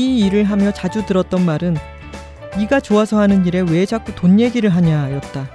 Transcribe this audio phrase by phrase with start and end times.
[0.00, 1.76] 이 일을 하며 자주 들었던 말은
[2.56, 5.46] 네가 좋아서 하는 일에 왜 자꾸 돈 얘기를 하냐였다.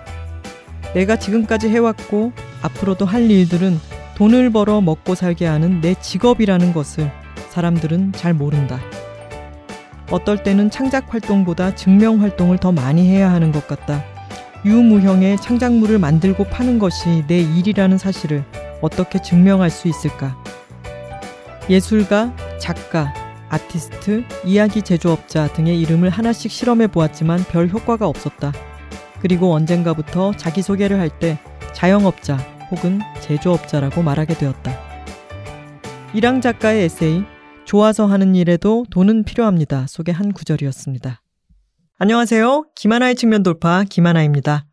[0.93, 3.79] 내가 지금까지 해왔고 앞으로도 할 일들은
[4.15, 7.11] 돈을 벌어 먹고 살게 하는 내 직업이라는 것을
[7.49, 8.79] 사람들은 잘 모른다.
[10.11, 14.03] 어떨 때는 창작 활동보다 증명 활동을 더 많이 해야 하는 것 같다.
[14.63, 18.43] 유무형의 창작물을 만들고 파는 것이 내 일이라는 사실을
[18.81, 20.37] 어떻게 증명할 수 있을까?
[21.67, 28.51] 예술가, 작가, 아티스트, 이야기 제조업자 등의 이름을 하나씩 실험해 보았지만 별 효과가 없었다.
[29.21, 31.39] 그리고 언젠가부터 자기소개를 할 때
[31.73, 32.37] 자영업자
[32.71, 34.71] 혹은 제조업자라고 말하게 되었다.
[36.13, 37.23] 이랑 작가의 에세이
[37.65, 39.85] 좋아서 하는 일에도 돈은 필요합니다.
[39.87, 41.21] 속의 한 구절이었습니다.
[41.97, 42.65] 안녕하세요.
[42.75, 44.65] 김하나의 측면 돌파 김하나입니다.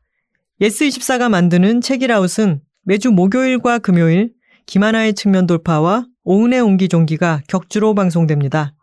[0.60, 4.32] 예스24가 만드는 책읽아웃은 매주 목요일과 금요일
[4.66, 8.74] 김하나의 측면 돌파와 오은의 옹기종기가 격주로 방송됩니다.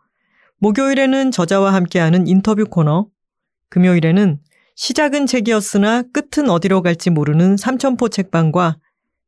[0.58, 3.06] 목요일에는 저자와 함께하는 인터뷰 코너,
[3.70, 4.38] 금요일에는
[4.76, 8.76] 시작은 책이었으나 끝은 어디로 갈지 모르는 삼천포 책방과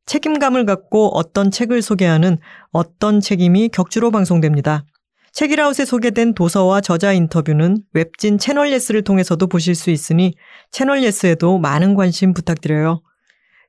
[0.05, 2.37] 책임감을 갖고 어떤 책을 소개하는
[2.71, 4.85] 어떤 책임이 격주로 방송됩니다.
[5.31, 10.35] 책읽아웃에 소개된 도서와 저자 인터뷰는 웹진 채널 예스를 통해서도 보실 수 있으니
[10.69, 13.01] 채널 예스에도 많은 관심 부탁드려요.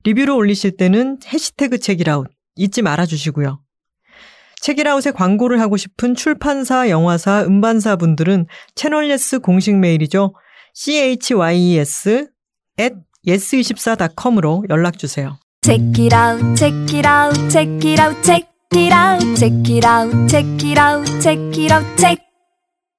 [0.03, 3.64] 리뷰를 올리실 때는 해시태그 책이라웃 잊지 말아 주시고요.
[4.65, 10.35] 책이라웃에 광고를 하고 싶은 출판사, 영화사, 음반사 분들은 채널 예스 공식 메일이죠.
[10.75, 12.09] chys
[12.81, 12.95] at
[13.27, 15.39] yes24.com으로 연락 주세요.
[15.63, 20.29] Check it out, check it out, check it out, check it out, check it out,
[20.29, 22.19] check it out, check it out, check.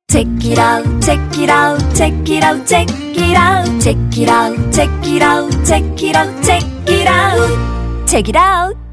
[0.07, 4.55] Check it out, check it out, check it out, check it out, check it out,
[4.71, 8.84] check it out, check it out, check it out, check it out.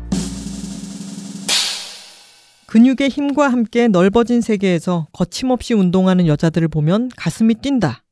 [2.72, 8.02] 근육의 힘과 함께 넓어진 세계에서 거침없이 운동하는 여자들을 보면 가슴이 뛴다.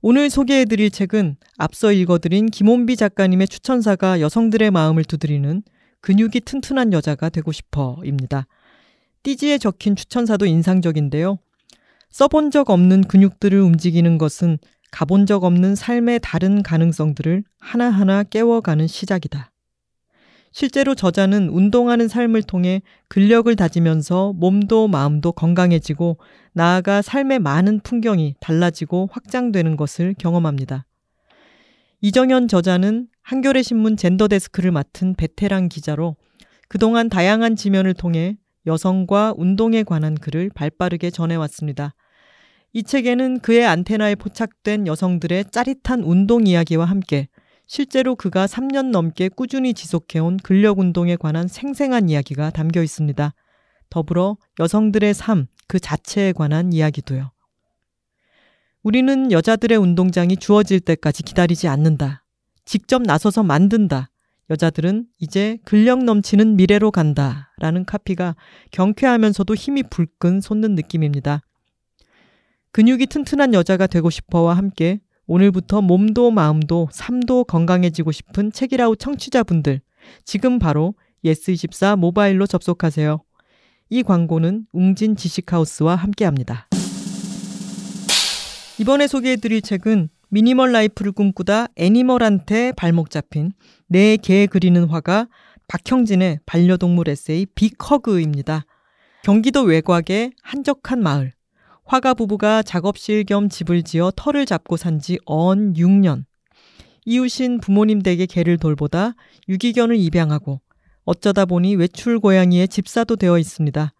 [0.00, 5.62] 오늘 소개해드릴 책은 앞서 읽어드린 김원비 작가님의 추천사가 여성들의 마음을 두드리는
[6.00, 8.46] 근육이 튼튼한 여자가 되고 싶어입니다.
[9.22, 11.38] 띠지에 적힌 추천사도 인상적인데요.
[12.08, 14.56] 써본 적 없는 근육들을 움직이는 것은
[14.90, 19.52] 가본 적 없는 삶의 다른 가능성들을 하나하나 깨워가는 시작이다.
[20.58, 26.16] 실제로 저자는 운동하는 삶을 통해 근력을 다지면서 몸도 마음도 건강해지고
[26.54, 30.86] 나아가 삶의 많은 풍경이 달라지고 확장되는 것을 경험합니다.
[32.00, 36.16] 이정현 저자는 한겨레 신문 젠더 데스크를 맡은 베테랑 기자로
[36.68, 41.94] 그동안 다양한 지면을 통해 여성과 운동에 관한 글을 발빠르게 전해왔습니다.
[42.72, 47.28] 이 책에는 그의 안테나에 포착된 여성들의 짜릿한 운동 이야기와 함께
[47.66, 53.34] 실제로 그가 3년 넘게 꾸준히 지속해온 근력 운동에 관한 생생한 이야기가 담겨 있습니다.
[53.90, 57.30] 더불어 여성들의 삶 그 자체에 관한 이야기도요.
[58.82, 62.24] 우리는 여자들의 운동장이 주어질 때까지 기다리지 않는다.
[62.64, 64.10] 직접 나서서 만든다.
[64.48, 67.52] 여자들은 이제 근력 넘치는 미래로 간다.
[67.58, 68.36] 라는 카피가
[68.70, 71.42] 경쾌하면서도 힘이 불끈 솟는 느낌입니다.
[72.70, 79.80] 근육이 튼튼한 여자가 되고 싶어와 함께 오늘부터 몸도 마음도 삶도 건강해지고 싶은 책이라우 청취자분들,
[80.24, 80.94] 지금 바로
[81.24, 83.20] 예스24 모바일로 접속하세요.
[83.90, 86.68] 이 광고는 웅진 지식하우스와 함께합니다.
[88.78, 93.52] 이번에 소개해드릴 책은 minimal life를 꿈꾸다 animal한테 발목 잡힌
[93.88, 95.28] 내 개 그리는 화가
[95.68, 98.64] 박형진의 반려동물 에세이 빅허그입니다.
[99.24, 101.32] 경기도 외곽의 한적한 마을,
[101.86, 106.24] 화가 부부가 작업실 겸 집을 지어 터를 잡고 산 지 언 6년.
[107.04, 109.14] 이웃인 부모님 댁에 개를 돌보다
[109.48, 110.60] 유기견을 입양하고
[111.04, 113.92] 어쩌다 보니 외출 고양이의 집사도 되어 있습니다.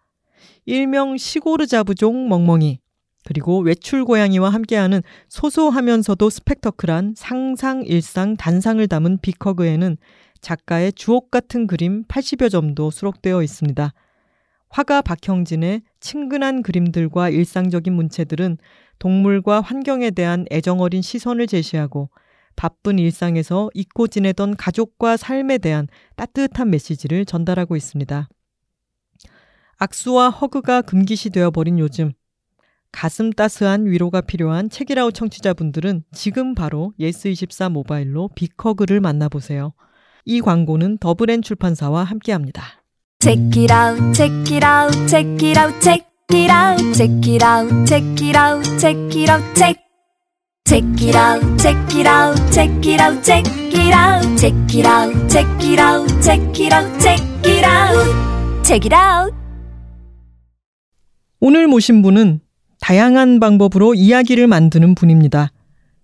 [0.65, 2.79] 일명 시고르자부종 멍멍이
[3.23, 9.95] 그리고 외출 고양이와 함께하는 소소하면서도 스펙터클한 상상 일상 단상을 담은 비커그에는
[10.41, 13.93] 작가의 주옥 같은 그림 80여 점도 수록되어 있습니다.
[14.69, 18.57] 화가 박형진의 친근한 그림들과 일상적인 문체들은
[18.99, 22.09] 동물과 환경에 대한 애정 어린 시선을 제시하고
[22.55, 28.27] 바쁜 일상에서 잊고 지내던 가족과 삶에 대한 따뜻한 메시지를 전달하고 있습니다.
[29.77, 32.11] 악수와 허그가 금기시 되어버린 요즘
[32.91, 39.73] 가슴 따스한 위로가 필요한 책이라우 청취자분들은 지금 바로 예스24 모바일로 빅허그를 만나보세요.
[40.25, 42.83] 이 광고는 더블엔 출판사와 함께합니다.
[43.19, 47.87] Check it out, check it out, check it out, check it out, check it out,
[47.87, 49.75] check it out, check it out, check.
[50.69, 53.43] Check it out, check it out, check it out, check
[53.73, 58.85] it out, check it out, check it out, check it out, check it out, check
[58.85, 59.33] it out.
[61.39, 62.41] 오늘 모신 분은
[62.81, 65.49] 다양한 방법으로 이야기를 만드는 분입니다.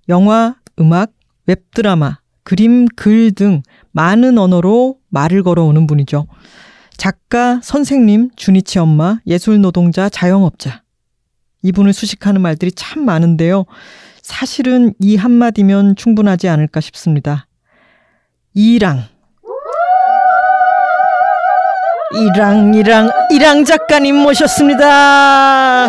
[0.10, 1.12] 영화, 음악,
[1.46, 3.62] 웹드라마, 그림, 글 등
[3.92, 6.26] 많은 언어로 말을 걸어오는 분이죠.
[6.98, 10.84] 작가, 선생님, 주니치 엄마, 예술 노동자, 자영업자.
[11.64, 13.66] 이분을 수식하는 말들이 참 많은데요.
[14.22, 17.48] 사실은 이 한마디면 충분하지 않을까 싶습니다.
[18.54, 19.04] 이랑.
[22.14, 25.88] 이랑, 이랑, 이랑 작가님 모셨습니다.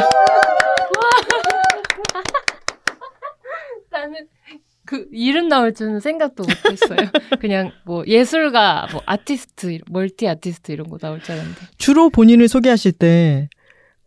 [3.90, 4.28] 나는
[4.86, 7.08] 그 이름 나올 줄은 생각도 못했어요.
[7.40, 11.60] 그냥 뭐 예술가, 뭐 아티스트, 멀티 아티스트 이런 거 나올 줄 알았는데.
[11.78, 13.48] 주로 본인을 소개하실 때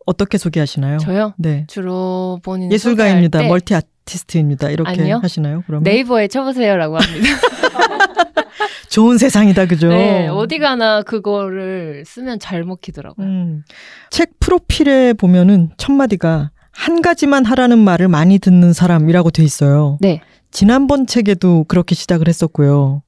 [0.06, 0.98] 어떻게 소개하시나요?
[0.98, 1.34] 저요?
[1.36, 1.66] 네.
[1.68, 3.42] 주로 본인 예술가입니다.
[3.42, 4.70] 멀티 아티스트입니다.
[4.70, 5.18] 이렇게 아니요.
[5.22, 5.62] 하시나요?
[5.66, 7.28] 그러면 네이버에 쳐보세요라고 합니다.
[8.88, 9.88] 좋은 세상이다, 그죠?
[9.88, 13.26] 네, 어디 가나 그거를 쓰면 잘 먹히더라고요.
[13.26, 13.62] 음.
[14.10, 19.98] 책 프로필에 보면은 첫 마디가 한 가지만 하라는 말을 많이 듣는 사람이라고 돼 있어요.
[20.00, 23.02] 네, 지난번 책에도 그렇게 시작을 했었고요.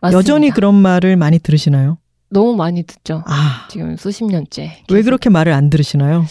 [0.00, 0.18] 맞습니다.
[0.18, 1.98] 여전히 그런 말을 많이 들으시나요?
[2.30, 3.22] 너무 많이 듣죠.
[3.26, 4.62] 아, 지금 수십 년째.
[4.62, 5.04] 왜 계속.
[5.04, 6.24] 그렇게 말을 안 들으시나요?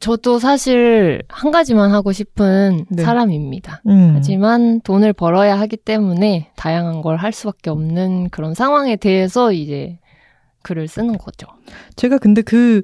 [0.00, 3.02] 저도 사실 한 가지만 하고 싶은 네.
[3.04, 3.82] 사람입니다.
[3.86, 4.12] 음.
[4.16, 9.98] 하지만 돈을 벌어야 하기 때문에 다양한 걸 할 수밖에 없는 그런 상황에 대해서 이제
[10.62, 11.46] 글을 쓰는 거죠.
[11.96, 12.82] 제가 근데 그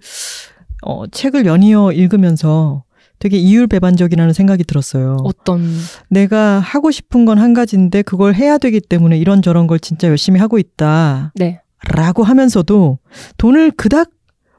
[0.82, 2.84] 어, 책을 연이어 읽으면서
[3.18, 5.16] 되게 이율배반적이라는 생각이 들었어요.
[5.24, 5.68] 어떤
[6.08, 10.58] 내가 하고 싶은 건 한 가지인데 그걸 해야 되기 때문에 이런저런 걸 진짜 열심히 하고
[10.58, 11.32] 있다.
[11.36, 11.60] 네
[11.94, 12.98] 라고 하면서도
[13.38, 14.10] 돈을 그닥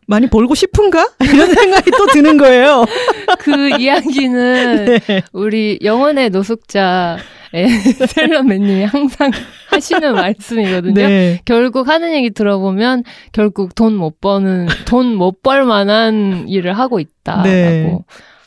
[0.08, 1.08] 많이 벌고 싶은가?
[1.22, 2.86] 이런 생각이 또 드는 거예요.
[3.40, 5.22] 그 이야기는 네.
[5.34, 7.18] 우리 영혼의 노숙자
[8.08, 9.32] 셀러맨님이 항상
[9.70, 10.94] 하시는 말씀이거든요.
[10.94, 11.40] 네.
[11.46, 13.04] 결국 하는 얘기 들어보면
[13.34, 18.00] 결국 돈 못 버는 돈 못 벌 만한 일을 하고 있다라고 네.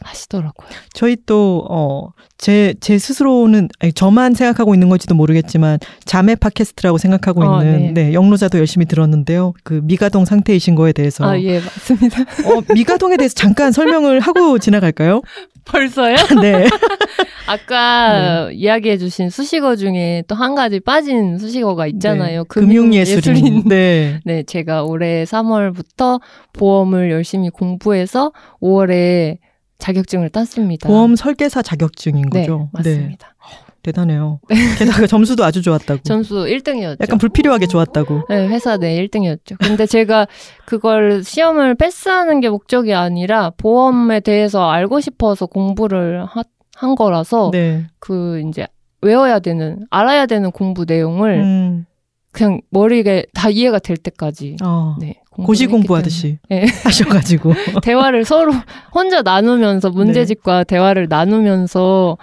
[0.05, 0.69] 하시더라고요.
[0.93, 2.09] 저희 또, 어,
[2.39, 8.13] 제, 제 스스로는, 아니, 저만 생각하고 있는 건지도 모르겠지만, 자매 팟캐스트라고 생각하고 어, 있는, 네.
[8.13, 9.55] 영로자도 열심히 들었는데요.
[9.65, 11.25] 그 미가동 상태이신 거에 대해서.
[11.25, 12.23] 아 예 맞습니다.
[12.23, 15.23] 어, 미가동에 대해서 잠깐 설명을 하고 지나갈까요?
[15.65, 16.17] 벌써요?
[16.43, 16.67] 네.
[17.47, 22.41] 아까 이야기해 주신 수식어 중에 또 한 가지 빠진 수식어가 있잖아요.
[22.41, 22.45] 네.
[22.49, 23.69] 금융예술인.
[23.69, 24.19] 네.
[24.25, 26.21] 네, 제가 올해 3월부터
[26.53, 29.39] 보험을 열심히 공부해서 5월에
[29.83, 30.89] 자격증을 땄습니다.
[30.89, 32.69] 보험 설계사 자격증인 네, 거죠?
[32.73, 33.35] 맞습니다.
[33.83, 34.39] 대단해요.
[34.79, 36.03] 게다가 점수도 아주 좋았다고.
[36.05, 36.99] 점수 1등이었죠.
[37.03, 38.27] 약간 불필요하게 좋았다고.
[38.29, 39.57] 네, 회사 내 1등이었죠.
[39.59, 40.29] 근데 제가
[40.67, 46.45] 그걸 시험을 패스하는 게 목적이 아니라 보험에 대해서 알고 싶어서 공부를 하-
[46.77, 47.87] 한 거라서 네.
[47.99, 48.69] 그 이제
[49.01, 51.87] 외워야 되는 알아야 되는 공부 내용을 음,
[52.33, 56.39] 그냥 머리에 다 이해가 될 때까지 어, 네, 고시 공부하듯이.
[56.49, 56.67] 네.
[56.85, 57.53] 하셔가지고.
[57.83, 58.53] 대화를 서로
[58.95, 59.95] 혼자 나누면서 네.
[59.95, 62.17] 문제집과 대화를 나누면서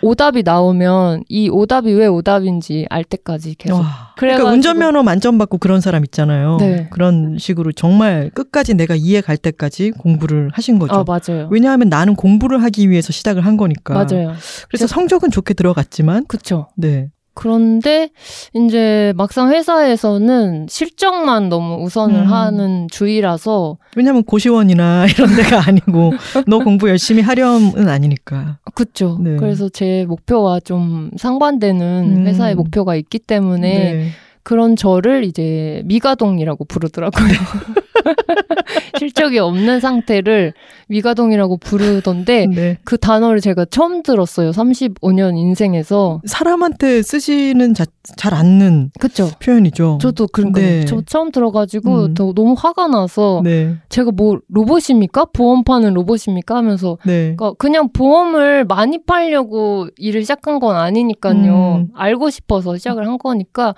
[0.00, 4.14] 오답이 나오면 이 오답이 왜 오답인지 알 때까지 계속 와.
[4.16, 6.56] 그러니까 운전면허 만점 받고 그런 사람 있잖아요.
[6.58, 6.88] 네.
[6.90, 10.94] 그런 식으로 정말 끝까지 내가 이해 갈 때까지 공부를 하신 거죠.
[10.94, 13.92] 아 맞아요 왜냐하면 나는 공부를 하기 위해서 시작을 한 거니까.
[13.92, 14.32] 맞아요
[14.68, 17.10] 그래서 성적은 좋게 들어갔지만, 그쵸 네.
[17.36, 18.08] 그런데
[18.54, 22.32] 이제 막상 회사에서는 실적만 너무 우선을 음.
[22.32, 26.14] 하는 주의라서 왜냐하면 고시원이나 이런 데가 아니고
[26.48, 28.58] 너 공부 열심히 하렴은 아니니까.
[28.74, 29.36] 그쵸 네.
[29.36, 32.26] 그래서 제 목표와 좀 상반되는 음.
[32.26, 34.10] 회사의 목표가 있기 때문에 네.
[34.46, 37.26] 그런 저를 이제 미가동이라고 부르더라고요.
[38.96, 40.52] 실적이 없는 상태를
[40.86, 42.78] 미가동이라고 부르던데 네.
[42.84, 44.52] 그 단어를 제가 처음 들었어요.
[44.52, 46.20] 35년 인생에서.
[46.26, 47.86] 사람한테 쓰시는 자,
[48.16, 49.28] 잘 않는 그쵸?
[49.40, 49.98] 표현이죠.
[50.00, 50.84] 저도 그러니까 네.
[50.84, 52.14] 저 처음 들어가지고 음.
[52.14, 53.74] 더 너무 화가 나서 네.
[53.88, 55.26] 제가 뭐 로봇입니까?
[55.32, 56.54] 보험 파는 로봇입니까?
[56.54, 57.34] 하면서 네.
[57.36, 61.86] 그러니까 그냥 보험을 많이 팔려고 일을 시작한 건 아니니까요.
[61.86, 61.88] 음.
[61.96, 63.74] 알고 싶어서 시작을 한 거니까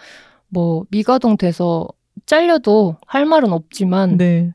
[0.48, 1.86] 뭐 미가동 돼서
[2.26, 4.52] 잘려도 할 말은 없지만 네.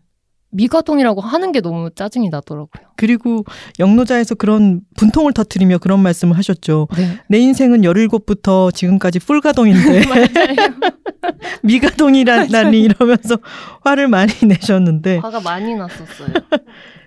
[0.54, 2.90] 미가동이라고 하는 게 너무 짜증이 나더라고요.
[2.96, 3.44] 그리고
[3.80, 6.88] 영노자에서 그런 분통을 터트리며 그런 말씀을 하셨죠.
[6.96, 7.20] 네.
[7.28, 10.04] 내 인생은 17부터 지금까지 풀가동인데.
[11.64, 13.38] 미가동이라니 이러면서
[13.82, 16.30] 화를 많이 내셨는데 화가 많이 났었어요.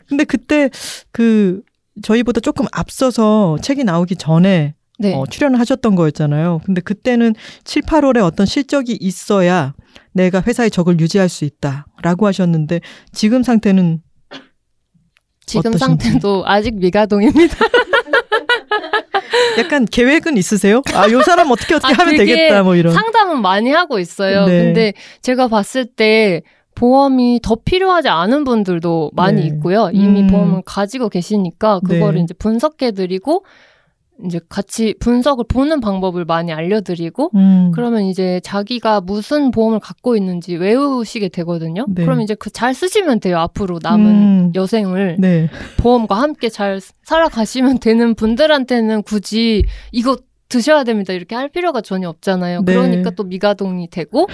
[0.08, 0.70] 근데 그때
[1.12, 1.62] 그
[2.02, 5.14] 저희보다 조금 앞서서 책이 나오기 전에 네.
[5.14, 6.60] 어, 출연을 하셨던 거였잖아요.
[6.64, 7.34] 근데 그때는
[7.64, 9.74] 7, 8월에 어떤 실적이 있어야
[10.12, 12.80] 내가 회사의 적을 유지할 수 있다라고 하셨는데
[13.12, 14.00] 지금 상태는
[15.44, 15.78] 지금 어떠신지.
[15.78, 17.56] 상태도 아직 미가동입니다.
[19.58, 20.82] 약간 계획은 있으세요?
[20.94, 22.92] 아, 요 사람 어떻게 어떻게 아, 하면 되겠다 뭐 이런.
[22.92, 24.46] 상담은 많이 하고 있어요.
[24.46, 24.64] 네.
[24.64, 26.42] 근데 제가 봤을 때
[26.74, 29.46] 보험이 더 필요하지 않은 분들도 많이 네.
[29.48, 29.90] 있고요.
[29.92, 30.26] 이미 음.
[30.26, 32.20] 보험을 가지고 계시니까 그거를 네.
[32.24, 33.44] 이제 분석해 드리고
[34.24, 37.70] 이제 같이 분석을 보는 방법을 많이 알려드리고 음.
[37.74, 41.84] 그러면 이제 자기가 무슨 보험을 갖고 있는지 외우시게 되거든요.
[41.88, 42.04] 네.
[42.04, 43.38] 그럼 이제 그 잘 쓰시면 돼요.
[43.38, 44.52] 앞으로 남은 음.
[44.54, 45.50] 여생을 네.
[45.76, 50.16] 보험과 함께 잘 살아가시면 되는 분들한테는 굳이 이거
[50.48, 51.12] 드셔야 됩니다.
[51.12, 52.62] 이렇게 할 필요가 전혀 없잖아요.
[52.64, 52.72] 네.
[52.72, 54.26] 그러니까 또 미가동이 되고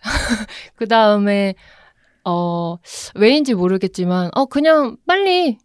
[0.74, 1.54] 그 다음에
[2.24, 2.76] 어
[3.14, 5.58] 왜인지 모르겠지만 어 그냥 빨리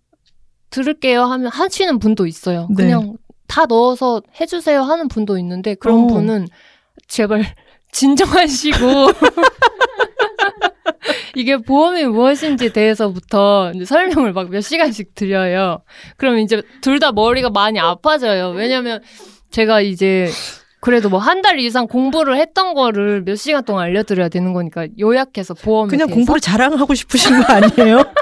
[0.69, 2.67] 들을게요 하면 하시는 분도 있어요.
[2.69, 2.84] 네.
[2.84, 6.07] 그냥 다 넣어서 해주세요 하는 분도 있는데 그런 어.
[6.07, 6.47] 분은
[7.07, 7.43] 제발
[7.91, 8.77] 진정하시고
[11.35, 15.81] 이게 보험이 무엇인지 대해서부터 설명을 막 몇 시간씩 드려요.
[16.17, 18.49] 그럼 이제 둘 다 머리가 많이 아파져요.
[18.51, 19.01] 왜냐면
[19.51, 20.29] 제가 이제
[20.81, 25.53] 그래도 뭐 한 달 이상 공부를 했던 거를 몇 시간 동안 알려드려야 되는 거니까 요약해서
[25.55, 28.03] 보험에 그냥 대해서 공부를 자랑하고 싶으신 거 아니에요?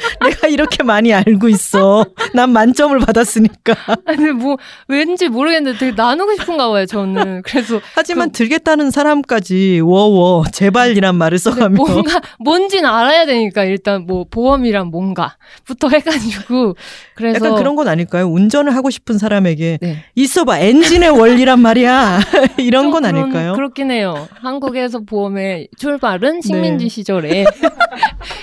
[0.24, 2.04] 내가 이렇게 많이 알고 있어.
[2.34, 3.74] 난 만점을 받았으니까.
[4.06, 4.56] 아니 뭐
[4.88, 11.76] 왠지 모르겠는데 되게 나누고 싶은가 봐요 저는 그래서 하지만 들겠다는 사람까지 워워 제발이란 말을 써가며
[11.76, 16.76] 뭔가 뭔지는 알아야 되니까 일단 뭐 보험이란 뭔가부터 해가지고
[17.14, 18.26] 그래서 약간 그런 건 아닐까요?
[18.26, 20.04] 운전을 하고 싶은 사람에게 네.
[20.14, 22.20] 있어봐 엔진의 원리란 말이야
[22.58, 23.52] 이런 좀건 그런- 아닐까요?
[23.54, 24.28] 그렇긴 해요.
[24.40, 26.88] 한국에서 보험의 출발은 식민지 네.
[26.88, 27.44] 시절에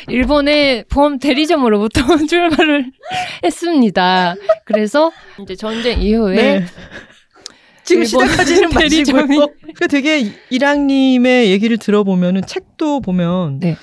[0.07, 2.91] 일본의 보험 대리점으로부터 출발을
[3.43, 4.35] 했습니다.
[4.65, 6.65] 그래서 이제 전쟁 이후에 네.
[7.83, 8.69] 지금 시작하지는.
[8.71, 13.77] 대리점이- 그 되게 이랑님의 얘기를 들어보면은 책도 보면 네.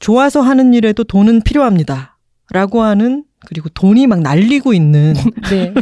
[0.00, 5.14] 좋아서 하는 일에도 돈은 필요합니다.라고 하는 그리고 돈이 막 날리고 있는
[5.50, 5.72] 네.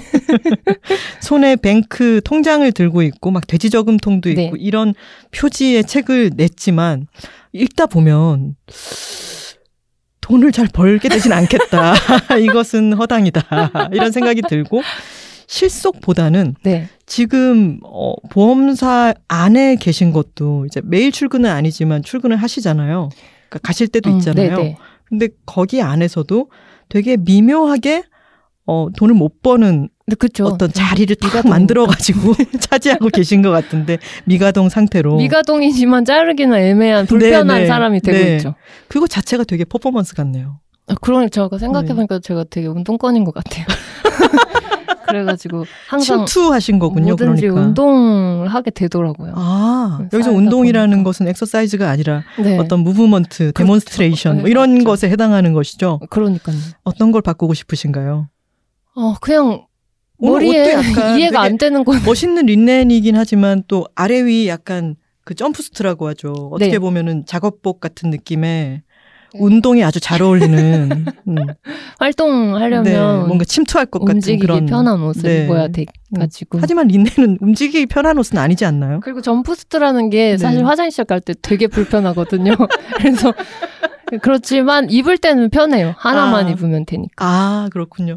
[1.20, 4.50] 손에 뱅크 통장을 들고 있고 막 돼지 저금통도 있고 네.
[4.58, 4.94] 이런
[5.30, 7.06] 표지의 책을 냈지만
[7.54, 8.56] 읽다 보면
[10.20, 11.94] 돈을 잘 벌게 되진 않겠다.
[12.42, 13.90] 이것은 허당이다.
[13.92, 14.82] 이런 생각이 들고
[15.46, 16.88] 실속보다는 네.
[17.06, 23.11] 지금 어, 보험사 안에 계신 것도 이제 매일 출근은 아니지만 출근을 하시잖아요.
[23.49, 24.56] 그러니까 가실 때도 음, 있잖아요.
[24.56, 24.76] 네네.
[25.04, 26.50] 근데 거기 안에서도
[26.88, 28.04] 되게 미묘하게
[28.66, 30.44] 어, 돈을 못 버는 네, 그쵸.
[30.47, 31.50] 어떤 자리를 딱 미가동.
[31.50, 37.66] 만들어가지고 차지하고 계신 것 같은데 미가동 상태로 미가동이지만 자르기는 애매한 불편한 네, 네.
[37.66, 38.37] 사람이 되고 네.
[38.37, 38.54] 있죠.
[38.88, 40.61] 그거 자체가 되게 퍼포먼스 같네요.
[40.88, 43.64] 아, 그러니 제가 생각해보니까 제가 되게 운동권인 것 같아요.
[45.06, 47.09] 그래가지고 항상 침투하신 거군요.
[47.09, 47.66] 뭐든지 그러니까.
[47.66, 49.33] 운동을 하게 되더라고요.
[49.37, 51.09] 아 음, 여기서 운동이라는 보니까.
[51.09, 52.59] 것은 엑서사이즈가 아니라 네.
[52.59, 54.85] 어떤 movement, demonstration 뭐 네, 이런 맞죠.
[54.85, 56.00] 것에 해당하는 것이죠.
[56.11, 56.56] 그러니까요.
[56.85, 58.28] 어떤 걸 바꾸고 싶으신가요?
[58.96, 59.66] 어, 그냥
[60.18, 65.34] 머리에 옷도 약간 이해가 안 되는 건 멋있는 린넨이긴 하지만 또 아래 위 약간 그
[65.34, 66.32] jumpsuit라고 하죠.
[66.52, 66.78] 어떻게 네.
[66.78, 68.82] 보면은 작업복 같은 느낌의
[69.36, 71.34] 운동에 아주 잘 어울리는 음,
[71.98, 75.44] 활동하려면 네, 뭔가 침투할 것 같은 움직이기 그런 편한 옷을 네.
[75.44, 75.86] 입어야 돼
[76.16, 76.58] 가지고.
[76.60, 79.00] 하지만 린넨은 움직이기 편한 옷은 아니지 않나요?
[79.02, 80.64] 그리고 jumpsuit라는 게 사실 네.
[80.64, 82.54] 화장실 갈 때 되게 불편하거든요.
[82.98, 83.34] 그래서
[84.22, 85.94] 그렇지만 입을 때는 편해요.
[85.96, 86.50] 하나만 아.
[86.50, 87.14] 입으면 되니까.
[87.26, 88.14] 아 그렇군요.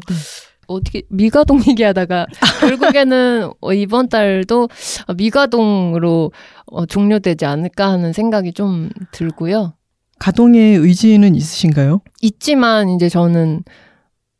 [0.68, 2.26] 어떻게 미가동 얘기하다가
[2.60, 4.68] 결국에는 어, 이번 달도
[5.16, 6.30] 미가동으로
[6.66, 9.72] 어, 종료되지 않을까 하는 생각이 좀 들고요.
[10.18, 12.00] 가동의 의지는 있으신가요?
[12.22, 13.62] 있지만 이제 저는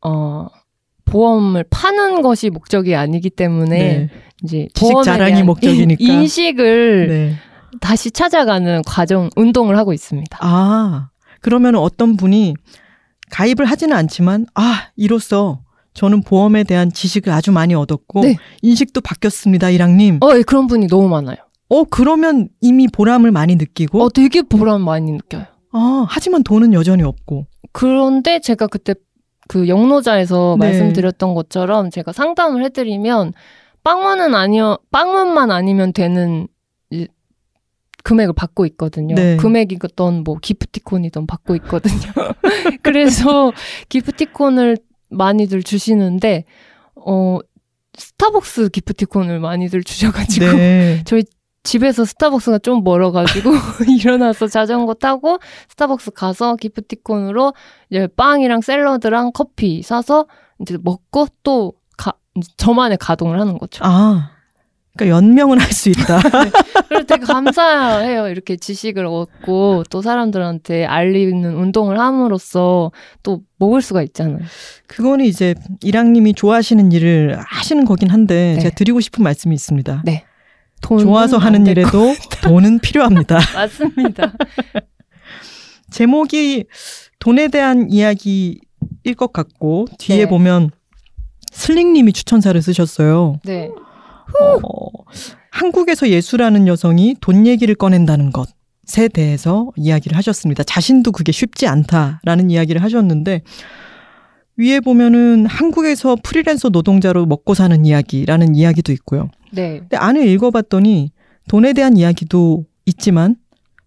[0.01, 0.47] 어
[1.05, 4.09] 보험을 파는 것이 목적이 아니기 때문에
[4.43, 6.03] 이제 지식 보험에 자랑이 목적이니까.
[6.03, 7.33] 인식을 네.
[7.81, 10.37] 다시 찾아가는 과정 운동을 하고 있습니다.
[10.41, 11.09] 아
[11.41, 12.55] 그러면 어떤 분이
[13.31, 15.61] 가입을 하지는 않지만 아 이로써
[15.99, 18.37] 저는 보험에 대한 지식을 아주 많이 얻었고 네.
[18.61, 20.19] 인식도 바뀌었습니다, 이랑님.
[20.23, 21.35] 어, 예, 그런 분이 너무 많아요.
[21.67, 25.45] 어 그러면 이미 보람을 많이 느끼고 어, 되게 보람 많이 느껴요.
[25.73, 28.95] 아 하지만 돈은 여전히 없고 그런데 제가 그때
[29.49, 30.67] 그 영노자에서 네.
[30.67, 33.33] 말씀드렸던 것처럼 제가 상담을 해드리면
[33.83, 36.47] 빵원은 아니요 빵원만 아니면 되는
[36.91, 37.07] 이
[38.03, 39.15] 금액을 받고 있거든요.
[39.15, 39.35] 네.
[39.35, 42.13] 금액이든 뭐 기프티콘이든 받고 있거든요.
[42.81, 43.51] 그래서
[43.89, 44.77] 기프티콘을
[45.09, 46.45] 많이들 주시는데
[46.95, 47.39] 어
[47.97, 51.03] 스타벅스 기프티콘을 많이들 주셔가지고 네.
[51.05, 51.23] 저희
[51.63, 53.51] 집에서 스타벅스가 좀 멀어가지고
[53.99, 55.39] 일어나서 자전거 타고
[55.69, 57.53] 스타벅스 가서 기프티콘으로
[57.89, 60.27] 이제 빵이랑 샐러드랑 커피 사서
[60.61, 63.81] 이제 먹고 또 가, 이제 저만의 가동을 하는 거죠.
[63.83, 64.31] 아
[64.97, 66.19] 그러니까 연명은 할수 있다.
[66.89, 68.27] 그래서 되게 감사해요.
[68.27, 72.91] 이렇게 지식을 얻고 또 사람들한테 알리는 운동을 함으로써
[73.23, 74.39] 또 먹을 수가 있잖아요.
[74.87, 78.61] 그거는 이제 이랑님이 좋아하시는 일을 하시는 거긴 한데 네.
[78.61, 80.03] 제가 드리고 싶은 말씀이 있습니다.
[80.05, 80.25] 네.
[80.81, 83.39] 좋아서 안 하는 일에도 돈은 필요합니다.
[83.53, 84.33] 맞습니다.
[85.91, 86.65] 제목이
[87.19, 88.59] 돈에 대한 이야기일
[89.17, 90.25] 것 같고 뒤에 네.
[90.27, 90.71] 보면
[91.51, 93.39] 슬링님이 추천사를 쓰셨어요.
[93.43, 93.69] 네.
[94.41, 94.89] 어,
[95.51, 98.59] 한국에서 예수라는 여성이 돈 얘기를 꺼낸다는 것
[98.97, 100.63] 에 대해서 이야기를 하셨습니다.
[100.63, 103.43] 자신도 그게 쉽지 않다라는 이야기를 하셨는데
[104.57, 109.29] 위에 보면은 한국에서 프리랜서 노동자로 먹고 사는 이야기라는 이야기도 있고요.
[109.51, 109.79] 네.
[109.79, 111.11] 근데 안을 읽어봤더니
[111.47, 113.35] 돈에 대한 이야기도 있지만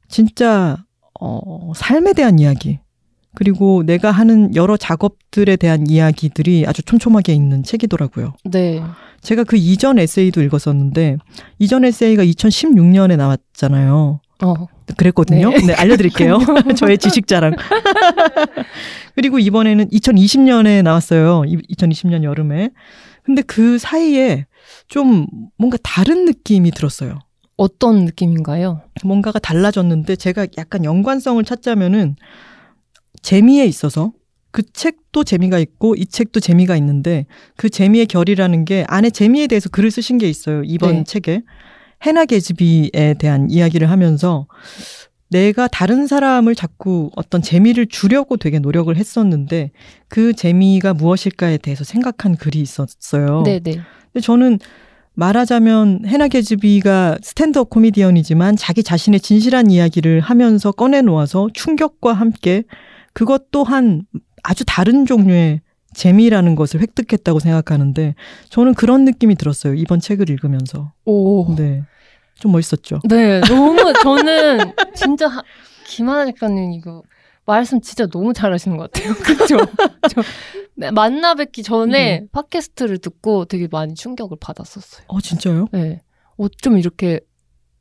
[0.08, 0.84] 진짜
[1.20, 2.78] 어, 삶에 대한 이야기
[3.34, 8.34] 그리고 내가 하는 여러 작업들에 대한 이야기들이 아주 촘촘하게 있는 책이더라고요.
[8.44, 8.82] 네.
[9.22, 11.16] 제가 그 이전 에세이도 읽었었는데
[11.58, 14.20] 이전 에세이가 2016년에 나왔잖아요.
[14.44, 14.54] 어.
[14.96, 15.50] 그랬거든요.
[15.50, 15.66] 네.
[15.66, 16.38] 네, 알려드릴게요.
[16.76, 17.54] 저의 지식 자랑.
[19.14, 21.42] 그리고 이번에는 2020년에 나왔어요.
[21.42, 22.70] 2020년 여름에.
[23.22, 24.46] 근데 그 사이에
[24.88, 27.20] 좀 뭔가 다른 느낌이 들었어요.
[27.56, 28.82] 어떤 느낌인가요?
[29.04, 32.16] 뭔가가 달라졌는데 제가 약간 연관성을 찾자면은
[33.23, 34.12] 재미에 있어서
[34.50, 37.26] 그 책도 재미가 있고 이 책도 재미가 있는데
[37.57, 40.62] 그 재미의 결이라는 게 안에 재미에 대해서 글을 쓰신 게 있어요.
[40.64, 41.05] 이번 네.
[41.05, 41.43] 책에
[42.05, 44.47] 해나 계즈비에 대한 이야기를 하면서
[45.31, 49.71] 내가 다른 사람을 자꾸 어떤 재미를 주려고 되게 노력을 했었는데
[50.09, 53.43] 그 재미가 무엇일까에 대해서 생각한 글이 있었어요.
[53.47, 53.81] 네, 네.
[54.12, 54.59] 근데 저는
[55.14, 62.64] 말하자면 해나 게즈비가 스탠드업 코미디언이지만 자기 자신의 진실한 이야기를 하면서 꺼내놓아서 충격과 함께
[63.12, 64.04] 그것 또한
[64.42, 65.61] 아주 다른 종류의
[65.95, 68.14] 재미라는 것을 획득했다고 생각하는데
[68.49, 69.75] 저는 그런 느낌이 들었어요.
[69.75, 70.92] 이번 책을 읽으면서.
[71.04, 71.54] 오.
[71.54, 71.83] 네.
[72.38, 73.00] 좀 멋있었죠.
[73.09, 75.42] 네, 너무 저는 진짜 하-
[75.87, 77.02] 김하나 작가님 이거
[77.45, 79.12] 말씀 진짜 너무 잘하시는 것 같아요.
[79.23, 79.59] 그죠?
[80.11, 80.23] 저
[80.75, 82.26] 네, 만나 뵙기 전에 네.
[82.33, 85.04] 팟캐스트를 듣고 되게 많이 충격을 받았었어요.
[85.09, 85.66] 어, 진짜요?
[85.73, 86.00] 네,
[86.38, 87.21] 어쩜 이렇게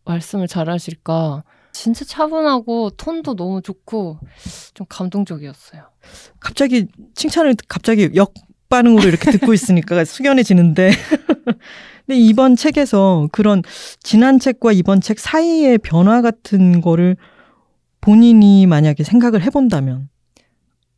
[0.05, 1.43] 말씀을 잘하실까?
[1.73, 4.19] 진짜 차분하고 톤도 너무 좋고
[4.73, 5.83] 좀 감동적이었어요.
[6.39, 8.33] 갑자기 칭찬을 갑자기 역
[8.69, 10.91] 반응으로 이렇게 듣고 있으니까 숙연해지는데.
[12.07, 13.61] 근데 이번 책에서 그런
[14.01, 17.15] 지난 책과 이번 책 사이의 변화 같은 거를
[17.99, 20.09] 본인이 만약에 생각을 해본다면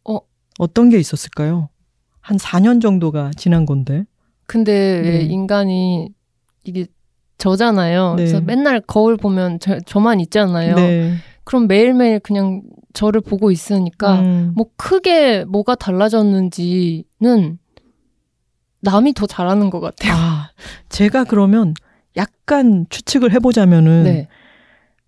[0.10, 0.20] 어.
[0.60, 1.70] 어떤 게 있었을까요?
[2.22, 4.06] 한 4년 정도가 지난 건데.
[4.46, 4.72] 근데
[5.04, 5.22] 왜 네.
[5.26, 6.10] 인간이
[6.64, 6.88] 이게
[7.44, 8.16] 저잖아요.
[8.16, 8.24] 네.
[8.24, 10.76] 그래서 맨날 거울 보면 저, 저만 있잖아요.
[10.76, 11.16] 네.
[11.44, 12.62] 그럼 매일매일 그냥
[12.94, 14.54] 저를 보고 있으니까 음.
[14.56, 17.60] 뭐 크게 뭐가 달라졌는지는
[18.80, 20.14] 남이 더 잘하는 것 같아요.
[20.14, 20.52] 아,
[20.88, 21.74] 제가 그러면
[22.16, 24.28] 약간 추측을 해보자면은 네.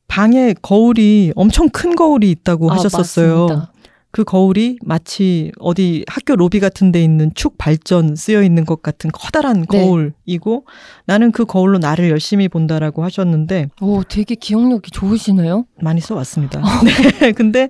[0.10, 3.48] 방에 거울이 엄청 큰 거울이 있다고 아, 하셨었어요.
[3.48, 3.72] 맞습니다.
[4.16, 9.12] 그 거울이 마치 어디 학교 로비 같은 데 있는 축 발전 쓰여 있는 것 같은
[9.12, 9.78] 커다란 네.
[9.78, 10.66] 거울이고
[11.06, 15.66] 나는 그 거울로 나를 열심히 본다라고 하셨는데 오, 되게 기억력이 좋으시네요.
[15.82, 16.62] 많이 써 왔습니다.
[17.20, 17.34] 네.
[17.34, 17.68] 근데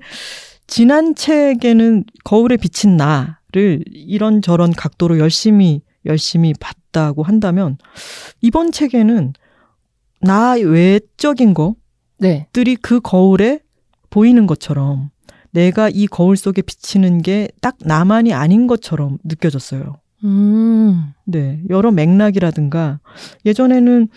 [0.68, 7.80] 지난 책에는 거울에 비친 나를 이런저런 각도로 열심히 열심히 봤다고 한다면
[8.42, 9.34] 이번 책에는
[10.22, 11.56] 나 외적인
[12.20, 12.46] 네.
[12.54, 13.62] 것들이 그 거울에
[14.12, 15.10] 보이는 것처럼
[15.56, 19.96] 내가 이 거울 속에 비치는 게 딱 나만이 아닌 것처럼 느껴졌어요.
[20.24, 21.14] 음.
[21.26, 21.60] 네.
[21.70, 23.00] 여러 맥락이라든가
[23.46, 24.08] 예전에는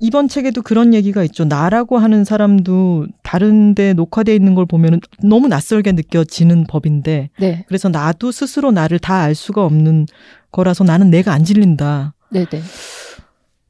[0.00, 1.44] 이번 책에도 그런 얘기가 있죠.
[1.44, 7.64] 나라고 하는 사람도 다른데 녹화되어 있는 걸 보면 너무 낯설게 느껴지는 법인데 네.
[7.68, 10.06] 그래서 나도 스스로 나를 다 알 수가 없는
[10.52, 12.14] 거라서 나는 내가 안 질린다.
[12.30, 12.60] 네, 네.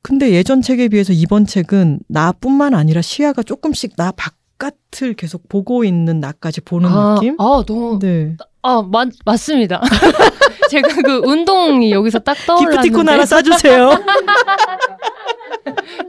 [0.02, 4.11] 근데 예전 책에 비해서 이번 책은 나뿐만 아니라 시야가 조금씩 나
[4.59, 7.37] 바깥을 계속 보고 있는 나까지 보는 아, 느낌?
[7.38, 8.37] 아, 너무 네.
[8.62, 9.81] 아, 맞, 맞습니다.
[10.68, 13.90] 제가 그 운동이 여기서 딱 떠올랐는데 기프티콘 하나 싸주세요.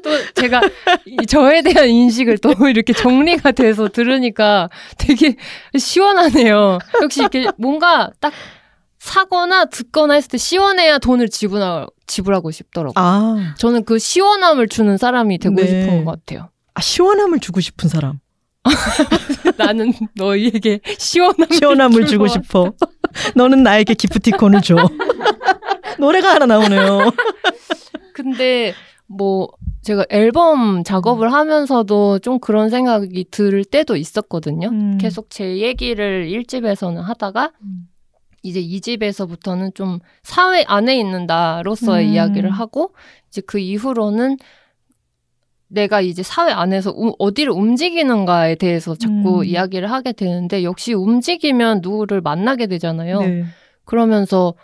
[0.03, 0.62] 또 제가
[1.05, 5.35] 이 저에 대한 인식을 또 이렇게 정리가 돼서 들으니까 되게
[5.77, 6.79] 시원하네요.
[7.01, 8.33] 역시 이렇게 뭔가 딱
[8.97, 12.93] 사거나 듣거나 했을 때 시원해야 돈을 지불하, 지불하고 싶더라고요.
[12.95, 15.67] 아, 저는 그 시원함을 주는 사람이 되고 네.
[15.67, 16.49] 싶은 것 같아요.
[16.73, 18.19] 아, 시원함을 주고 싶은 사람.
[19.57, 22.73] 나는 너희에게 시원함을, 시원함을 주고 주고 싶어.
[23.35, 24.75] 너는 나에게 기프티콘을 줘.
[25.99, 27.11] 노래가 하나 나오네요.
[28.13, 28.73] 근데
[29.07, 29.49] 뭐
[29.81, 34.69] 제가 앨범 작업을 하면서도 좀 그런 생각이 들 때도 있었거든요.
[34.69, 34.97] 음.
[34.99, 37.87] 계속 제 얘기를 1집에서는 하다가 음.
[38.43, 42.13] 이제 2집에서부터는 좀 사회 안에 있는 나로서의 음.
[42.13, 42.93] 이야기를 하고
[43.29, 44.37] 이제 그 이후로는
[45.69, 49.45] 내가 이제 사회 안에서 우- 어디를 움직이는가에 대해서 자꾸 음.
[49.45, 53.19] 이야기를 하게 되는데 역시 움직이면 누구를 만나게 되잖아요.
[53.21, 53.43] 네.
[53.86, 54.55] 그러면서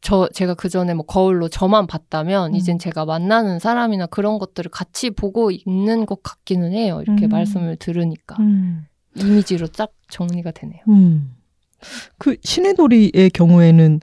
[0.00, 2.56] 저 제가 그 전에 뭐 거울로 저만 봤다면 음.
[2.56, 7.00] 이젠 제가 만나는 사람이나 그런 것들을 같이 보고 있는 것 같기는 해요.
[7.02, 7.28] 이렇게 음.
[7.28, 8.86] 말씀을 들으니까 음.
[9.16, 10.80] 이미지로 딱 정리가 되네요.
[10.88, 11.34] 음.
[12.18, 14.00] 그 신의 놀이의 경우에는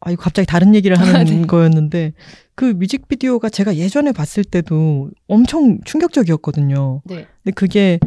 [0.00, 1.42] 아 이거 갑자기 다른 얘기를 하는 아, 네.
[1.46, 2.12] 거였는데
[2.58, 7.02] 그 뮤직비디오가 제가 예전에 봤을 때도 엄청 충격적이었거든요.
[7.04, 7.24] 네.
[7.44, 8.00] 근데 그게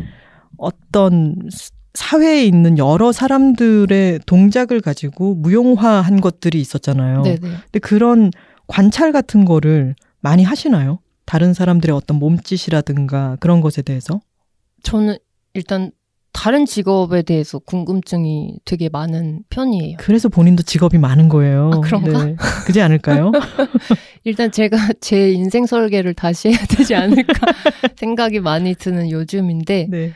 [0.58, 7.22] 어떤 스- 사회에 있는 여러 사람들의 동작을 가지고 무용화한 것들이 있었잖아요.
[7.22, 7.40] 네네.
[7.40, 8.32] 근데 그런
[8.68, 11.00] 관찰 같은 거를 많이 하시나요?
[11.26, 14.20] 다른 사람들의 어떤 몸짓이라든가 그런 것에 대해서?
[14.84, 15.16] 저는
[15.54, 15.92] 일단
[16.34, 19.98] 다른 직업에 대해서 궁금증이 되게 많은 편이에요.
[20.00, 21.72] 그래서 본인도 직업이 많은 거예요.
[21.74, 22.26] 아, 그런가?
[22.26, 22.36] 네.
[22.66, 23.32] 그지 않을까요?
[24.24, 27.34] 일단 제가 제 인생 설계를 다시 해야 되지 않을까
[27.98, 30.14] 생각이 많이 드는 요즘인데 네.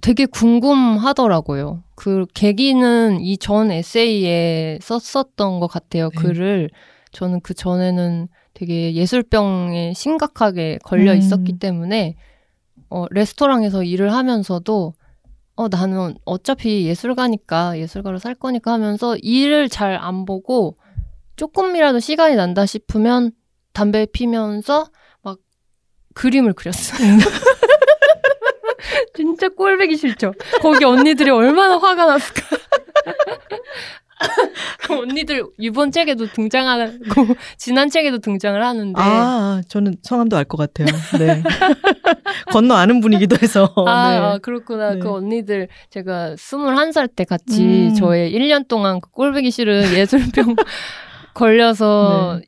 [0.00, 1.82] 되게 궁금하더라고요.
[1.94, 6.10] 그 계기는 이 전 에세이에 썼었던 것 같아요.
[6.10, 6.16] 네.
[6.22, 6.70] 글을
[7.12, 11.18] 저는 그 전에는 되게 예술병에 심각하게 걸려 음.
[11.18, 12.16] 있었기 때문에
[12.90, 14.94] 어, 레스토랑에서 일을 하면서도
[15.56, 20.76] 어, 나는 어차피 예술가니까 예술가로 살 거니까 하면서 일을 잘 안 보고
[21.38, 23.30] 조금이라도 시간이 난다 싶으면
[23.72, 24.88] 담배 피면서
[25.22, 25.38] 막
[26.14, 27.08] 그림을 그렸어요.
[27.08, 27.18] 음.
[29.14, 30.34] 진짜 꼴배기 싫죠.
[30.60, 32.42] 거기 언니들이 얼마나 화가 났을까.
[34.80, 36.92] 그 언니들 이번 책에도 등장하고
[37.56, 40.88] 지난 책에도 등장을 하는데 아, 저는 성함도 알 것 같아요.
[41.18, 41.42] 네.
[42.50, 43.72] 건너 아는 분이기도 해서.
[43.76, 44.16] 아, 네.
[44.16, 44.94] 아, 그렇구나.
[44.94, 44.98] 네.
[45.00, 47.94] 그 언니들 제가 21살 때 같이 음.
[47.94, 50.56] 저의 1년 동안 그 꼴보기 싫은 예술병
[51.38, 52.46] 걸려서 네.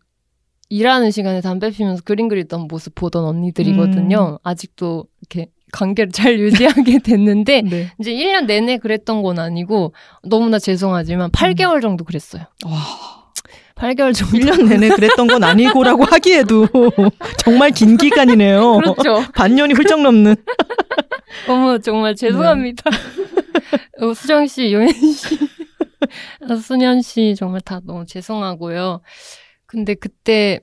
[0.69, 4.33] 일하는 시간에 담배 피면서 그림 그리던 모습 보던 언니들이거든요.
[4.33, 4.39] 음.
[4.43, 7.91] 아직도 이렇게 관계를 잘 유지하게 됐는데 네.
[8.01, 12.45] 이제 1년 내내 그랬던 건 아니고 너무나 죄송하지만 8개월 정도 그랬어요.
[12.67, 13.31] 와,
[13.77, 14.37] 8개월 정도.
[14.37, 16.67] 1년 내내 그랬던 건 아니고라고 하기에도
[17.39, 18.79] 정말 긴 기간이네요.
[18.79, 19.25] 그렇죠.
[19.35, 20.35] 반년이 훌쩍 넘는.
[21.49, 22.91] 어머 정말 죄송합니다.
[22.91, 24.07] 네.
[24.07, 25.39] 어, 수정 씨, 용현 씨,
[26.49, 29.01] 아, 순현 씨 정말 다 너무 죄송하고요.
[29.67, 30.61] 근데 그때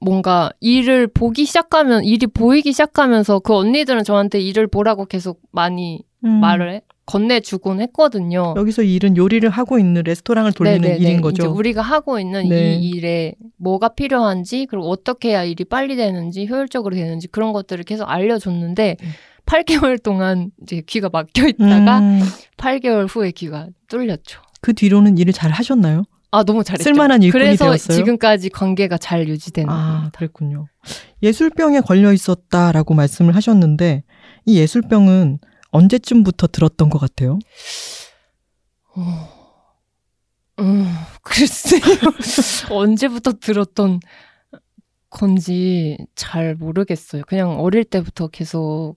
[0.00, 6.40] 뭔가 일을 보기 시작하면 일이 보이기 시작하면서 그 언니들은 저한테 일을 보라고 계속 많이 음.
[6.40, 8.54] 말을 해, 건네주곤 했거든요.
[8.56, 10.98] 여기서 이 일은 요리를 하고 있는 레스토랑을 돌리는 네네네.
[10.98, 11.52] 일인 이제 거죠.
[11.52, 12.76] 우리가 하고 있는 네.
[12.76, 18.04] 이 일에 뭐가 필요한지 그리고 어떻게 해야 일이 빨리 되는지 효율적으로 되는지 그런 것들을 계속
[18.04, 19.08] 알려줬는데 네.
[19.46, 22.20] 8개월 동안 이제 귀가 막혀 있다가 음,
[22.64, 24.40] 8개월 후에 귀가 뚫렸죠.
[24.60, 26.04] 그 뒤로는 일을 잘 하셨나요?
[26.30, 26.82] 아 너무 잘했죠.
[26.82, 27.96] 쓸만한 일꾼이 그래서 되었어요.
[27.96, 30.18] 지금까지 관계가 잘 유지되는 아, 겁니다.
[30.18, 30.66] 그랬군요.
[31.22, 34.02] 예술병에 걸려 있었다라고 말씀을 하셨는데
[34.46, 35.38] 이 예술병은
[35.70, 37.38] 언제쯤부터 들었던 것 같아요?
[38.96, 39.28] 어,
[40.60, 40.86] 음,
[41.22, 41.82] 글쎄요.
[42.70, 44.00] 언제부터 들었던
[45.10, 47.22] 건지 잘 모르겠어요.
[47.26, 48.96] 그냥 어릴 때부터 계속,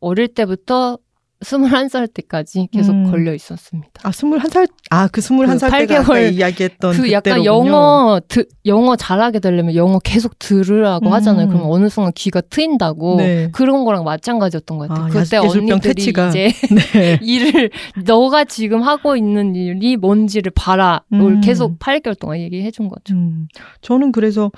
[0.00, 0.98] 어릴 때부터
[1.42, 3.10] 21살 때까지 계속 음.
[3.10, 3.90] 걸려 있었습니다.
[4.02, 7.70] 아, 21살, 아, 그 21살 그 때가 아까 8개월 이야기했던 그 약간 그때로군요.
[7.70, 11.12] 영어, 드, 영어 잘하게 되려면 영어 계속 들으라고 음.
[11.12, 11.48] 하잖아요.
[11.48, 13.16] 그럼 어느 순간 귀가 트인다고.
[13.16, 13.50] 네.
[13.52, 15.06] 그런 거랑 마찬가지였던 것 같아요.
[15.06, 16.28] 아, 그때 언니들이 퇴치가.
[16.28, 16.50] 이제
[16.94, 17.18] 네.
[17.22, 17.70] 일을
[18.04, 21.40] 너가 지금 하고 있는 일이 뭔지를 봐라를 음.
[21.40, 23.14] 계속 8개월 동안 얘기해 준 거죠.
[23.14, 23.48] 음,
[23.82, 24.50] 저는 그래서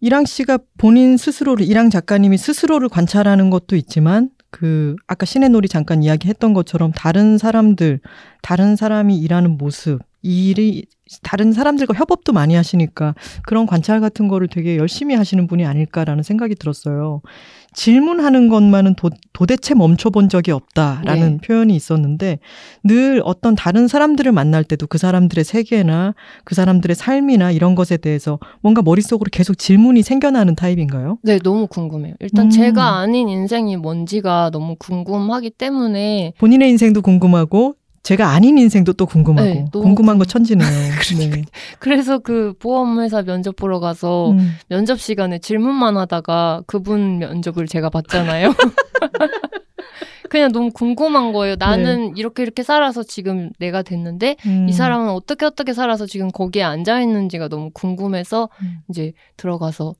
[0.00, 6.04] 이랑 씨가 본인 스스로를 이랑 작가님이 스스로를 관찰하는 것도 있지만 그 아까 신의 놀이 잠깐
[6.04, 7.98] 이야기했던 것처럼 다른 사람들
[8.40, 10.86] 다른 사람이 일하는 모습 이 일이
[11.22, 16.54] 다른 사람들과 협업도 많이 하시니까 그런 관찰 같은 거를 되게 열심히 하시는 분이 아닐까라는 생각이
[16.54, 17.20] 들었어요.
[17.74, 21.46] 질문하는 것만은 도, 도대체 멈춰본 적이 없다라는 네.
[21.46, 22.38] 표현이 있었는데
[22.84, 28.38] 늘 어떤 다른 사람들을 만날 때도 그 사람들의 세계나 그 사람들의 삶이나 이런 것에 대해서
[28.62, 31.18] 뭔가 머릿속으로 계속 질문이 생겨나는 타입인가요?
[31.22, 32.14] 네, 너무 궁금해요.
[32.20, 32.50] 일단 음.
[32.50, 39.48] 제가 아닌 인생이 뭔지가 너무 궁금하기 때문에 본인의 인생도 궁금하고 제가 아닌 인생도 또 궁금하고
[39.48, 40.68] 네, 궁금한 거 천지네요.
[41.00, 41.40] 그러니까요.
[41.40, 41.44] 네.
[41.78, 44.56] 그래서 그 보험회사 면접 보러 가서 음.
[44.68, 48.52] 면접 시간에 질문만 하다가 그분 면접을 제가 봤잖아요.
[50.28, 51.56] 그냥 너무 궁금한 거예요.
[51.58, 54.68] 나는 이렇게 이렇게 살아서 지금 내가 됐는데 음.
[54.68, 58.78] 이 사람은 어떻게 어떻게 살아서 지금 거기에 앉아 있는지가 너무 궁금해서 음.
[58.90, 59.94] 이제 들어가서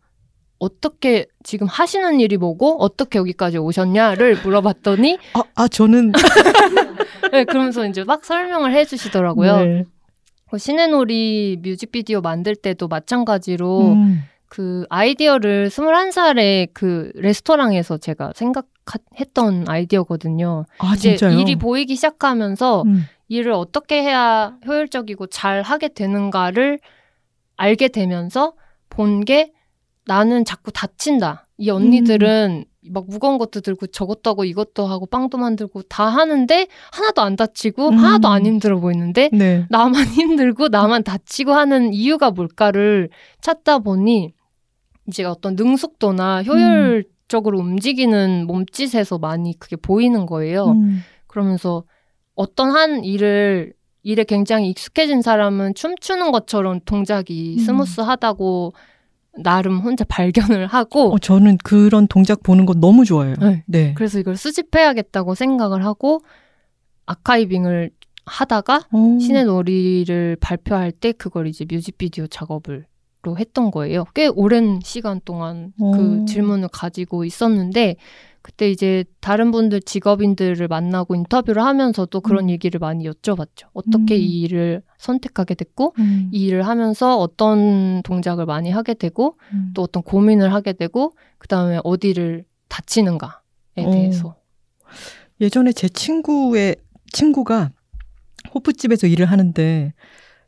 [0.58, 6.12] 어떻게 지금 하시는 일이 뭐고 어떻게 여기까지 오셨냐를 물어봤더니 아, 아 저는
[7.32, 9.56] 네, 그러면서 이제 막 설명을 해주시더라고요.
[9.58, 9.84] 네.
[10.50, 14.22] 그 신의 놀이 뮤직비디오 만들 때도 마찬가지로 음.
[14.46, 20.64] 그 아이디어를 21살에 그 레스토랑에서 제가 생각했던 아이디어거든요.
[20.78, 21.40] 아 이제 진짜요?
[21.40, 23.04] 일이 보이기 시작하면서 음.
[23.28, 26.78] 일을 어떻게 해야 효율적이고 잘 하게 되는가를
[27.56, 28.52] 알게 되면서
[28.90, 29.52] 본게
[30.06, 31.46] 나는 자꾸 다친다.
[31.56, 37.22] 이 언니들은 막 무거운 것도 들고 저것도 하고 이것도 하고 빵도 만들고 다 하는데 하나도
[37.22, 37.98] 안 다치고 음.
[37.98, 39.66] 하나도 안 힘들어 보이는데 네.
[39.70, 43.08] 나만 힘들고 나만 다치고 하는 이유가 뭘까를
[43.40, 44.34] 찾다 보니
[45.06, 50.72] 이제 어떤 능숙도나 효율적으로 움직이는 몸짓에서 많이 그게 보이는 거예요.
[50.72, 51.02] 음.
[51.26, 51.84] 그러면서
[52.34, 57.58] 어떤 한 일을 일에 굉장히 익숙해진 사람은 춤추는 것처럼 동작이 음.
[57.58, 58.74] 스무스하다고
[59.42, 63.34] 나름 혼자 발견을 하고 어, 저는 그런 동작 보는 거 너무 좋아해요.
[63.40, 63.64] 네.
[63.66, 63.94] 네.
[63.94, 66.20] 그래서 이걸 수집해야겠다고 생각을 하고
[67.06, 67.90] 아카이빙을
[68.26, 69.18] 하다가 어.
[69.20, 72.86] 신의 놀이를 발표할 때 그걸 이제 뮤직비디오 작업을
[73.24, 74.04] 로 했던 거예요.
[74.14, 76.24] 꽤 오랜 시간 동안 그 오.
[76.26, 77.96] 질문을 가지고 있었는데
[78.44, 82.50] 그때 이제 다른 분들 직업인들을 만나고 인터뷰를 하면서도 그런 음.
[82.50, 83.68] 얘기를 많이 여쭤봤죠.
[83.72, 84.20] 어떻게 음.
[84.20, 86.28] 이 일을 선택하게 됐고 음.
[86.30, 89.70] 이 일을 하면서 어떤 동작을 많이 하게 되고 음.
[89.72, 93.30] 또 어떤 고민을 하게 되고 그다음에 어디를 다치는가에
[93.78, 93.90] 어.
[93.90, 94.36] 대해서
[95.40, 96.76] 예전에 제 친구의
[97.14, 97.70] 친구가
[98.54, 99.94] 호프집에서 일을 하는데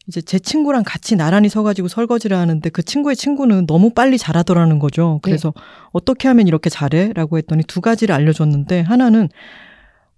[0.08, 5.18] 이제 제 친구랑 같이 나란히 서가지고 설거지를 하는데 그 친구의 친구는 너무 빨리 잘하더라는 거죠.
[5.22, 5.52] 그래서
[5.90, 7.12] 어떻게 하면 이렇게 잘해?
[7.14, 9.28] 라고 했더니 두 가지를 알려줬는데 하나는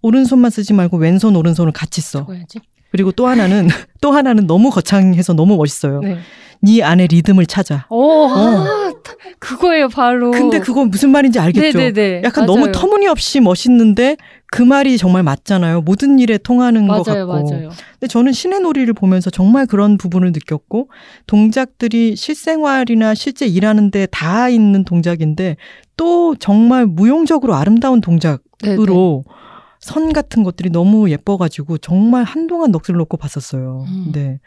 [0.02, 2.22] 오른손만 쓰지 말고 왼손 오른손을 같이 써.
[2.22, 2.60] 뭐야지?
[2.90, 3.68] 그리고 또 하나는
[4.00, 6.00] 또 하나는 너무 거창해서 너무 멋있어요.
[6.00, 6.18] 네.
[6.60, 7.86] 네 안에 리듬을 찾아.
[7.88, 8.92] 오, 아,
[9.38, 10.30] 그거예요, 바로.
[10.30, 11.78] 근데 그거 무슨 말인지 알겠죠?
[11.78, 12.22] 네네네.
[12.24, 12.60] 약간 맞아요.
[12.60, 14.16] 너무 터무니없이 멋있는데
[14.50, 15.82] 그 말이 정말 맞잖아요.
[15.82, 17.50] 모든 일에 통하는 것 맞아요, 같고.
[17.50, 17.70] 맞아요.
[17.92, 20.88] 근데 저는 신의 놀이를 보면서 정말 그런 부분을 느꼈고
[21.26, 25.56] 동작들이 실생활이나 실제 일하는데 다 있는 동작인데
[25.96, 29.38] 또 정말 무용적으로 아름다운 동작으로 네네.
[29.80, 33.84] 선 같은 것들이 너무 예뻐가지고 정말 한동안 넋을 놓고 봤었어요.
[33.88, 34.12] 음.
[34.12, 34.40] 네.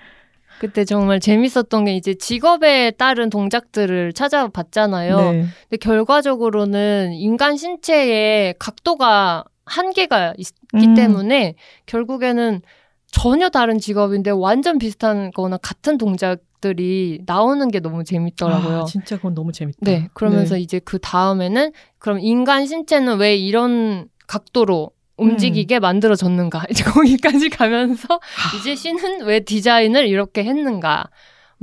[0.61, 5.17] 그때 정말 재밌었던 게 이제 직업에 따른 동작들을 찾아봤잖아요.
[5.17, 5.45] 네.
[5.63, 10.93] 근데 결과적으로는 인간 신체의 각도가 한계가 있기 음.
[10.93, 11.55] 때문에
[11.87, 12.61] 결국에는
[13.07, 18.81] 전혀 다른 직업인데 완전 비슷한 거나 같은 동작들이 나오는 게 너무 재밌더라고요.
[18.81, 19.79] 아, 진짜 그건 너무 재밌다.
[19.81, 20.09] 네.
[20.13, 20.61] 그러면서 네.
[20.61, 24.91] 이제 그 다음에는 그럼 인간 신체는 왜 이런 각도로
[25.21, 25.81] 움직이게 음.
[25.81, 26.65] 만들어졌는가.
[26.71, 28.57] 이제 거기까지 가면서 아.
[28.57, 31.09] 이제 신은 왜 디자인을 이렇게 했는가.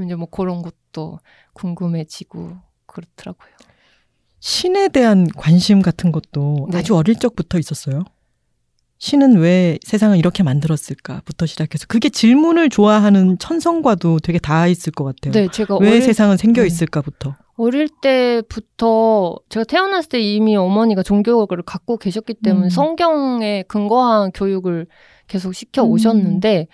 [0.04, 1.18] 이제 뭐 그런 것도
[1.54, 3.50] 궁금해지고 그렇더라고요.
[4.40, 6.78] 신에 대한 관심 같은 것도 네.
[6.78, 8.04] 아주 어릴 적부터 있었어요.
[8.98, 15.32] 신은 왜 세상을 이렇게 만들었을까부터 시작해서 그게 질문을 좋아하는 천성과도 되게 닿아 있을 것 같아요.
[15.32, 16.66] 네, 제가 왜 어릴, 세상은 생겨 네.
[16.66, 17.36] 있을까부터.
[17.56, 22.70] 어릴 때부터 제가 태어났을 때 이미 어머니가 종교를 갖고 계셨기 때문에 음.
[22.70, 24.86] 성경에 근거한 교육을
[25.28, 25.90] 계속 시켜 음.
[25.90, 26.66] 오셨는데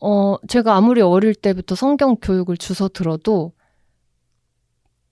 [0.00, 3.52] 어 제가 아무리 어릴 때부터 성경 교육을 주워 들어도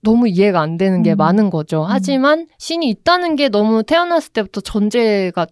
[0.01, 1.17] 너무 이해가 안 되는 게 음.
[1.17, 1.83] 많은 거죠.
[1.87, 5.47] 하지만 신이 있다는 게 너무 태어났을 때부터 전제가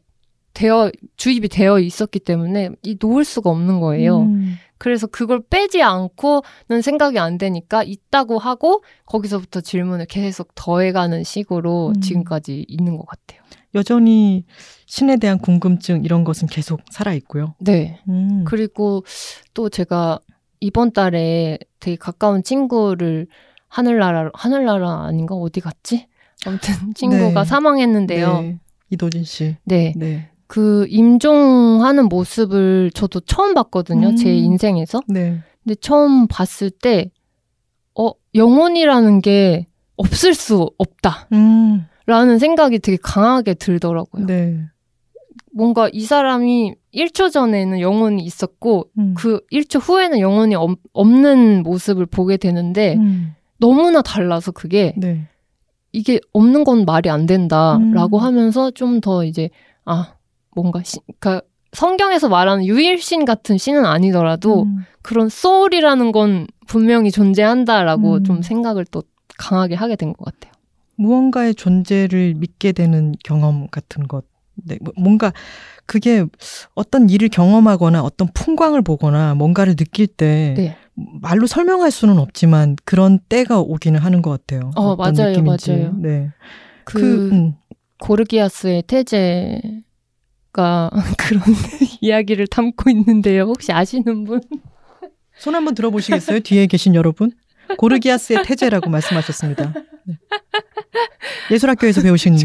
[0.53, 4.21] 되어 주입이 되어 있었기 때문에 이 놓을 수가 없는 거예요.
[4.21, 4.55] 음.
[4.77, 12.01] 그래서 그걸 빼지 않고는 생각이 안 되니까 있다고 하고 거기서부터 질문을 계속 더해가는 식으로 음.
[12.01, 13.41] 지금까지 있는 것 같아요.
[13.75, 14.43] 여전히
[14.87, 17.53] 신에 대한 궁금증 이런 것은 계속 살아 있고요.
[17.59, 18.01] 네.
[18.09, 18.43] 음.
[18.45, 19.05] 그리고
[19.53, 20.19] 또 제가
[20.59, 23.27] 이번 달에 되게 가까운 친구를
[23.67, 26.07] 하늘나라 하늘나라 아닌가 어디 갔지?
[26.45, 27.45] 아무튼 친구가 네.
[27.45, 28.41] 사망했는데요.
[28.41, 28.59] 네.
[28.89, 29.57] 이도진 씨.
[29.63, 29.93] 네.
[29.95, 30.30] 네.
[30.51, 34.09] 그 임종하는 모습을 저도 처음 봤거든요.
[34.09, 34.15] 음.
[34.17, 34.99] 제 인생에서.
[35.07, 35.39] 네.
[35.63, 37.09] 근데 처음 봤을 때,
[37.97, 41.29] 어, 영혼이라는 게 없을 수 없다.
[41.31, 41.85] 음.
[42.05, 44.25] 라는 생각이 되게 강하게 들더라고요.
[44.25, 44.59] 네.
[45.53, 49.13] 뭔가 이 사람이 1초 전에는 영혼이 있었고, 음.
[49.15, 53.35] 그 1초 후에는 영혼이 없, 없는 모습을 보게 되는데, 음.
[53.57, 55.29] 너무나 달라서 그게, 네.
[55.93, 58.21] 이게 없는 건 말이 안 된다라고 음.
[58.21, 59.49] 하면서 좀 더 이제,
[59.85, 60.15] 아,
[60.55, 61.41] 뭔가, 시, 그니까,
[61.73, 64.79] 성경에서 말하는 유일신 같은 신은 아니더라도, 음.
[65.01, 68.23] 그런 소울이라는 건 분명히 존재한다라고 음.
[68.23, 69.03] 좀 생각을 또
[69.37, 70.51] 강하게 하게 된 것 같아요.
[70.97, 74.25] 무언가의 존재를 믿게 되는 경험 같은 것.
[74.55, 75.31] 네, 뭐- 뭔가
[75.87, 76.25] 그게
[76.75, 80.75] 어떤 일을 경험하거나 어떤 풍광을 보거나 뭔가를 느낄 때 네.
[81.21, 84.71] 말로 설명할 수는 없지만 그런 때가 오기는 하는 것 같아요.
[84.75, 85.71] 어, 맞아요, 느낌인지.
[85.71, 85.93] 맞아요.
[85.97, 86.29] 네.
[86.83, 87.53] 그, 그, 음.
[87.99, 89.61] 고르기아스의 태제
[90.53, 91.41] 가 그런
[92.01, 93.43] 이야기를 담고 있는데요.
[93.43, 94.41] 혹시 아시는 분?
[95.37, 96.41] 손 한번 들어보시겠어요?
[96.41, 97.31] 뒤에 계신 여러분.
[97.77, 99.73] 고르기아스의 태제라고 말씀하셨습니다.
[100.05, 100.15] 네.
[101.51, 102.37] 예술학교에서 배우신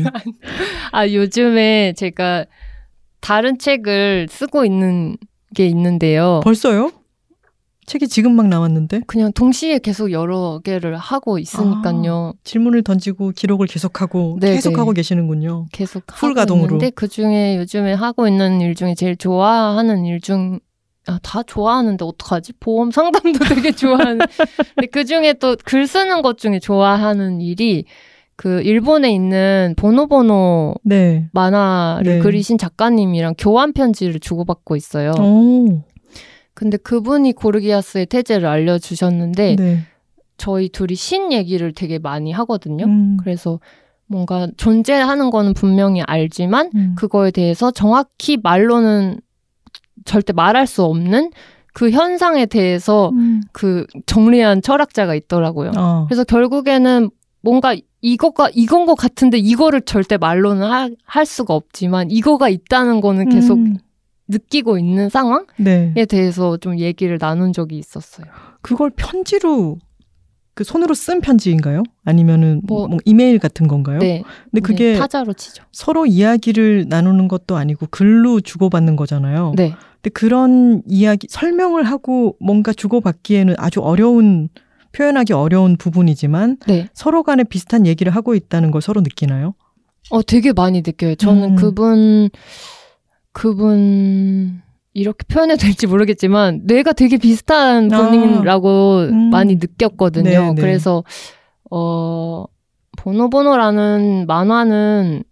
[0.93, 2.45] 아, 요즘에 제가
[3.21, 5.17] 다른 책을 쓰고 있는
[5.55, 6.41] 게 있는데요.
[6.45, 6.93] 벌써요?
[7.87, 12.33] 책이 지금 막 나왔는데 그냥 동시에 계속 여러 개를 하고 있으니까요.
[12.45, 14.99] 질문을 던지고 기록을 계속하고 네, 계속하고 네.
[14.99, 15.67] 계시는군요.
[15.73, 16.67] 계속 풀 가동으로.
[16.67, 20.59] 있는데 그 중에 요즘에 하고 있는 일 중에 제일 좋아하는 일 중
[21.09, 22.55] 아, 다 좋아하는데 어떡하지?
[22.59, 24.19] 보험 상담도 되게 좋아하는.
[24.75, 27.85] 근데 그 중에 또 글 쓰는 것 중에 좋아하는 일이
[28.35, 31.29] 그 일본에 있는 보노보노 네.
[31.33, 32.19] 만화를 네.
[32.19, 35.13] 그리신 작가님이랑 교환 편지를 주고받고 있어요.
[35.21, 35.85] 오.
[36.57, 39.81] 근데 그분이 고르기아스의 태제를 알려주셨는데 네.
[40.39, 42.87] 저희 둘이 신 얘기를 되게 많이 하거든요.
[42.87, 43.19] 음.
[43.21, 43.61] 그래서
[44.07, 46.95] 뭔가 존재하는 거는 분명히 알지만 음.
[46.97, 49.21] 그거에 대해서 정확히 말로는
[50.07, 51.31] 절대 말할 수 없는
[51.75, 53.43] 그 현상에 대해서 음.
[53.53, 55.73] 그 정리한 철학자가 있더라고요.
[55.77, 56.07] 어.
[56.09, 57.11] 그래서 결국에는
[57.43, 63.29] 뭔가 이거가 이건 것 같은데 이거를 절대 말로는 하- 할 수가 없지만 이거가 있다는 거는
[63.29, 63.77] 계속 음.
[64.29, 65.95] 느끼고 있는 상황에 네.
[66.09, 68.27] 대해서 좀 얘기를 나눈 적이 있었어요.
[68.63, 69.79] 그걸 편지로
[70.55, 71.83] 그 손으로 쓴 편지인가요?
[72.05, 73.99] 아니면은 뭐, 뭐- 이메일 같은 건가요?
[73.99, 74.23] 네.
[74.51, 75.63] 근데 그게 네, 타자로 치죠.
[75.71, 79.53] 서로 이야기를 나누는 것도 아니고 글로 주고받는 거잖아요.
[79.55, 79.75] 네.
[79.97, 84.49] 근데 그런 이야기 설명을 하고 뭔가 주고받기에는 아주 어려운
[84.93, 86.89] 표현하기 어려운 부분이지만 네.
[86.95, 89.55] 서로 간에 비슷한 얘기를 하고 있다는 걸 서로 느끼나요?
[90.09, 91.17] 어, 되게 많이 느껴요.
[91.17, 91.57] 저는 음.
[91.57, 92.31] 그분,
[93.37, 94.63] 그분,
[94.95, 97.97] 이렇게 표현해도 될지 모르겠지만, 뇌가 되게 비슷한 아.
[97.99, 99.29] 분이라고 음.
[99.29, 100.31] 많이 느꼈거든요.
[100.31, 100.55] 네, 네.
[100.55, 101.05] 그래서,
[101.71, 102.47] 어,
[102.97, 105.23] 보노보노라는 만화는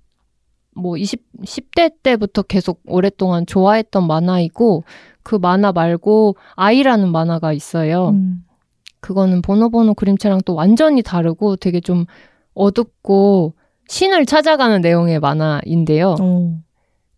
[0.76, 4.84] 뭐 20, 10대 때부터 계속 오랫동안 좋아했던 만화이고,
[5.22, 8.10] 그 만화 말고 아이라는 만화가 있어요.
[8.10, 8.44] 음.
[9.00, 12.04] 그거는 보노보노 그림체랑 또 완전히 다르고 되게 좀
[12.52, 13.54] 어둡고
[13.88, 16.16] 신을 찾아가는 내용의 만화인데요.
[16.20, 16.58] 어.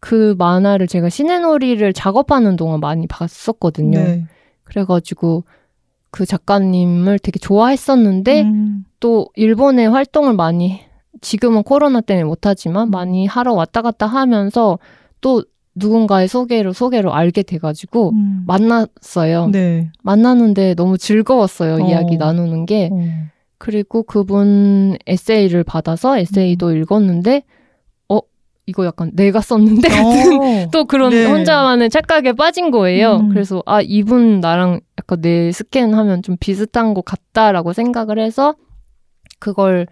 [0.01, 3.99] 그 만화를 제가 신의 놀이를 작업하는 동안 많이 봤었거든요.
[3.99, 4.25] 네.
[4.65, 5.45] 그래가지고
[6.11, 8.85] 그 작가님을 되게 좋아했었는데 음.
[9.01, 10.81] 또 일본에 활동을 많이
[11.21, 14.79] 지금은 코로나 때문에 못하지만 많이 하러 왔다 갔다 하면서
[15.21, 15.43] 또
[15.75, 18.45] 누군가의 소개로 소개로 알게 돼가지고 음.
[18.47, 19.49] 만났어요.
[19.49, 19.91] 네.
[20.03, 21.85] 만나는데 너무 즐거웠어요.
[21.85, 21.89] 어.
[21.89, 22.89] 이야기 나누는 게.
[22.93, 22.99] 어.
[23.59, 26.77] 그리고 그분 에세이를 받아서 에세이도 음.
[26.77, 27.43] 읽었는데, 어,
[28.66, 30.68] 이거 약간 내가 썼는데 같은 어.
[30.72, 31.24] 또 그런 네.
[31.24, 33.16] 혼자만의 착각에 빠진 거예요.
[33.16, 33.29] 음.
[33.29, 38.55] 그래서 아, 이분 나랑 약간 내 스캔하면 좀 비슷한 것 같다라고 생각을 해서
[39.38, 39.87] 그걸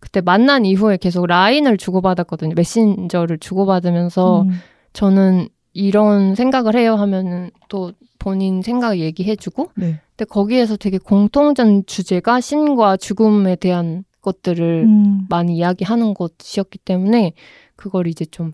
[0.00, 2.54] 그때 만난 이후에 계속 라인을 주고받았거든요.
[2.56, 4.50] 메신저를 주고받으면서 음.
[4.92, 10.00] 저는 이런 생각을 해요 하면은 또 본인 생각 얘기해주고 네.
[10.16, 15.26] 근데 거기에서 되게 공통된 주제가 신과 죽음에 대한 것들을 음.
[15.28, 17.32] 많이 이야기하는 것이었기 때문에
[17.76, 18.52] 그걸 이제 좀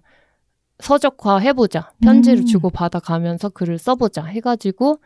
[0.81, 2.47] 서적화 해보자 편지를 음.
[2.47, 4.99] 주고 받아가면서 글을 써보자 해가지고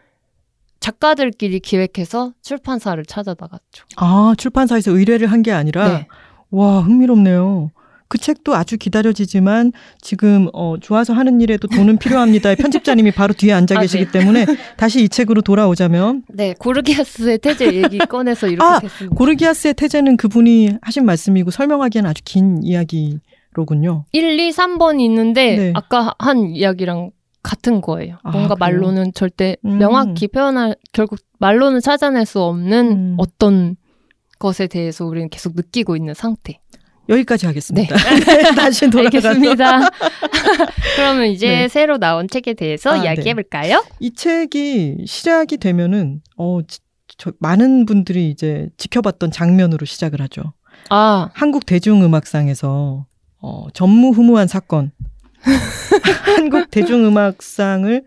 [0.81, 3.87] 작가들끼리 기획해서 출판사를 찾아 나갔죠.
[3.97, 6.07] 아, 출판사에서 의뢰를 한 게 아니라 네.
[6.51, 7.71] 와, 흥미롭네요.
[8.07, 13.77] 그 책도 아주 기다려지지만 지금 어, 좋아서 하는 일에도 돈은 필요합니다의 편집자님이 바로 뒤에 앉아
[13.77, 14.11] 아, 계시기 네.
[14.13, 14.47] 때문에
[14.77, 19.17] 다시 이 책으로 돌아오자면 네, 고르기아스의 태제 얘기 꺼내서 이렇게 아, 됐습니다.
[19.17, 23.19] 고르기아스의 태제는 그분이 하신 말씀이고 설명하기엔 아주 긴 이야기
[23.55, 24.05] 로군요.
[24.13, 25.73] 1, 2, 3번이 있는데 네.
[25.75, 27.11] 아까 한 이야기랑
[27.43, 28.17] 같은 거예요.
[28.23, 28.57] 아, 뭔가 그래요?
[28.59, 29.79] 말로는 절대 음.
[29.79, 33.15] 명확히 표현할 결국 말로는 찾아낼 수 없는 음.
[33.19, 33.77] 어떤
[34.39, 36.59] 것에 대해서 우리는 계속 느끼고 있는 상태.
[37.09, 37.95] 여기까지 하겠습니다.
[38.57, 39.91] 다시 돌아가서 알겠습니다.
[40.97, 41.69] 그러면 이제 네.
[41.69, 43.85] 새로 나온 책에 대해서 아, 이야기해 볼까요?
[44.01, 46.81] 이 책이 시작이 되면은 어 지-
[47.19, 50.55] 저, 많은 분들이 이제 지켜봤던 장면으로 시작을 하죠.
[50.89, 53.05] 아, 한국 대중음악상에서
[53.45, 54.91] 어, 전무후무한 사건.
[56.25, 58.03] 한국 대중음악상을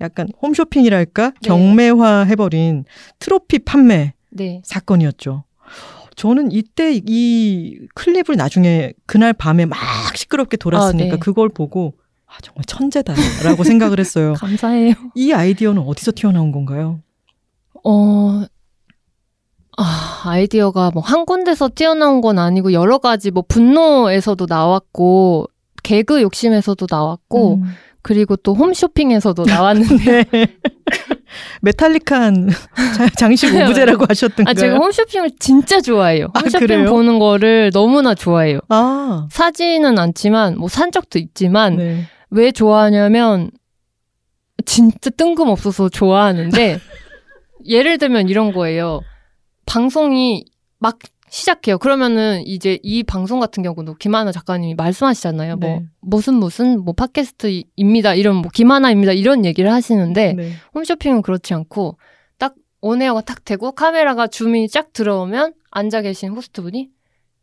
[0.00, 1.48] 약간 홈쇼핑이랄까 네.
[1.48, 2.86] 경매화 해버린
[3.18, 4.62] 트로피 판매 네.
[4.64, 5.44] 사건이었죠.
[6.16, 9.78] 저는 이때 이 클립을 나중에 그날 밤에 막
[10.16, 11.18] 시끄럽게 돌았으니까 아, 네.
[11.18, 11.92] 그걸 보고
[12.26, 14.32] 아, 정말 천재다라고 생각을 했어요.
[14.40, 14.94] 감사해요.
[15.14, 17.02] 이 아이디어는 어디서 튀어나온 건가요?
[17.84, 18.42] 어,
[19.78, 25.46] 아, 아이디어가 뭐 한 군데서 튀어나온 건 아니고 여러 가지 뭐 분노에서도 나왔고
[25.82, 27.62] 개그 욕심에서도 나왔고 음.
[28.02, 30.46] 그리고 또 홈쇼핑에서도 나왔는데 네.
[31.62, 32.48] 메탈릭한
[32.96, 34.50] 자- 장식 오브제라고 하셨던가요?
[34.50, 36.28] 아 제가 홈쇼핑을 진짜 좋아해요.
[36.34, 36.90] 아, 홈쇼핑 그래요?
[36.90, 38.60] 보는 거를 너무나 좋아해요.
[38.68, 42.04] 아, 사지는 않지만 뭐 산 적도 있지만 네.
[42.30, 43.50] 왜 좋아하냐면
[44.64, 46.80] 진짜 뜬금없어서 좋아하는데
[47.66, 49.00] 예를 들면 이런 거예요.
[49.68, 50.46] 방송이
[50.78, 50.98] 막
[51.30, 51.78] 시작해요.
[51.78, 55.56] 그러면은 이제 이 방송 같은 경우도 김하나 작가님이 말씀하시잖아요.
[55.56, 55.84] 뭐 네.
[56.00, 58.14] 무슨 무슨 뭐 팟캐스트입니다.
[58.14, 59.12] 이런 뭐 김하나입니다.
[59.12, 60.52] 이런 얘기를 하시는데 네.
[60.74, 61.98] 홈쇼핑은 그렇지 않고
[62.38, 66.88] 딱 온에어가 탁 되고 카메라가 줌이 쫙 들어오면 앉아 계신 호스트분이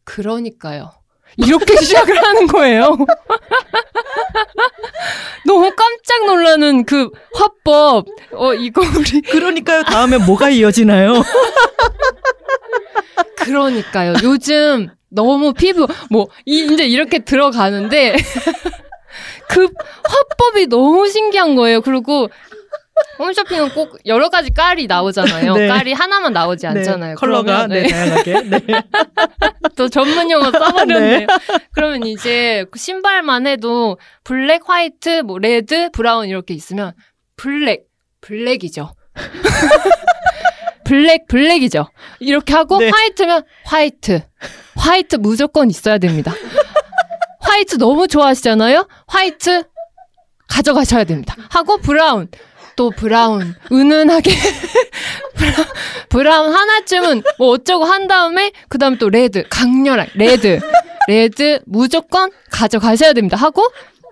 [0.04, 0.92] 그러니까요.
[1.38, 2.98] 이렇게 시작을 하는 거예요.
[5.46, 8.06] 너무 깜짝 놀라는 그 화법.
[8.34, 9.22] 어, 이거 우리.
[9.22, 9.84] 그러니까요.
[9.84, 11.24] 다음에 뭐가 이어지나요?
[13.38, 14.14] 그러니까요.
[14.24, 18.16] 요즘 너무 피부, 뭐, 이, 이제 이렇게 들어가는데,
[19.48, 19.70] 그
[20.04, 21.82] 화법이 너무 신기한 거예요.
[21.82, 22.30] 그리고
[23.20, 25.54] 홈쇼핑은 꼭 여러 가지 깔이 나오잖아요.
[25.56, 25.68] 네.
[25.68, 27.12] 깔이 하나만 나오지 않잖아요.
[27.12, 28.42] 네, 컬러가 그러면, 네, 다양하게.
[28.42, 28.60] 네.
[29.76, 31.28] 또 전문 용어 써버렸네요.
[31.72, 36.94] 그러면 이제 그 신발만 해도 블랙, 화이트, 뭐 레드, 브라운 이렇게 있으면
[37.36, 37.86] 블랙,
[38.22, 38.94] 블랙이죠.
[40.86, 41.88] 블랙, 블랙이죠.
[42.20, 42.90] 이렇게 하고 네.
[42.90, 44.22] 화이트면 화이트,
[44.78, 46.32] 화이트 무조건 있어야 됩니다.
[47.40, 48.88] 화이트 너무 좋아하시잖아요.
[49.08, 49.64] 화이트
[50.48, 51.36] 가져가셔야 됩니다.
[51.50, 52.28] 하고 브라운
[52.76, 54.32] 또 브라운 은은하게
[55.36, 55.68] 브라-
[56.10, 60.60] 브라운 하나쯤은 뭐 어쩌고 한 다음에 그 다음 또 레드 강렬한 레드
[61.08, 63.38] 레드 무조건 가져가셔야 됩니다.
[63.38, 63.64] 하고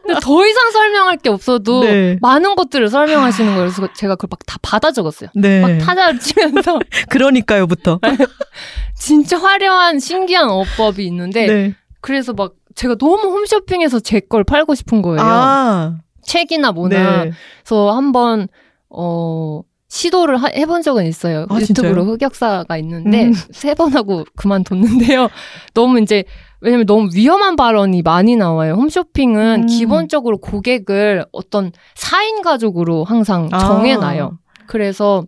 [0.05, 2.17] 근데 더 이상 설명할 게 없어도 네.
[2.21, 3.69] 많은 것들을 설명하시는 거예요.
[3.71, 5.29] 그래서 제가 그걸 막 다 받아 적었어요.
[5.33, 5.61] 네.
[5.61, 6.77] 막 타자를 치면서
[7.09, 7.99] 그러니까요부터.
[8.99, 11.75] 진짜 화려한 신기한 어법이 있는데 네.
[12.01, 15.21] 그래서 막 제가 너무 홈쇼핑에서 제 걸 팔고 싶은 거예요.
[15.21, 15.95] 아.
[16.25, 17.31] 책이나 뭐나 네.
[17.63, 18.47] 그래서 한번
[18.89, 21.45] 어 시도를 하- 해본 적은 있어요.
[21.49, 22.13] 아, 유튜브로 진짜요?
[22.13, 23.33] 흑역사가 있는데 음.
[23.51, 25.29] 세번 하고 그만뒀는데요.
[25.75, 26.23] 너무 이제
[26.61, 28.73] 왜냐면 너무 위험한 발언이 많이 나와요.
[28.73, 29.65] 홈쇼핑은 음.
[29.67, 33.59] 기본적으로 고객을 어떤 4인 가족으로 항상 아.
[33.59, 34.39] 정해놔요.
[34.65, 35.25] 그래서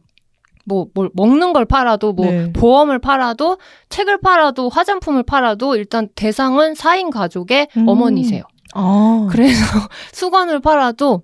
[0.68, 2.52] 뭐, 뭘 먹는 걸 팔아도, 뭐, 네.
[2.52, 7.88] 보험을 팔아도, 책을 팔아도, 화장품을 팔아도, 일단 대상은 4인 가족의 음.
[7.88, 8.42] 어머니세요.
[8.76, 9.28] 아.
[9.32, 9.64] 그래서
[10.12, 11.24] 수건을 팔아도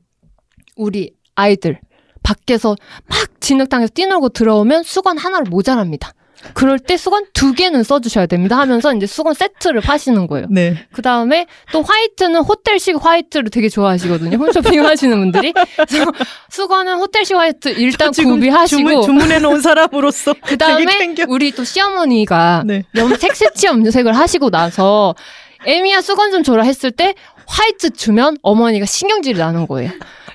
[0.75, 1.79] 우리 아이들
[2.23, 2.75] 밖에서
[3.07, 6.13] 막 진흙탕에서 뛰놀고 들어오면 수건 하나로 모자랍니다.
[6.53, 10.47] 그럴 때 수건 두 개는 써주셔야 됩니다 하면서 이제 수건 세트를 파시는 거예요.
[10.49, 10.75] 네.
[10.91, 14.37] 그 다음에 또 화이트는 호텔식 화이트를 되게 좋아하시거든요.
[14.37, 15.53] 홈쇼핑 하시는 분들이.
[15.53, 16.11] 그래서
[16.49, 18.89] 수건은 호텔식 화이트 일단 구비하시고.
[18.89, 21.15] 주문, 주문해 놓은 사람으로서 그 다음에.
[21.27, 22.83] 우리 또 시어머니가 네.
[22.95, 25.13] 염색 새치 염색을 하시고 나서
[25.65, 27.15] 에미야 수건 좀 줘라 했을 때
[27.47, 29.91] 화이트 주면 어머니가 신경질이 나는 거예요.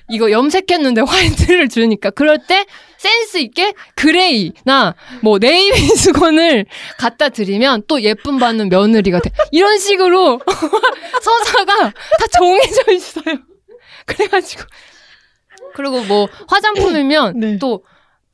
[0.08, 2.64] 이거 염색했는데 화이트를 주니까 그럴 때
[2.96, 6.66] 센스 있게 그레이나 뭐 네이비 수건을
[6.98, 9.30] 갖다 드리면 또 예쁨 받는 며느리가 돼.
[9.50, 10.40] 이런 식으로
[11.22, 13.36] 서사가 다 정해져 있어요.
[14.06, 14.62] 그래가지고
[15.74, 17.58] 그리고 뭐 화장품이면 네.
[17.58, 17.82] 또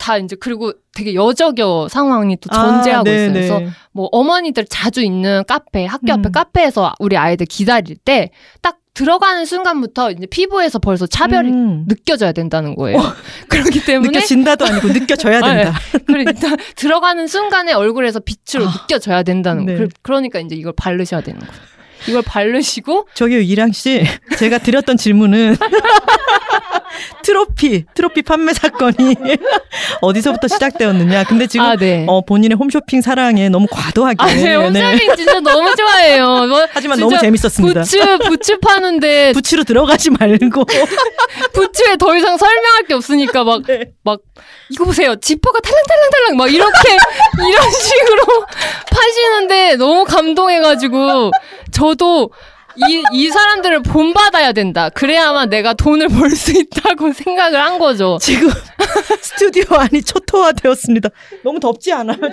[0.02, 3.32] 다 이제 그리고 되게 여적여 상황이 또 아, 존재하고 네, 있어요.
[3.32, 3.68] 그래서 네.
[3.92, 6.32] 뭐 어머니들 자주 있는 카페, 학교 앞에 음.
[6.32, 8.30] 카페에서 우리 아이들 기다릴 때
[8.60, 11.86] 딱 들어가는 순간부터 이제 피부에서 벌써 차별이 음.
[11.88, 12.98] 느껴져야 된다는 거예요.
[13.48, 15.78] 그렇기 때문에 느껴진다도 아니고 느껴져야 아, 된다.
[16.06, 19.74] 그러니까 들어가는 순간에 얼굴에서 빛으로 아, 느껴져야 된다는 네.
[19.74, 19.88] 거예요.
[20.02, 21.54] 그, 러니까 이제 이걸 바르셔야 되는 거예요.
[22.08, 24.04] 이걸 바르시고 저기 이랑 씨,
[24.38, 25.56] 제가 드렸던 질문은
[27.22, 29.16] 트로피, 트로피 판매 사건이
[30.00, 31.24] 어디서부터 시작되었느냐.
[31.24, 32.04] 근데 지금 아 네.
[32.08, 34.16] 어, 본인의 홈쇼핑 사랑에 너무 과도하게.
[34.18, 36.46] 아, 네, 홈쇼핑 진짜 너무 좋아해요.
[36.46, 37.80] 뭐, 하지만 너무 재밌었습니다.
[37.82, 40.64] 부츠, 부츠 파는데, 부치로 들어가지 말고.
[41.52, 43.90] 부츠에 더 이상 설명할 게 없으니까 막, 네.
[44.04, 44.20] 막,
[44.70, 45.14] 이거 보세요.
[45.16, 46.96] 지퍼가 탈랑탈랑탈랑 막 이렇게,
[47.38, 48.46] 이런 식으로
[48.90, 51.30] 파시는데 너무 감동해가지고,
[51.72, 52.30] 저도
[52.88, 54.88] 이, 이 사람들을 본받아야 된다.
[54.88, 58.18] 그래야만 내가 돈을 벌 수 있다고 생각을 한 거죠.
[58.20, 58.48] 지금
[59.20, 61.10] 스튜디오 안이 초토화 되었습니다.
[61.44, 62.16] 너무 덥지 않아요?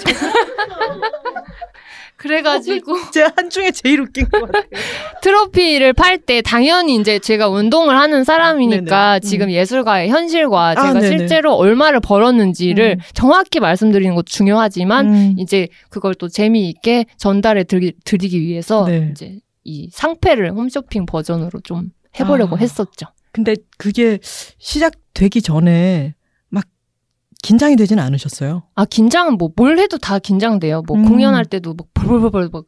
[2.20, 4.64] 그래가지고, 제가 한중에 제일 웃긴 것 같아요.
[5.24, 9.30] 트로피를 팔 때 당연히 이제 제가 운동을 하는 사람이니까 네네.
[9.30, 9.52] 지금 음.
[9.52, 11.18] 예술가의 현실과 아, 제가 네네.
[11.18, 13.04] 실제로 얼마를 벌었는지를 음.
[13.14, 15.36] 정확히 말씀드리는 것도 중요하지만 음.
[15.38, 19.10] 이제 그걸 또 재미있게 전달해 드리, 드리기 위해서 네.
[19.12, 22.60] 이제 이 상패를 홈쇼핑 버전으로 좀 해보려고 아.
[22.60, 23.08] 했었죠.
[23.32, 26.19] 근데 그게 시작되기 전에 막
[27.42, 28.64] 긴장이 되진 않으셨어요?
[28.76, 30.84] 아 긴장은 뭐 뭘 해도 다 긴장돼요.
[30.88, 31.06] 뭐 음.
[31.08, 32.64] 공연할 때도 막 벌벌벌벌 막,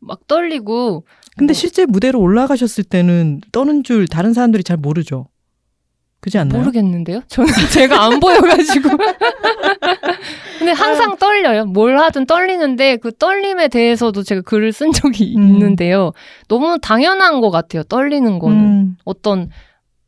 [0.00, 1.04] 막 떨리고
[1.36, 5.28] 근데 뭐- 실제 무대로 올라가셨을 때는 떠는 줄 다른 사람들이 잘 모르죠.
[6.20, 6.60] 그지 않나요?
[6.62, 7.20] 모르겠는데요?
[7.28, 8.88] 저는 제가 안 보여가지고.
[10.58, 11.66] 근데 항상 떨려요.
[11.66, 15.42] 뭘 하든 떨리는데 그 떨림에 대해서도 제가 글을 쓴 적이 음.
[15.48, 16.12] 있는데요.
[16.48, 17.82] 너무 당연한 것 같아요.
[17.84, 18.56] 떨리는 거는.
[18.58, 19.50] 음, 어떤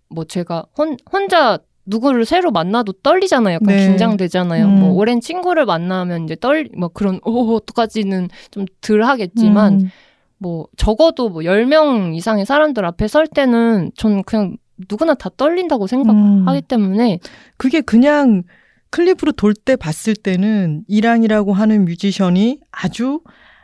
[0.09, 3.55] 뭐 제가 혼, 혼자 누구를 새로 만나도 떨리잖아요.
[3.55, 3.89] 약간 네.
[3.89, 4.67] 긴장되잖아요.
[4.67, 4.81] 음.
[4.81, 9.91] 뭐 오랜 친구를 만나면 이제 떨, 뭐 그런, 오, 어떡하지는 좀 덜 하겠지만, 음,
[10.39, 14.57] 뭐 적어도 뭐 10명 이상의 사람들 앞에 설 때는 전 그냥
[14.91, 16.63] 누구나 다 떨린다고 생각하기 음.
[16.69, 17.19] 때문에
[17.57, 18.43] 그게 그냥
[18.91, 23.21] 클립으로 돌 때 봤을 때는 이랑이라고 하는 뮤지션이 아주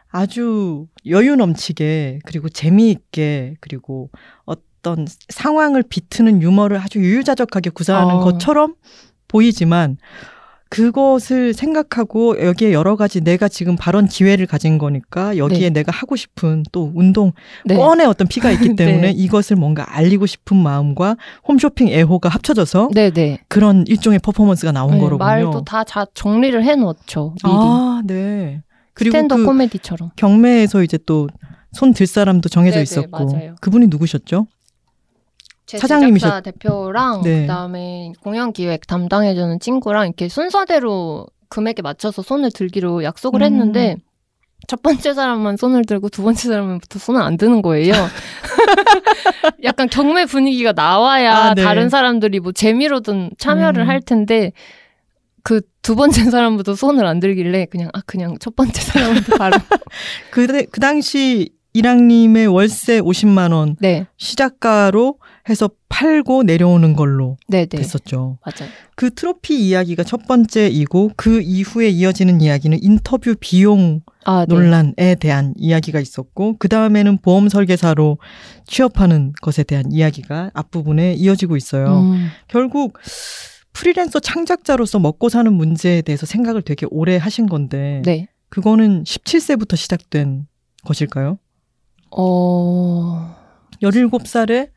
[0.08, 4.10] 아주 여유 넘치게 그리고 재미있게 그리고
[4.44, 4.62] 어떤
[5.28, 8.20] 상황을 비트는 유머를 아주 유유자적하게 구사하는 어.
[8.20, 8.74] 것처럼
[9.28, 9.96] 보이지만
[10.68, 15.70] 그것을 생각하고 여기에 여러 가지 내가 지금 발언 기회를 가진 거니까 여기에 네.
[15.70, 17.32] 내가 하고 싶은 또 운동
[17.66, 17.76] 네.
[17.76, 18.86] 뻔의 어떤 피가 있기 네.
[18.86, 21.16] 때문에 이것을 뭔가 알리고 싶은 마음과
[21.46, 23.40] 홈쇼핑 애호가 합쳐져서 네네.
[23.48, 25.18] 그런 일종의 퍼포먼스가 나온 네, 거로군요.
[25.18, 27.34] 말도 다 자, 정리를 해놓죠.
[27.44, 27.52] 미리.
[27.54, 28.62] 아, 네.
[28.94, 30.10] 그리고 스탠드 그 코미디처럼.
[30.16, 31.28] 경매에서 이제 또
[31.72, 33.54] 손들 사람도 정해져 네네, 있었고 맞아요.
[33.60, 34.46] 그분이 누구셨죠?
[35.78, 37.40] 제 차장님이셨- 제작사 대표랑 네.
[37.42, 43.44] 그다음에 공연 기획 담당해주는 친구랑 이렇게 순서대로 금액에 맞춰서 손을 들기로 약속을 음.
[43.46, 43.96] 했는데
[44.68, 47.92] 첫 번째 사람만 손을 들고 두 번째 사람부터 손을 안 드는 거예요.
[49.64, 51.62] 약간 경매 분위기가 나와야 아, 네.
[51.62, 53.88] 다른 사람들이 뭐 재미로든 참여를 음.
[53.88, 54.52] 할 텐데
[55.42, 59.56] 그 두 번째 사람부터 손을 안 들길래 그냥 아 그냥 첫 번째 사람부터 바로
[60.30, 65.18] 그, 그 당시 이랑님의 월세 50만 원 네 시작가로
[65.48, 68.38] 해서 팔고 내려오는 걸로 네네 됐었죠.
[68.44, 68.70] 맞아요.
[68.94, 74.54] 그 트로피 이야기가 첫 번째이고 그 이후에 이어지는 이야기는 인터뷰 비용 아 네.
[74.54, 78.18] 논란에 대한 이야기가 있었고 그 다음에는 보험 설계사로
[78.66, 82.00] 취업하는 것에 대한 이야기가 앞부분에 이어지고 있어요.
[82.02, 82.98] 음, 결국
[83.72, 88.28] 프리랜서 창작자로서 먹고 사는 문제에 대해서 생각을 되게 오래 하신 건데 네.
[88.50, 90.46] 그거는 17세부터 시작된
[90.84, 91.38] 것일까요?
[92.16, 93.34] 어
[93.82, 94.70] 17살에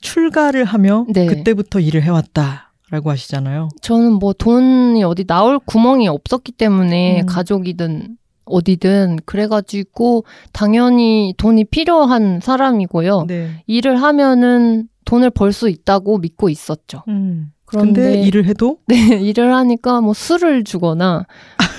[0.00, 1.26] 출가를 하며 네.
[1.26, 3.68] 그때부터 일을 해왔다 라고 하시잖아요.
[3.80, 7.26] 저는 뭐 돈이 어디 나올 구멍이 없었기 때문에 음.
[7.26, 13.24] 가족이든 어디든 그래가지고 당연히 돈이 필요한 사람이고요.
[13.28, 13.62] 네.
[13.66, 17.02] 일을 하면은 돈을 벌 수 있다고 믿고 있었죠.
[17.08, 17.52] 음.
[17.72, 21.26] 그런데 근데 일을 해도 네, 일을 하니까 뭐 술을 주거나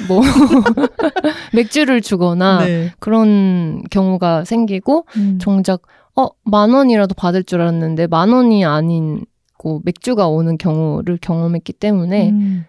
[0.07, 0.21] 뭐
[1.53, 2.91] 맥주를 주거나 네.
[2.99, 5.39] 그런 경우가 생기고 음.
[5.41, 5.81] 정작
[6.15, 12.65] 어 만 원이라도 받을 줄 알았는데 만 원이 아니고 맥주가 오는 경우를 경험했기 때문에 음.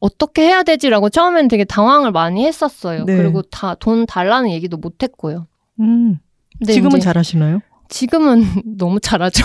[0.00, 3.04] 어떻게 해야 되지라고 처음엔 되게 당황을 많이 했었어요.
[3.04, 3.16] 네.
[3.16, 5.46] 그리고 다 돈 달라는 얘기도 못 했고요.
[5.80, 6.18] 음.
[6.64, 7.60] 지금은 잘하시나요?
[7.88, 8.44] 지금은
[8.78, 9.44] 너무 잘하죠.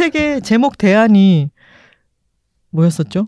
[0.00, 1.50] 이 책의 제목 대안이
[2.70, 3.26] 뭐였었죠?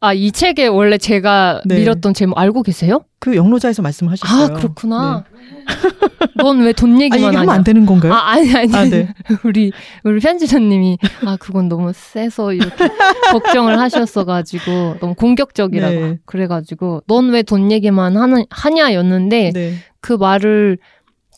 [0.00, 1.78] 아, 이 책에 원래 제가 네.
[1.78, 3.04] 밀었던 제목 알고 계세요?
[3.18, 4.44] 그 영로자에서 말씀하셨어요.
[4.44, 5.24] 아, 그렇구나.
[6.36, 7.38] 넌왜돈 아, 얘기만 이게 하냐?
[7.40, 8.12] 하면 안 되는 건가요?
[8.12, 8.76] 아, 아니, 아니.
[8.76, 9.08] 아, 네.
[9.44, 9.72] 우리,
[10.04, 12.76] 우리 편집자님이, 아, 그건 너무 세서 이렇게
[13.32, 15.94] 걱정을 하셨어가지고, 너무 공격적이라고.
[15.94, 16.18] 네.
[16.26, 19.74] 그래가지고, 넌 왜 돈 얘기만 하는, 하냐 였는데, 네.
[20.00, 20.78] 그 말을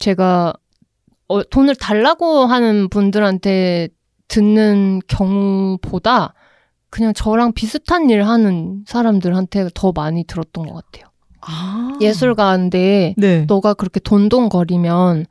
[0.01, 0.53] 제가,
[1.29, 3.89] 어, 돈을 달라고 하는 분들한테
[4.31, 6.35] 듣는 경우보다,
[6.89, 11.11] 그냥 저랑 비슷한 일 하는 사람들한테 더 많이 들었던 것 같아요.
[11.43, 11.99] 아.
[12.01, 13.45] 예술가인데, 네.
[13.47, 15.27] 너가 그렇게 돈돈거리면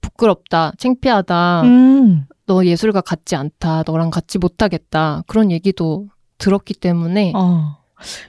[0.00, 2.26] 부끄럽다, 창피하다, 음.
[2.46, 7.78] 너 예술가 같지 않다, 너랑 같이 못하겠다 그런 얘기도 들었기 때문에 어.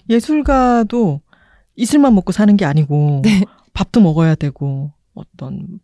[0.10, 1.22] 예술가도
[1.76, 3.42] 이슬만 먹고 사는 게 아니고 네.
[3.74, 5.80] 밥도 먹어야 되고 어떤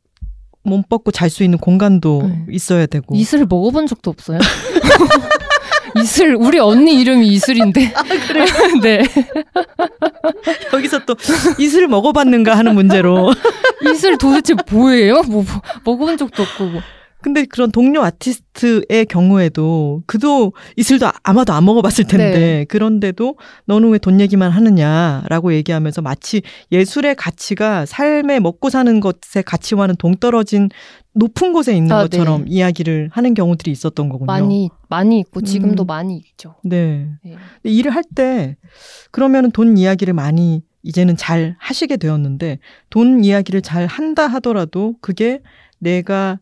[0.63, 2.45] 몸 뻗고 잘 수 있는 공간도 네.
[2.51, 4.39] 있어야 되고 이슬 먹어본 적도 없어요.
[6.01, 7.93] 이슬 우리 언니 이름이 이슬인데.
[7.95, 8.03] 아,
[8.81, 9.03] 네.
[10.73, 11.15] 여기서 또
[11.57, 13.33] 이슬 먹어봤는가 하는 문제로
[13.91, 15.23] 이슬 도대체 뭐예요?
[15.23, 16.81] 뭐, 뭐 먹어본 적도 없고 뭐.
[17.21, 22.65] 근데 그런 동료 아티스트의 경우에도 그도 이슬도 아마도 안 먹어봤을 텐데 네.
[22.65, 26.41] 그런데도 너는 왜 돈 얘기만 하느냐라고 얘기하면서 마치
[26.71, 30.69] 예술의 가치가 삶에 먹고 사는 것의 가치와는 동떨어진
[31.13, 32.51] 높은 곳에 있는 아, 것처럼 네.
[32.51, 34.25] 이야기를 하는 경우들이 있었던 거군요.
[34.27, 35.87] 많이 많이 있고 지금도 음.
[35.87, 36.55] 많이 있죠.
[36.63, 37.09] 네.
[37.23, 37.35] 네.
[37.63, 38.55] 일을 할 때
[39.11, 42.59] 그러면은 돈 이야기를 많이 이제는 잘 하시게 되었는데
[42.89, 45.41] 돈 이야기를 잘 한다 하더라도 그게
[45.79, 46.39] 내가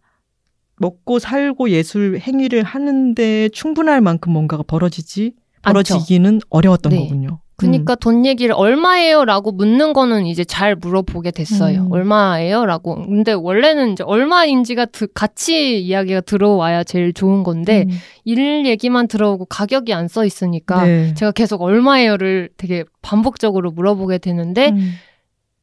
[0.79, 5.73] 먹고 살고 예술 행위를 하는데 충분할 만큼 뭔가가 벌어지지 않죠.
[5.73, 6.99] 벌어지기는 어려웠던 네.
[7.03, 7.39] 거군요.
[7.59, 11.85] 그러니까 돈 얘기를 얼마예요라고 묻는 거는 이제 잘 물어보게 됐어요.
[11.87, 11.91] 음.
[11.91, 13.07] 얼마예요라고.
[13.07, 17.97] 근데 원래는 이제 얼마인지가 드- 같이 이야기가 들어와야 제일 좋은 건데 음.
[18.25, 21.13] 일 얘기만 들어오고 가격이 안 써 있으니까 네.
[21.15, 24.91] 제가 계속 얼마예요를 되게 반복적으로 물어보게 되는데 음.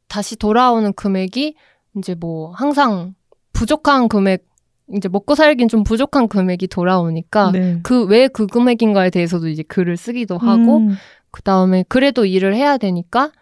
[0.09, 1.55] 다시 돌아오는 금액이
[1.99, 3.15] 이제 뭐 항상
[3.53, 4.45] 부족한 금액
[4.93, 7.81] 이제 먹고 살긴 좀 부족한 금액이 돌아오니까 네.
[7.83, 10.97] 그왜 그 금액인가에 대해서도 이제 글을 쓰기도 하고 음.
[11.31, 13.33] 그 다음에 그래도 일을 해야 되니까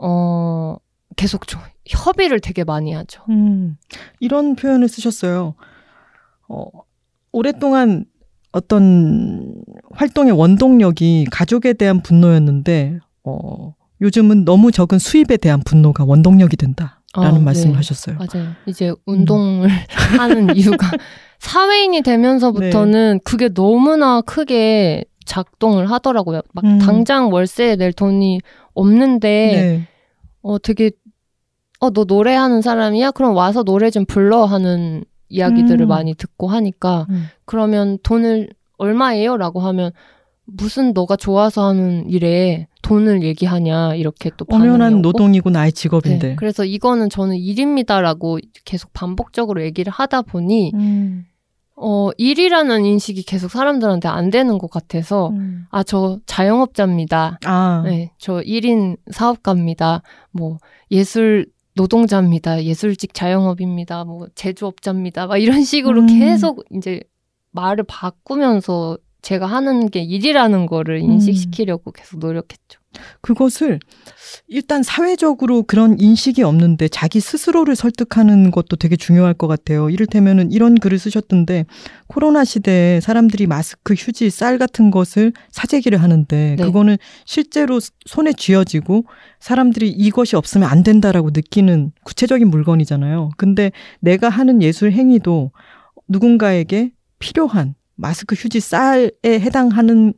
[0.00, 0.76] 어
[1.16, 3.22] 계속 좀 협의를 되게 많이 하죠.
[3.28, 3.76] 음,
[4.20, 5.54] 이런 표현을 쓰셨어요.
[6.48, 6.64] 어,
[7.32, 8.04] 오랫동안
[8.52, 9.62] 어떤
[9.92, 17.40] 활동의 원동력이 가족에 대한 분노였는데 어, 요즘은 너무 적은 수입에 대한 분노가 원동력이 된다 라는
[17.40, 17.76] 어, 말씀을 네.
[17.76, 18.16] 하셨어요.
[18.18, 18.50] 맞아요.
[18.66, 19.68] 이제 운동을
[20.18, 20.90] 하는 이유가
[21.38, 26.42] 사회인이 되면서부터는 그게 너무나 크게 작동을 하더라고요.
[26.52, 26.78] 막 음.
[26.78, 28.40] 당장 월세 낼 돈이
[28.74, 29.88] 없는데 네.
[30.42, 30.90] 어 되게
[31.80, 33.12] 어 너 노래하는 사람이야?
[33.12, 35.88] 그럼 와서 노래 좀 불러 하는 이야기들을 음.
[35.88, 37.26] 많이 듣고 하니까 음.
[37.44, 38.48] 그러면 돈을
[38.78, 39.36] 얼마예요?
[39.36, 39.92] 라고 하면
[40.44, 45.02] 무슨 너가 좋아서 하는 일에 돈을 얘기하냐 이렇게 또 엄연한.
[45.02, 46.28] 노동이고 나의 직업인데.
[46.28, 51.26] 네, 그래서 이거는 저는 일입니다라고 계속 반복적으로 얘기를 하다 보니 음.
[51.76, 55.66] 어 일이라는 인식이 계속 사람들한테 안 되는 것 같아서 음.
[55.70, 57.38] 아 저 자영업자입니다.
[57.44, 60.02] 아, 네, 저 1인 사업가입니다.
[60.32, 60.58] 뭐
[60.90, 62.64] 예술 노동자입니다.
[62.64, 64.04] 예술직 자영업입니다.
[64.04, 65.26] 뭐 제조업자입니다.
[65.28, 66.06] 막 이런 식으로 음.
[66.18, 67.00] 계속 이제
[67.52, 72.77] 말을 바꾸면서 제가 하는 게 일이라는 거를 인식시키려고 계속 노력했죠.
[73.20, 73.80] 그것을
[74.46, 79.90] 일단 사회적으로 그런 인식이 없는데 자기 스스로를 설득하는 것도 되게 중요할 것 같아요.
[79.90, 81.66] 이를테면은 이런 글을 쓰셨던데
[82.06, 86.64] 코로나 시대에 사람들이 마스크, 휴지, 쌀 같은 것을 사재기를 하는데 네.
[86.64, 89.04] 그거는 실제로 손에 쥐어지고
[89.40, 93.30] 사람들이 이것이 없으면 안 된다라고 느끼는 구체적인 물건이잖아요.
[93.36, 95.52] 근데 내가 하는 예술 행위도
[96.08, 100.14] 누군가에게 필요한 마스크, 휴지, 쌀에 해당하는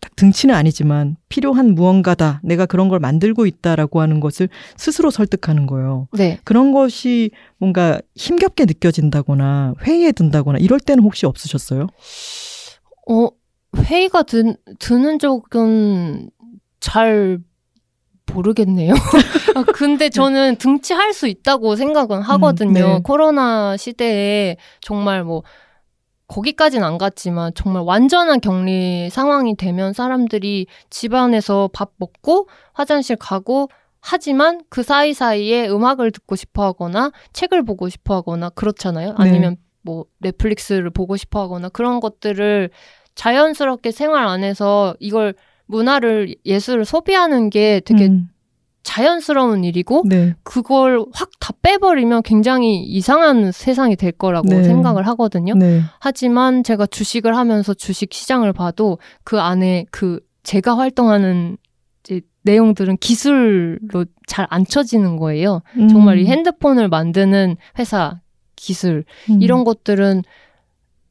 [0.00, 2.40] 딱 등치는 아니지만 필요한 무언가다.
[2.44, 6.08] 내가 그런 걸 만들고 있다라고 하는 것을 스스로 설득하는 거예요.
[6.12, 6.38] 네.
[6.44, 11.88] 그런 것이 뭔가 힘겹게 느껴진다거나 회의에 든다거나 이럴 때는 혹시 없으셨어요?
[13.10, 13.28] 어,
[13.76, 16.30] 회의가 드, 드는 적은
[16.80, 17.40] 잘
[18.32, 18.94] 모르겠네요.
[19.56, 22.72] 아, 근데 저는 등치할 수 있다고 생각은 하거든요.
[22.72, 23.00] 네.
[23.02, 25.42] 코로나 시대에 정말 뭐,
[26.28, 33.68] 거기까지는 안 갔지만 정말 완전한 격리 상황이 되면 사람들이 집안에서 밥 먹고 화장실 가고
[34.00, 39.14] 하지만 그 사이사이에 음악을 듣고 싶어 하거나 책을 보고 싶어 하거나 그렇잖아요.
[39.16, 42.70] 아니면 뭐 넷플릭스를 보고 싶어 하거나 그런 것들을
[43.14, 45.34] 자연스럽게 생활 안에서 이걸
[45.66, 48.28] 문화를 예술을 소비하는 게 되게 음,
[48.88, 50.34] 자연스러운 일이고 네.
[50.42, 54.64] 그걸 확 다 빼버리면 굉장히 이상한 세상이 될 거라고 네.
[54.64, 55.54] 생각을 하거든요.
[55.54, 55.82] 네.
[56.00, 61.56] 하지만 제가 주식을 하면서 주식 시장을 봐도 그 안에 그 제가 활동하는
[62.42, 65.62] 내용들은 기술로 잘 안 쳐지는 거예요.
[65.76, 68.20] 음, 정말 이 핸드폰을 만드는 회사
[68.56, 70.22] 기술 음, 이런 것들은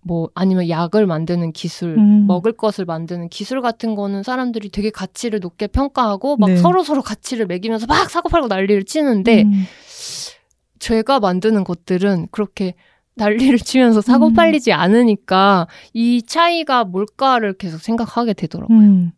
[0.08, 2.26] 뭐 아니면 약을 만드는 기술, 음.
[2.26, 6.58] 먹을 것을 만드는 기술 같은 거는 사람들이 되게 가치를 높게 평가하고 막 네.
[6.58, 9.66] 서로 서로 가치를 매기면서 막 사고 팔고 난리를 치는데 음,
[10.80, 12.74] 제가 만드는 것들은 그렇게
[13.16, 14.34] 난리를 치면서 사고 음.
[14.34, 18.78] 팔리지 않으니까 이 차이가 뭘까를 계속 생각하게 되더라고요.
[18.78, 19.12] 음,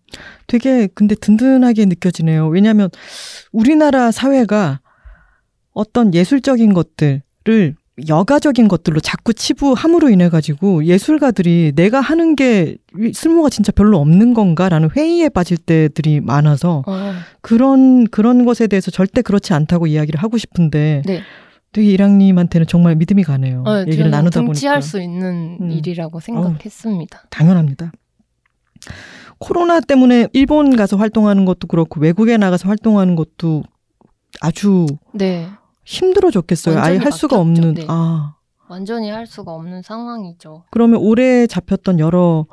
[0.47, 2.47] 되게 근데 든든하게 느껴지네요.
[2.47, 2.89] 왜냐하면
[3.51, 4.79] 우리나라 사회가
[5.73, 7.75] 어떤 예술적인 것들을
[8.07, 12.77] 여가적인 것들로 자꾸 치부함으로 인해 가지고 예술가들이 내가 하는 게
[13.13, 19.21] 쓸모가 진짜 별로 없는 건가라는 회의에 빠질 때들이 많아서 어, 그런 그런 것에 대해서 절대
[19.21, 21.21] 그렇지 않다고 이야기를 하고 싶은데 네.
[21.71, 23.63] 되게 이랑님한테는 정말 믿음이 가네요.
[23.65, 25.71] 어, 얘기를 나누다 보니까 등치할 수 있는 음.
[25.71, 27.23] 일이라고 생각했습니다.
[27.29, 27.91] 당연합니다.
[29.37, 33.63] 코로나 때문에 일본 가서 활동하는 것도 그렇고 외국에 나가서 활동하는 것도
[34.41, 35.47] 아주 네.
[35.89, 36.75] 힘들어 졌겠어요.
[36.77, 37.39] 아예 완전히 할 수가.
[37.39, 37.73] 없는.
[37.73, 37.85] 네.
[37.87, 38.35] 아
[38.67, 40.65] 완전히 할 수가 없는 상황이죠.
[40.69, 42.45] 그러면 올해 잡혔던 여러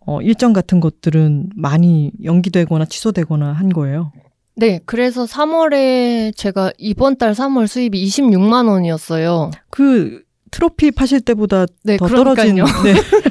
[0.00, 4.12] 어, 일정 같은 것들은 많이 연기되거나 취소되거나 한 거예요.
[4.56, 9.52] 네, 그래서 3월에 제가 이번 달 3월 수입이 26만 원이었어요.
[9.70, 12.56] 그 트로피 파실 때보다 네, 더 떨어진.
[12.56, 12.62] 네,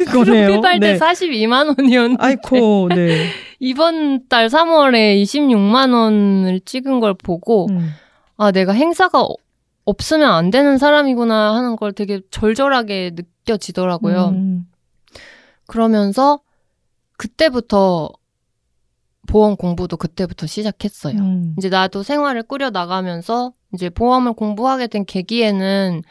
[0.05, 0.47] 거네요.
[0.57, 0.97] 트로피 팔때 네.
[0.97, 3.27] 42만 원이었는데 아이코, 네.
[3.59, 7.91] 이번 달 3월에 26만 원을 찍은 걸 보고 음,
[8.39, 9.35] 아 내가 행사가 어-
[9.85, 14.29] 없으면 안 되는 사람이구나 하는 걸 되게 절절하게 느껴지더라고요.
[14.29, 14.67] 음,
[15.67, 16.39] 그러면서
[17.17, 18.09] 그때부터
[19.27, 21.17] 보험 공부도 그때부터 시작했어요.
[21.19, 26.01] 음, 이제 나도 생활을 꾸려 나가면서 이제 보험을 공부하게 된 계기에는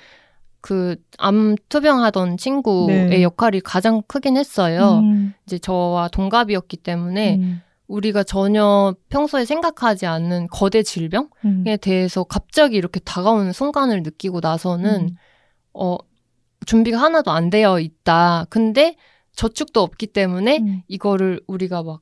[0.60, 3.22] 그 암 투병하던 친구의 네.
[3.22, 5.00] 역할이 가장 크긴 했어요.
[5.02, 12.22] 음, 이제 저와 동갑이었기 때문에 음, 우리가 전혀 평소에 생각하지 않는 거대 질병에 음, 대해서
[12.22, 15.16] 갑자기 이렇게 다가오는 순간을 느끼고 나서는 음.
[15.72, 15.96] 어
[16.66, 18.46] 준비가 하나도 안 되어 있다.
[18.50, 18.96] 근데
[19.32, 20.82] 저축도 없기 때문에 음.
[20.86, 22.00] 이거를 우리가 막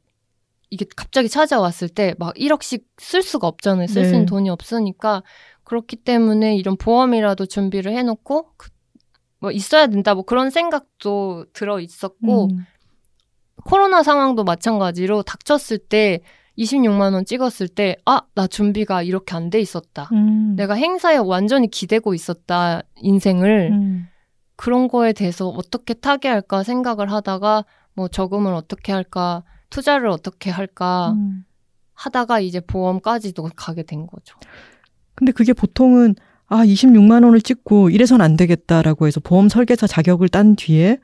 [0.71, 3.87] 이게 갑자기 찾아왔을 때 막 1억씩 쓸 수가 없잖아요.
[3.87, 4.17] 쓸수 네.
[4.17, 5.23] 있는 돈이 없으니까
[5.63, 8.71] 그렇기 때문에 이런 보험이라도 준비를 해놓고 그,
[9.39, 12.67] 뭐 있어야 된다 뭐 그런 생각도 들어 있었고 음.
[13.65, 16.21] 코로나 상황도 마찬가지로 닥쳤을 때
[16.59, 20.09] 26만 원 찍었을 때 아, 나 준비가 이렇게 안 돼 있었다.
[20.13, 20.55] 음.
[20.57, 22.83] 내가 행사에 완전히 기대고 있었다.
[22.97, 24.07] 인생을 음.
[24.57, 31.45] 그런 거에 대해서 어떻게 타개할까 생각을 하다가 뭐 저금을 어떻게 할까, 투자를 어떻게 할까 음.
[31.95, 34.37] 하다가 이제 보험까지도 가게 된 거죠.
[35.15, 36.15] 근데 그게 보통은
[36.47, 40.99] 아 26만 원을 찍고 이래선 안 되겠다라고 해서 보험 설계사 자격을 딴 뒤에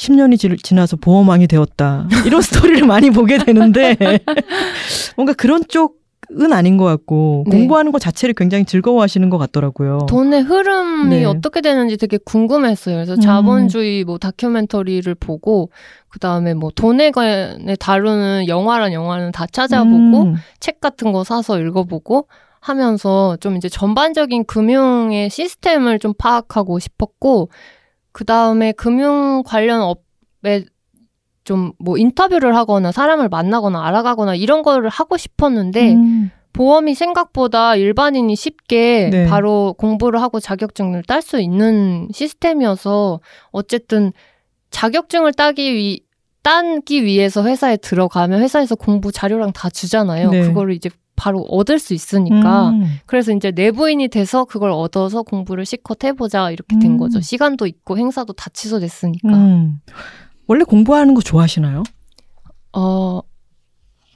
[0.00, 3.96] 10년이 지, 지나서 보험왕이 되었다 이런 스토리를 많이 보게 되는데
[5.16, 6.00] 뭔가 그런 쪽
[6.38, 7.56] 은 아닌 것 같고 네.
[7.56, 10.06] 공부하는 것 자체를 굉장히 즐거워하시는 것 같더라고요.
[10.08, 11.24] 돈의 흐름이 네.
[11.24, 12.94] 어떻게 되는지 되게 궁금했어요.
[12.94, 13.20] 그래서 음.
[13.20, 15.70] 자본주의 뭐 다큐멘터리를 보고
[16.08, 20.36] 그 다음에 뭐 돈에 관해 다루는 영화란 영화는 다 찾아보고 음.
[20.60, 22.28] 책 같은 거 사서 읽어보고
[22.60, 27.50] 하면서 좀 이제 전반적인 금융의 시스템을 좀 파악하고 싶었고
[28.12, 30.64] 그 다음에 금융 관련 업에
[31.44, 36.30] 좀 뭐 인터뷰를 하거나 사람을 만나거나 알아가거나 이런 거를 하고 싶었는데 음.
[36.52, 39.26] 보험이 생각보다 일반인이 쉽게 네.
[39.26, 44.12] 바로 공부를 하고 자격증을 딸 수 있는 시스템이어서 어쨌든
[44.70, 46.02] 자격증을 따기 위
[46.42, 50.30] 따기 위해서 회사에 들어가면 회사에서 공부 자료랑 다 주잖아요.
[50.30, 50.42] 네.
[50.42, 50.90] 그거를 이제
[51.20, 52.70] 바로 얻을 수 있으니까.
[52.70, 52.96] 음.
[53.04, 56.96] 그래서 이제 내부인이 돼서 그걸 얻어서 공부를 실컷 해보자 이렇게 된 음.
[56.96, 57.20] 거죠.
[57.20, 59.28] 시간도 있고 행사도 다 취소됐으니까.
[59.28, 59.80] 음.
[60.46, 61.82] 원래 공부하는 거 좋아하시나요?
[62.72, 63.20] 어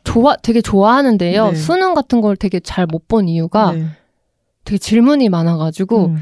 [0.05, 1.51] 좋아 되게 좋아하는데요.
[1.51, 1.55] 네.
[1.57, 3.85] 수능 같은 걸 되게 잘 못 본 이유가 네.
[4.65, 6.17] 되게 질문이 많아가지고 음.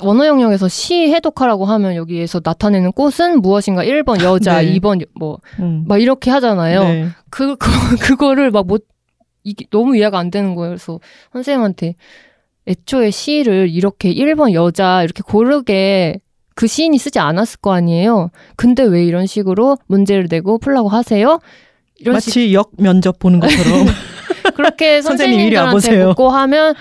[0.00, 4.78] 언어 영역에서 시 해독하라고 하면 여기에서 나타내는 꽃은 무엇인가 1번 여자, 네.
[4.78, 5.86] 2번 뭐막 음.
[6.00, 6.80] 이렇게 하잖아요.
[6.84, 7.08] 네.
[7.30, 7.68] 그, 그
[8.00, 8.86] 그거를 막 못
[9.46, 10.70] 이게 너무 이해가 안 되는 거예요.
[10.70, 10.98] 그래서
[11.32, 11.94] 선생님한테
[12.66, 16.18] 애초에 시를 이렇게 1번 여자 이렇게 고르게
[16.56, 18.30] 그 시인이 쓰지 않았을 거 아니에요.
[18.56, 21.38] 근데 왜 이런 식으로 문제를 내고 풀라고 하세요?
[21.98, 23.86] 이런 식 마치 역 면접 보는 것처럼
[24.56, 26.04] 그렇게 선생님 선생님들한테.
[26.06, 26.74] 묻고 하면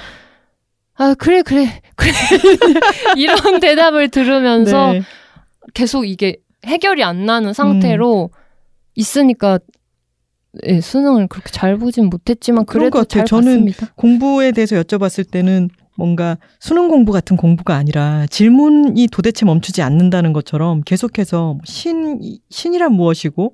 [0.95, 2.11] 아 그래 그래 그래
[3.15, 5.01] 이런 대답을 들으면서 네.
[5.73, 7.53] 계속 이게 해결이 안 나는 음.
[7.53, 8.31] 상태로
[8.95, 9.59] 있으니까
[10.65, 13.25] 예, 수능을 그렇게 잘 보진 못했지만 그런 그래도 것 같아요.
[13.25, 13.93] 잘 저는 봤습니다.
[13.95, 20.81] 공부에 대해서 여쭤봤을 때는 뭔가 수능 공부 같은 공부가 아니라 질문이 도대체 멈추지 않는다는 것처럼
[20.81, 23.53] 계속해서 신, 신이란 무엇이고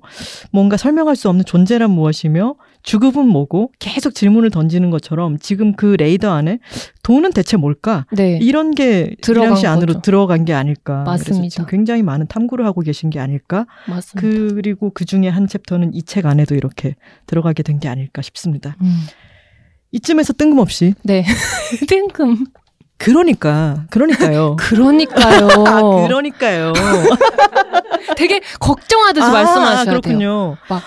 [0.50, 6.32] 뭔가 설명할 수 없는 존재란 무엇이며 주급은 뭐고 계속 질문을 던지는 것처럼 지금 그 레이더
[6.32, 6.58] 안에
[7.02, 8.06] 돈은 대체 뭘까?
[8.12, 8.38] 네.
[8.42, 10.02] 이런 게 들어간 이랑시 안으로 거죠.
[10.02, 11.04] 들어간 게 아닐까.
[11.04, 11.48] 맞습니다.
[11.48, 13.66] 지금 굉장히 많은 탐구를 하고 계신 게 아닐까.
[13.86, 14.20] 맞습니다.
[14.54, 18.76] 그리고 그 중에 한 챕터는 이 책 안에도 이렇게 들어가게 된 게 아닐까 싶습니다.
[18.82, 19.06] 음.
[19.92, 21.24] 이쯤에서 뜬금없이 네.
[21.88, 22.46] 뜬금.
[22.98, 24.56] 그러니까 그러니까요.
[24.60, 25.48] 그러니까요.
[25.66, 26.72] 아, 그러니까요.
[28.16, 30.00] 되게 걱정하듯이 아, 말씀하셔야 돼요.
[30.00, 30.56] 그렇군요.
[30.68, 30.80] 너마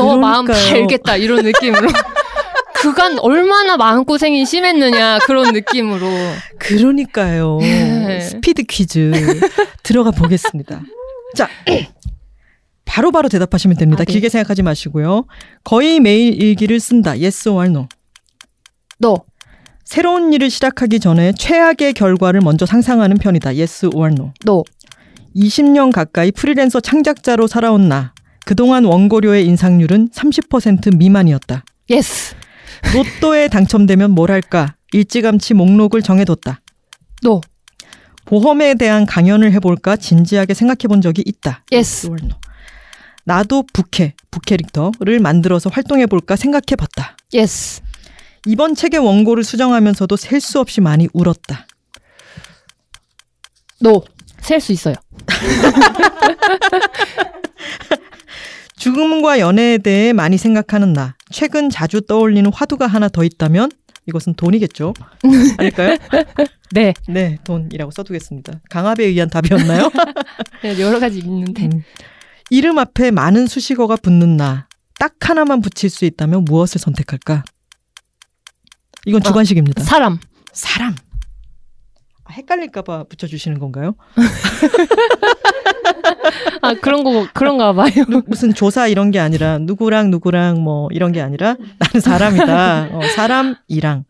[0.00, 0.70] 음 그러니까요.
[0.70, 1.88] 달겠다 이런 느낌으로.
[2.74, 6.08] 그간 얼마나 마음고생이 심했느냐 그런 느낌으로.
[6.58, 7.58] 그러니까요.
[7.60, 8.20] 네.
[8.20, 9.12] 스피드 퀴즈
[9.82, 10.80] 들어가 보겠습니다.
[11.36, 11.48] 자.
[12.84, 14.02] 바로바로 대답하시면 됩니다.
[14.02, 14.12] 아, 네.
[14.12, 15.24] 길게 생각하지 마시고요.
[15.64, 17.12] 거의 매일 일기를 쓴다.
[17.12, 17.88] Yes or no.
[18.98, 19.18] 너
[19.84, 23.50] 새로운 일을 시작하기 전에 최악의 결과를 먼저 상상하는 편이다.
[23.50, 24.32] Yes or no.
[24.44, 24.62] No.
[25.36, 28.11] 20년 가까이 프리랜서 창작자로 살아온 나.
[28.44, 31.64] 그동안 원고료의 인상률은 30% 미만이었다.
[31.90, 32.34] Yes.
[32.94, 34.74] 로또에 당첨되면 뭘 할까?
[34.92, 36.60] 일찌감치 목록을 정해뒀다.
[37.22, 37.40] No.
[38.24, 41.64] 보험에 대한 강연을 해볼까 진지하게 생각해 본 적이 있다.
[41.72, 42.06] Yes.
[42.08, 42.28] No.
[43.24, 47.16] 나도 부캐, 부캐릭터를 만들어서 활동해 볼까 생각해 봤다.
[47.32, 47.80] Yes.
[48.46, 51.66] 이번 책의 원고를 수정하면서도 셀 수 없이 많이 울었다.
[53.80, 54.94] 너셀수 있어요.
[58.82, 61.14] 죽음과 연애에 대해 많이 생각하는 나.
[61.30, 63.70] 최근 자주 떠올리는 화두가 하나 더 있다면
[64.08, 64.92] 이것은 돈이겠죠.
[65.56, 65.96] 아닐까요?
[66.72, 66.92] 네.
[67.06, 68.60] 네, 돈이라고 써두겠습니다.
[68.68, 69.88] 강압에 의한 답이었나요?
[70.64, 71.66] 네, 여러 가지 있는데.
[71.66, 71.84] 음.
[72.50, 74.66] 이름 앞에 많은 수식어가 붙는 나.
[74.98, 77.44] 딱 하나만 붙일 수 있다면 무엇을 선택할까?
[79.06, 79.84] 이건 주관식입니다.
[79.84, 80.18] 사람.
[80.52, 80.96] 사람.
[82.32, 83.94] 아, 헷갈릴까봐 붙여주시는 건가요?
[86.62, 87.90] 아 그런 거 그런가 봐요.
[88.08, 92.88] 누- 무슨 조사 이런 게 아니라 누구랑 누구랑 뭐 이런 게 아니라 나는 사람이다.
[92.92, 94.04] 어, 사람이랑.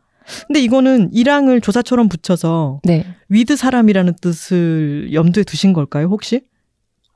[0.47, 3.05] 근데 이거는 이랑을 조사처럼 붙여서 네.
[3.28, 6.43] with 사람이라는 뜻을 염두에 두신 걸까요, 혹시?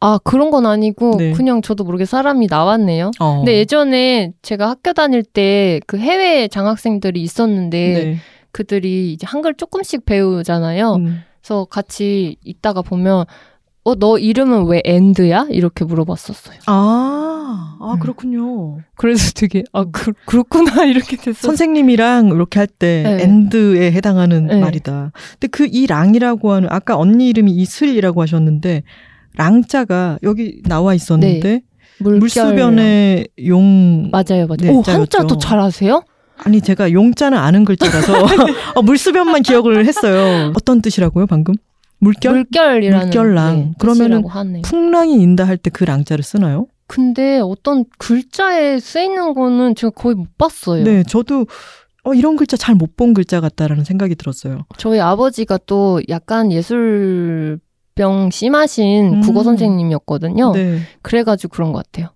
[0.01, 1.33] 아 그런 건 아니고 네.
[1.33, 3.13] 그냥 저도 모르게 사람이 나왔네요.
[3.21, 3.37] 어.
[3.39, 8.17] 근데 예전에 제가 학교 다닐 때 그 해외 장학생들이 있었는데 네.
[8.57, 10.95] 그들이 이제 한글 조금씩 배우잖아요.
[10.95, 11.21] 음.
[11.43, 13.27] 그래서 같이 있다가 보면
[13.85, 15.49] 어 너 이름은 왜 엔드야?
[15.51, 16.59] 이렇게 물어봤었어요.
[16.67, 17.77] 아.
[17.79, 18.79] 아, 그렇군요.
[18.97, 21.47] 그래서 되게 아 그, 그렇구나 이렇게 됐어.
[21.47, 23.23] 선생님이랑 이렇게 할 때 네.
[23.25, 24.59] 엔드에 해당하는 네.
[24.61, 25.13] 말이다.
[25.39, 28.83] 근데 그 이 랑이라고 하는 아까 언니 이름이 이슬이라고 하셨는데
[29.37, 31.61] 랑자가 여기 나와 있었는데
[32.01, 32.19] 물결.
[32.19, 34.57] 물수변의 용 맞아요, 맞아요.
[34.59, 35.19] 네, 오, 자였죠.
[35.19, 36.03] 한자도 잘 아세요?
[36.39, 38.15] 아니 제가 용자는 아는 글자라서
[38.77, 40.53] 어, 물수변만 기억을 했어요.
[40.57, 41.55] 어떤 뜻이라고요 방금?
[41.99, 42.35] 물결?
[42.35, 43.57] 물결이라는 물결랑.
[43.57, 44.23] 네, 그러면은.
[44.63, 46.67] 풍랑이 인다 할 때 그 랑자를 쓰나요?
[46.89, 50.85] 근데 어떤 글자에 쓰이는 거는 제가 거의 못 봤어요.
[50.85, 51.47] 네, 저도
[52.05, 54.67] 어, 이런 글자 잘 못 본 글자 같다라는 생각이 들었어요.
[54.77, 59.21] 저희 아버지가 또 약간 예술병 심하신 음.
[59.23, 60.53] 국어 선생님이었거든요.
[60.53, 60.81] 네.
[61.03, 62.11] 그래가지고 그런 것 같아요.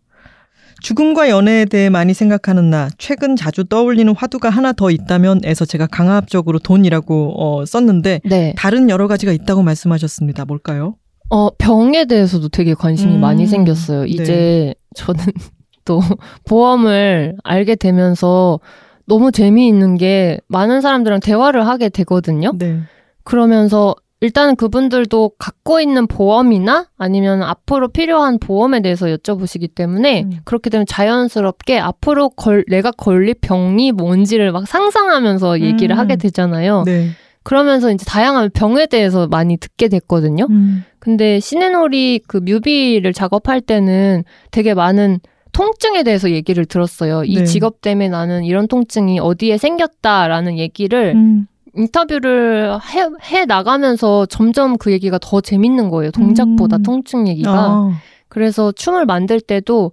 [0.81, 6.59] 죽음과 연애에 대해 많이 생각하는 나, 최근 자주 떠올리는 화두가 하나 더 있다면에서 제가 강압적으로
[6.59, 8.55] 돈이라고 어, 썼는데 네.
[8.57, 10.45] 다른 여러 가지가 있다고 말씀하셨습니다.
[10.45, 10.97] 뭘까요?
[11.29, 13.21] 어, 병에 대해서도 되게 관심이 음.
[13.21, 14.07] 많이 생겼어요.
[14.07, 15.25] 이제 저는
[15.85, 16.01] 또
[16.47, 18.61] 보험을 알게 되면서
[19.07, 22.53] 너무 재미있는 게 많은 사람들이랑 대화를 하게 되거든요.
[22.57, 22.81] 네.
[23.25, 30.33] 그러면서 일단은 그분들도 갖고 있는 보험이나 아니면 앞으로 필요한 보험에 대해서 여쭤보시기 때문에 음.
[30.45, 35.99] 그렇게 되면 자연스럽게 앞으로 걸, 내가 걸릴 병이 뭔지를 막 상상하면서 얘기를 음.
[35.99, 36.83] 하게 되잖아요.
[36.85, 37.09] 네.
[37.43, 40.47] 그러면서 이제 다양한 병에 대해서 많이 듣게 됐거든요.
[40.51, 40.85] 음.
[40.99, 45.21] 근데 신의놀이 그 뮤비를 작업할 때는 되게 많은
[45.53, 47.25] 통증에 대해서 얘기를 들었어요.
[47.25, 47.45] 이 네.
[47.45, 51.47] 직업 때문에 나는 이런 통증이 어디에 생겼다라는 얘기를 음.
[51.75, 56.11] 인터뷰를 해, 해 나가면서 점점 그 얘기가 더 재밌는 거예요.
[56.11, 56.83] 동작보다 음.
[56.83, 57.53] 통증 얘기가.
[57.53, 57.93] 아.
[58.29, 59.93] 그래서 춤을 만들 때도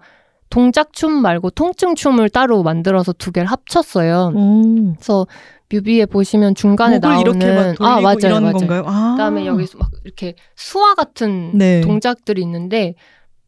[0.50, 4.32] 동작 춤 말고 통증 춤을 따로 만들어서 두 개를 합쳤어요.
[4.34, 4.62] 오.
[4.94, 5.28] 그래서
[5.70, 8.54] 뮤비에 보시면 중간에 나오는 아 맞아요, 맞아요.
[8.54, 8.84] 건가요?
[8.86, 9.12] 아.
[9.12, 11.82] 그다음에 여기서 막 이렇게 수화 같은 네.
[11.82, 12.96] 동작들이 있는데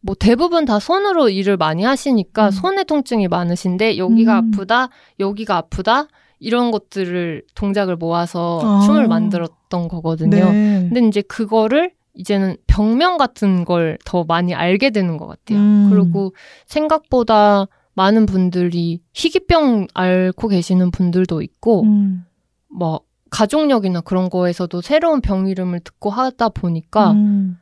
[0.01, 2.51] 뭐 대부분 다 손으로 일을 많이 하시니까 음.
[2.51, 4.51] 손에 통증이 많으신데 여기가 음.
[4.53, 6.07] 아프다, 여기가 아프다
[6.39, 8.79] 이런 것들을 동작을 모아서 아.
[8.85, 10.51] 춤을 만들었던 거거든요.
[10.51, 10.89] 네.
[10.91, 15.59] 근데 이제 그거를 이제는 병명 같은 걸 더 많이 알게 되는 것 같아요.
[15.59, 15.89] 음.
[15.91, 16.33] 그리고
[16.65, 22.25] 생각보다 많은 분들이 희귀병 앓고 계시는 분들도 있고 음.
[22.73, 27.57] 뭐 가족력이나 그런 거에서도 새로운 병 이름을 듣고 하다 보니까 음.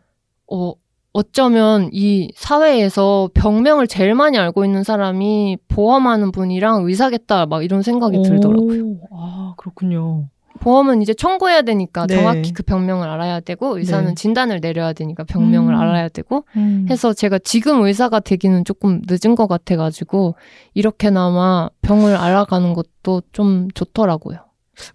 [0.52, 0.74] 어
[1.18, 8.22] 어쩌면 이 사회에서 병명을 제일 많이 알고 있는 사람이 보험하는 분이랑 의사겠다 막 이런 생각이
[8.22, 8.84] 들더라고요.
[8.84, 9.00] 오.
[9.12, 10.28] 아, 그렇군요.
[10.60, 12.18] 보험은 이제 청구해야 되니까 네.
[12.18, 14.14] 정확히 그 병명을 알아야 되고 의사는 네.
[14.14, 15.80] 진단을 내려야 되니까 병명을 음.
[15.80, 16.86] 알아야 되고 음.
[16.88, 20.36] 해서 제가 지금 의사가 되기는 조금 늦은 것 같아가지고
[20.76, 24.47] 이렇게나마 병을 알아가는 것도 좀 좋더라고요.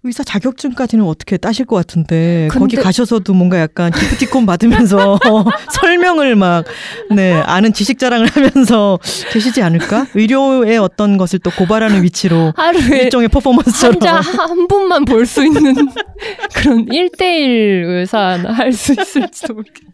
[0.03, 5.19] 의사 자격증까지는 어떻게 따실 것 같은데 거기 가셔서도 뭔가 약간 기프티콘 받으면서
[5.81, 6.65] 설명을 막
[7.15, 8.97] 네, 아는 지식 자랑을 하면서
[9.31, 10.07] 계시지 않을까?
[10.13, 15.73] 의료의 어떤 것을 또 고발하는 위치로 하루에 일종의 퍼포먼스처럼 환자 한 분만 볼 수 있는
[16.53, 19.89] 그런 1대1 의사나 할 수 있을지도 모르겠어요.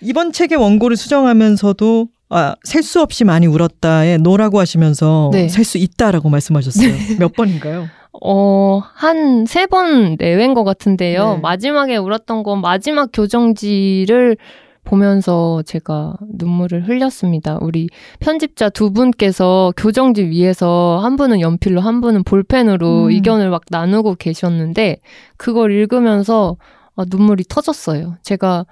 [0.00, 5.48] 이번 책의 원고를 수정하면서도 아, 셀 수 없이 많이 울었다에 no라고 하시면서 네.
[5.48, 6.94] 셀수 있다라고 말씀하셨어요.
[7.18, 7.88] 몇 번인가요?
[8.22, 11.34] 어, 한 세 번 내외인 것 같은데요.
[11.34, 11.40] 네.
[11.40, 14.36] 마지막에 울었던 건 마지막 교정지를
[14.84, 17.58] 보면서 제가 눈물을 흘렸습니다.
[17.60, 17.88] 우리
[18.20, 23.10] 편집자 두 분께서 교정지 위에서 한 분은 연필로 한 분은 볼펜으로 음.
[23.10, 24.96] 의견을 막 나누고 계셨는데
[25.36, 26.56] 그걸 읽으면서
[26.96, 28.16] 아, 눈물이 터졌어요.
[28.22, 28.64] 제가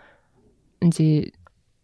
[0.86, 1.24] 이제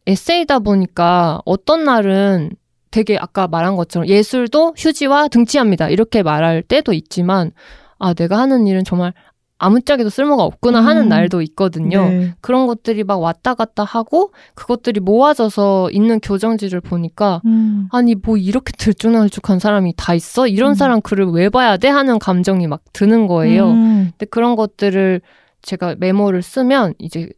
[0.07, 2.51] 에세이다 보니까 어떤 날은
[2.93, 5.89] 되게 아까 말한 것처럼 예술도 휴지와 등치합니다.
[5.89, 7.51] 이렇게 말할 때도 있지만
[7.99, 9.13] 아, 내가 하는 일은 정말
[9.59, 11.09] 아무짝에도 쓸모가 없구나 하는 음.
[11.09, 12.09] 날도 있거든요.
[12.09, 12.35] 네.
[12.41, 17.89] 그런 것들이 막 왔다 갔다 하고 그것들이 모아져서 있는 교정지를 보니까 음.
[17.93, 20.49] 아니 뭐 이렇게 들쭉날쭉한 사람이 다 있어?
[20.49, 20.75] 이런 음.
[20.75, 21.89] 사람 글을 왜 봐야 돼?
[21.89, 23.71] 하는 감정이 막 드는 거예요.
[23.71, 24.11] 음.
[24.11, 25.21] 근데 그런 것들을
[25.63, 27.29] 제가 메모를 쓰면 이제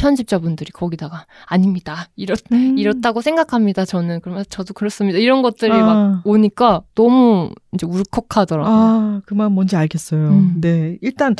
[0.00, 2.08] 편집자분들이 거기다가 아닙니다.
[2.16, 2.78] 이렇 음.
[2.78, 3.84] 이렇다고 생각합니다.
[3.84, 5.18] 저는 그러면 저도 그렇습니다.
[5.18, 5.84] 이런 것들이 아.
[5.84, 8.74] 막 오니까 너무 이제 울컥하더라고요.
[8.74, 10.28] 아, 그만 뭔지 알겠어요.
[10.28, 10.54] 음.
[10.60, 10.96] 네.
[11.02, 11.36] 일단,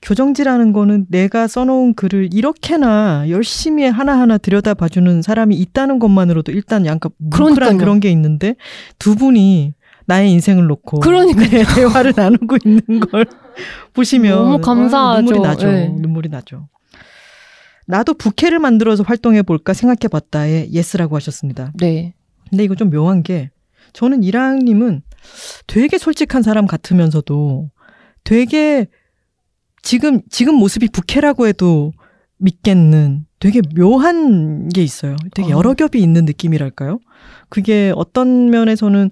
[0.00, 7.78] 교정지라는 거는 내가 써놓은 글을 이렇게나 열심히 하나하나 들여다봐주는 사람이 있다는 것만으로도 일단 약간 뭉클한.
[7.78, 8.54] 그런 게 있는데,
[8.98, 9.74] 두 분이
[10.06, 11.00] 나의 인생을 놓고.
[11.00, 11.48] 그러니까요.
[11.48, 13.26] 네, 대화를 나누고 있는 걸
[13.92, 14.36] 보시면.
[14.36, 15.18] 너무 감사하죠.
[15.18, 15.66] 아, 눈물이 나죠.
[15.66, 15.88] 네.
[15.88, 16.68] 눈물이 나죠.
[17.86, 21.72] 나도 부캐를 만들어서 활동해 볼까 생각해 봤다에 yes라고 하셨습니다.
[21.78, 22.14] 네.
[22.48, 23.50] 근데 이거 좀 묘한 게
[23.92, 25.02] 저는 이랑님은
[25.66, 27.70] 되게 솔직한 사람 같으면서도
[28.24, 28.86] 되게
[29.82, 31.92] 지금 지금 모습이 부캐라고 해도
[32.38, 35.16] 믿겠는 되게 묘한 게 있어요.
[35.34, 35.58] 되게 어.
[35.58, 36.98] 여러 겹이 있는 느낌이랄까요?
[37.48, 39.10] 그게 어떤 면에서는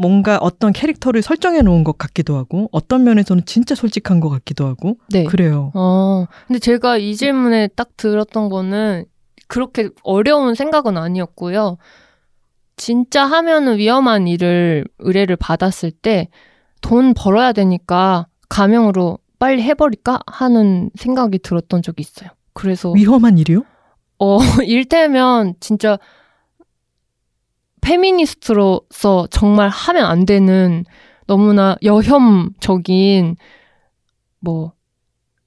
[0.00, 4.96] 뭔가 어떤 캐릭터를 설정해 놓은 것 같기도 하고 어떤 면에서는 진짜 솔직한 것 같기도 하고
[5.10, 5.24] 네.
[5.24, 5.70] 그래요.
[5.74, 9.04] 어, 근데 제가 이 질문에 딱 들었던 거는
[9.48, 11.78] 그렇게 어려운 생각은 아니었고요.
[12.76, 16.28] 진짜 하면은 위험한 일을 의뢰를 받았을 때
[16.82, 22.28] 돈 벌어야 되니까 가명으로 빨리 해버릴까 하는 생각이 들었던 적이 있어요.
[22.52, 23.62] 그래서 위험한 일이요?
[24.18, 25.98] 어 일테면 진짜
[27.82, 30.84] 페미니스트로서 정말 하면 안 되는
[31.26, 33.36] 너무나 여혐적인
[34.40, 34.72] 뭐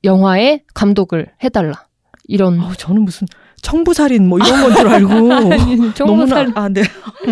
[0.03, 1.88] 영화의 감독을 해달라.
[2.27, 2.59] 이런.
[2.59, 3.27] 아, 저는 무슨
[3.61, 5.09] 청부살인 뭐 이런 건 줄 알고.
[5.95, 6.53] 청부살인.
[6.53, 6.81] 너무나 아네.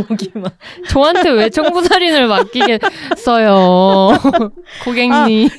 [0.09, 0.51] 목이만.
[0.89, 4.09] 저한테 왜 청부살인을 맡기겠어요?
[4.83, 5.49] 고객님.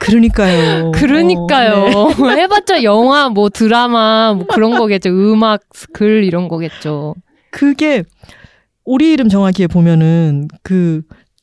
[0.00, 0.92] 그러니까요.
[0.92, 1.74] 그러니까요.
[1.94, 2.42] 어, 네.
[2.42, 5.10] 해봤자 영화 뭐 드라마 뭐 그런 거겠죠.
[5.10, 5.62] 음악
[5.92, 7.14] 글 이런 거겠죠
[7.56, 8.04] 그게
[8.84, 11.00] 우리 이름 정하기에 보면은 그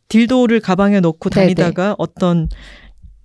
[0.09, 1.55] 딜도를 가방에 넣고 네네.
[1.55, 2.49] 다니다가 어떤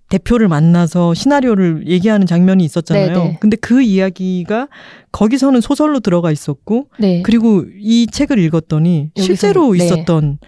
[0.09, 3.13] 대표를 만나서 시나리오를 얘기하는 장면이 있었잖아요.
[3.13, 3.39] 네네.
[3.41, 4.69] 근데 그 이야기가
[5.13, 9.85] 거기서는 소설로 들어가 있었고 네 그리고 이 책을 읽었더니 여기서는- 실제로 네.
[9.85, 10.39] 있었던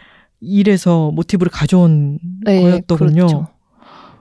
[0.41, 3.27] 일에서 모티브를 가져온 네, 거였더군요.
[3.27, 3.49] 그렇죠.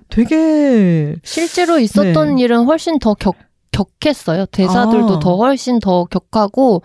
[0.10, 2.42] 되게 실제로 있었던 네.
[2.44, 3.36] 일은 훨씬 더 격,
[3.72, 4.46] 격했어요.
[4.48, 5.20] 대사들도 아.
[5.20, 6.82] 더 훨씬 더 격하고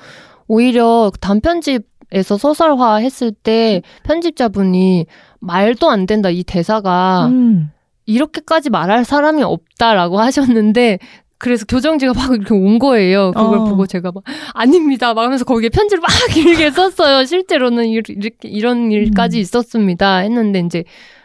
[0.46, 5.06] 오히려 단편집에서 소설화 했을 때 편집자분이
[5.40, 7.70] 말도 안 된다 이 대사가 음,
[8.06, 10.98] 이렇게까지 말할 사람이 없다라고 하셨는데
[11.38, 13.32] 그래서 교정지가 막 이렇게 온 거예요.
[13.32, 13.64] 그걸 어.
[13.64, 14.22] 보고 제가 막
[14.54, 15.12] 아닙니다.
[15.12, 17.24] 막 하면서 거기에 편지를 막 길게 썼어요.
[17.26, 19.40] 실제로는 이- 이렇게 이런 일까지 음.
[19.40, 20.18] 있었습니다.
[20.18, 20.84] 했는데 이제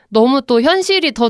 [0.09, 1.29] 너무 또 현실이 더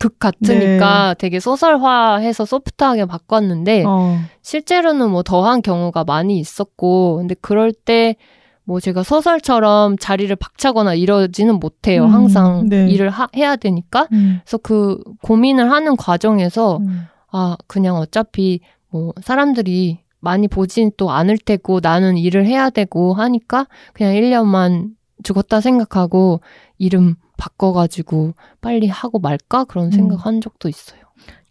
[0.00, 7.72] 극 같으니까 되게 소설화해서 소프트하게 바꿨는데 어, 실제로는 뭐 더한 경우가 많이 있었고 근데 그럴
[7.72, 8.16] 때
[8.64, 12.04] 뭐 제가 소설처럼 자리를 박차거나 이러지는 못해요.
[12.04, 12.88] 음, 항상 네.
[12.88, 14.06] 일을 하- 해야 되니까.
[14.12, 17.06] 음, 그래서 그 고민을 하는 과정에서 음.
[17.32, 23.66] 아 그냥 어차피 뭐 사람들이 많이 보진 또 않을 테고 나는 일을 해야 되고 하니까
[23.92, 24.90] 그냥 1년만
[25.24, 26.40] 죽었다 생각하고
[26.78, 29.90] 이름 바꿔가지고 빨리 하고 말까 그런 음.
[29.90, 31.00] 생각한 적도 있어요.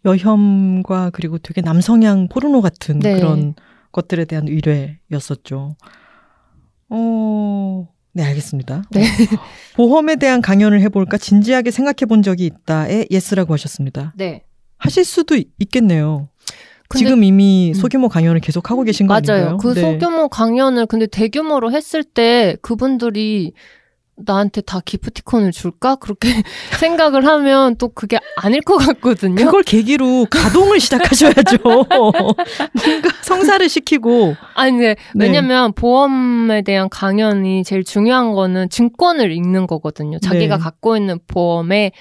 [0.04, 3.14] 여혐과 그리고 되게 남성향 포르노 같은 네.
[3.16, 3.54] 그런
[3.92, 5.74] 것들에 대한 의뢰였었죠.
[6.88, 8.84] 어, 네, 알겠습니다.
[8.92, 9.02] 네.
[9.76, 14.12] 보험에 대한 강연을 해볼까 진지하게 생각해 본 적이 있다에 yes라고 하셨습니다.
[14.16, 14.44] 네.
[14.78, 16.28] 하실 수도 있- 있겠네요.
[16.96, 17.74] 지금 이미 음.
[17.74, 19.48] 소규모 강연을 계속 하고 계신 거 맞아요.
[19.50, 19.56] 아닌가요?
[19.58, 19.80] 그 네.
[19.80, 23.52] 소규모 강연을 근데 대규모로 했을 때 그분들이
[24.24, 25.96] 나한테 다 기프티콘을 줄까?
[25.96, 26.28] 그렇게
[26.78, 29.44] 생각을 하면 또 그게 아닐 것 같거든요.
[29.44, 31.58] 그걸 계기로 가동을 시작하셔야죠.
[31.62, 34.96] 뭔가 성사를 시키고 아니, 네.
[35.14, 40.18] 왜냐면 보험에 대한 강연이 제일 중요한 거는 증권을 읽는 거거든요.
[40.18, 40.62] 자기가 네.
[40.62, 41.92] 갖고 있는 보험의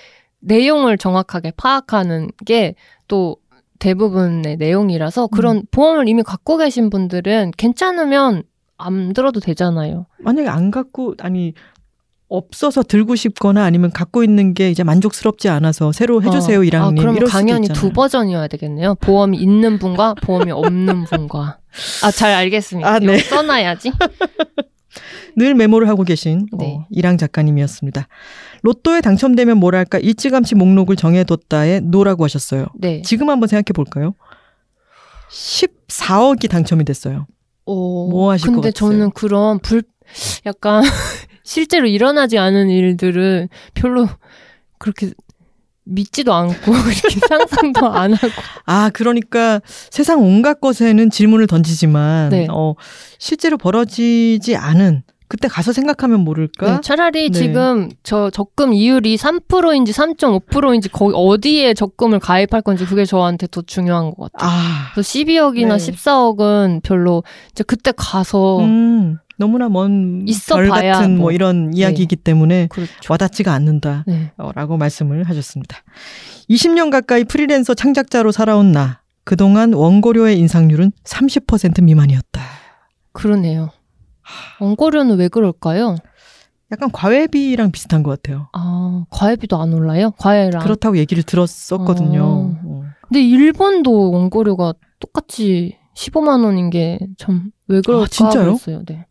[0.42, 3.38] 내용을 정확하게 파악하는 게또
[3.80, 5.64] 대부분의 내용이라서 그런 음.
[5.72, 8.44] 보험을 이미 갖고 계신 분들은 괜찮으면
[8.78, 10.06] 안 들어도 되잖아요.
[10.20, 11.54] 만약에 안 갖고 아니
[12.30, 16.64] 없어서 들고 싶거나 아니면 갖고 있는 게 이제 만족스럽지 않아서 새로 해주세요 어.
[16.64, 17.68] 이랑님 아, 그럼 강연이.
[17.70, 18.96] 두 버전이어야 되겠네요.
[18.96, 21.58] 보험이 있는 분과 보험이 없는 분과.
[22.04, 22.88] 아, 잘 알겠습니다.
[22.88, 23.18] 아, 네.
[23.18, 23.92] 써놔야지.
[25.36, 26.76] 늘 메모를 하고 계신 네.
[26.78, 28.08] 어, 이랑 작가님이었습니다.
[28.62, 32.68] 로또에 당첨되면 뭘 할까 일찌감치 목록을 정해뒀다에 no라고 하셨어요.
[32.76, 33.02] 네.
[33.04, 34.14] 지금 한번 생각해 볼까요?
[35.32, 37.26] 14억이 당첨이 됐어요.
[37.66, 37.74] 어,
[38.10, 38.72] 뭐 하실 것 근데?
[38.72, 39.84] 저는 그런 불,
[40.46, 40.84] 약간,
[41.50, 44.08] 실제로 일어나지 않은 일들은 별로
[44.78, 45.10] 그렇게
[45.84, 48.34] 믿지도 않고, 이렇게 상상도 안 하고.
[48.68, 52.48] 아, 그러니까 세상 온갖 것에는 질문을 던지지만 네.
[52.52, 52.76] 어,
[53.18, 56.72] 실제로 벌어지지 않은 그때 가서 생각하면 모를까?
[56.72, 57.40] 네, 차라리 네.
[57.40, 64.12] 지금 저 적금 이율이 3%인지 3.5%인지 거기 어디에 적금을 가입할 건지 그게 저한테 더 중요한
[64.12, 64.52] 것 같아요.
[64.52, 65.92] 아, 그래서 12억이나 네.
[65.92, 71.32] 14억은 별로 이제 그때 가서 음, 너무나 먼 별 같은 뭐 뭐.
[71.32, 72.92] 이런 이야기이기 때문에 그렇죠.
[73.10, 74.04] 와닿지가 않는다.
[74.06, 74.32] 네.
[74.38, 75.78] 어, 라고 말씀을 하셨습니다.
[76.50, 79.02] 20년 가까이 프리랜서 창작자로 살아온 나.
[79.24, 82.42] 그동안 원고료의 인상률은 30% 미만이었다.
[83.14, 83.70] 그러네요.
[84.60, 85.96] 원고료는 왜 그럴까요?
[86.72, 88.50] 약간 과외비랑 비슷한 것 같아요.
[88.54, 90.12] 아, 과외비도 안 올라요?
[90.18, 90.62] 과외랑.
[90.62, 92.22] 그렇다고 얘기를 들었었거든요.
[92.24, 92.60] 어.
[92.64, 92.84] 어.
[93.08, 98.46] 근데 일본도 원고료가 똑같이 15만 원인 게 참 왜 그럴까 아, 진짜요?
[98.46, 98.84] 그랬어요.
[98.86, 99.06] 네.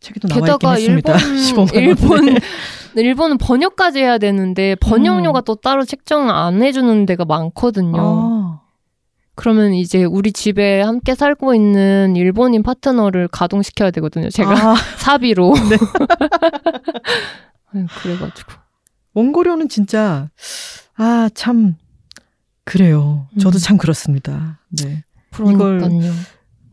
[0.00, 1.18] 책에도 나와 있긴 게다가.
[1.18, 1.80] 일본 15만 원에.
[1.86, 2.36] 일본
[2.96, 5.44] 일본은 번역까지 해야 되는데 번역료가 음.
[5.44, 7.96] 또 따로 책정을 안 해주는 데가 많거든요.
[7.98, 8.60] 아,
[9.34, 14.30] 그러면 이제 우리 집에 함께 살고 있는 일본인 파트너를 가동시켜야 되거든요.
[14.30, 15.54] 제가 아, 사비로.
[17.72, 17.86] 네.
[18.02, 18.52] 그래가지고.
[19.14, 20.28] 원고료는 진짜
[20.96, 21.74] 아 참
[22.64, 23.26] 그래요.
[23.40, 23.60] 저도 음.
[23.60, 24.58] 참 그렇습니다.
[24.70, 25.04] 네.
[25.32, 25.78] 그러니까요.
[25.80, 26.12] 한숨을-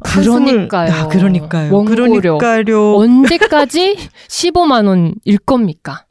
[0.03, 0.91] 그러니까요.
[0.91, 1.73] 아, 그러니까요.
[1.73, 2.37] 원고료.
[2.37, 2.95] 그러니까요.
[2.97, 3.95] 언제까지
[4.27, 6.05] 15만 원일 겁니까?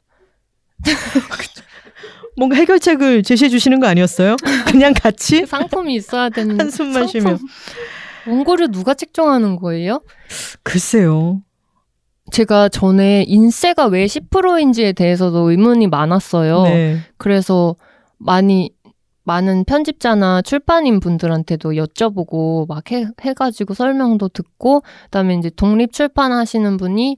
[2.37, 4.35] 뭔가 해결책을 제시해 주시는 거 아니었어요?
[4.67, 7.07] 그냥 같이 상품이 있어야 되는 한숨만.
[7.07, 7.37] 쉬며.
[8.27, 10.01] 원고료 누가 책정하는 거예요?
[10.63, 11.41] 글쎄요.
[12.31, 16.63] 제가 전에 인세가 왜 10%인지에 대해서도 의문이 많았어요.
[16.63, 16.97] 네.
[17.17, 17.75] 그래서
[18.17, 18.71] 많이
[19.25, 27.17] 많은 편집자나 출판인 분들한테도 여쭤보고 막 해, 해가지고 설명도 듣고 그다음에 이제 독립 출판하시는 분이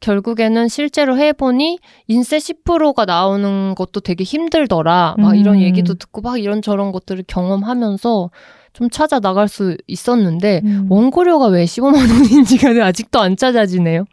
[0.00, 5.16] 결국에는 실제로 해보니 인세 10%가 나오는 것도 되게 힘들더라.
[5.18, 5.36] 막 음.
[5.36, 8.30] 이런 얘기도 듣고 막 이런 저런 것들을 경험하면서
[8.74, 10.86] 좀 찾아 나갈 수 있었는데 음.
[10.90, 14.04] 원고료가 왜 15만 원인지가 아직도 안 찾아지네요.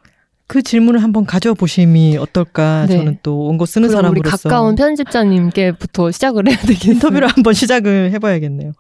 [0.54, 2.86] 그 질문을 한번 가져보심이 어떨까?
[2.88, 2.98] 네.
[2.98, 6.94] 저는 또 원고 쓰는 사람으로서 가까운 편집자님께부터 시작을 해야 되겠네요.
[6.94, 8.74] 인터뷰를 한번 시작을 해봐야겠네요.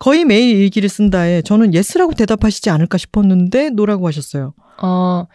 [0.00, 4.54] 거의 매일 일기를 쓴다에 저는 yes라고 대답하시지 않을까 싶었는데 no라고 하셨어요.
[4.78, 5.26] 아,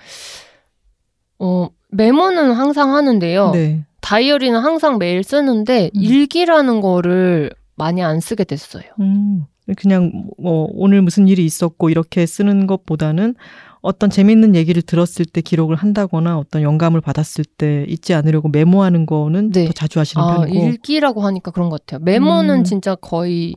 [1.40, 3.52] 어, 메모는 항상 하는데요.
[3.52, 3.86] 네.
[4.02, 6.02] 다이어리는 항상 매일 쓰는데 음.
[6.02, 8.84] 일기라는 거를 많이 안 쓰게 됐어요.
[9.00, 9.46] 음,
[9.78, 13.36] 그냥 뭐 오늘 무슨 일이 있었고 이렇게 쓰는 것보다는
[13.84, 19.52] 어떤 재밌는 얘기를 들었을 때 기록을 한다거나 어떤 영감을 받았을 때 잊지 않으려고 메모하는 거는
[19.52, 19.66] 네.
[19.66, 20.66] 더 자주 하시는 아, 편이고.
[20.66, 22.00] 일기라고 하니까 그런 것 같아요.
[22.04, 22.64] 메모는 음.
[22.64, 23.56] 진짜 거의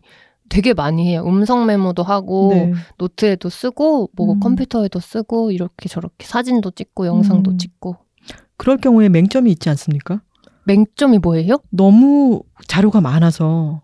[0.48, 1.22] 되게 많이 해요.
[1.24, 2.72] 음성 메모도 하고 네.
[2.98, 4.40] 노트에도 쓰고 뭐 음.
[4.40, 7.58] 컴퓨터에도 쓰고 이렇게 저렇게 사진도 찍고 영상도 음.
[7.58, 7.96] 찍고
[8.56, 10.22] 그럴 경우에 맹점이 있지 않습니까?
[10.64, 11.58] 맹점이 뭐예요?
[11.70, 13.82] 너무 자료가 많아서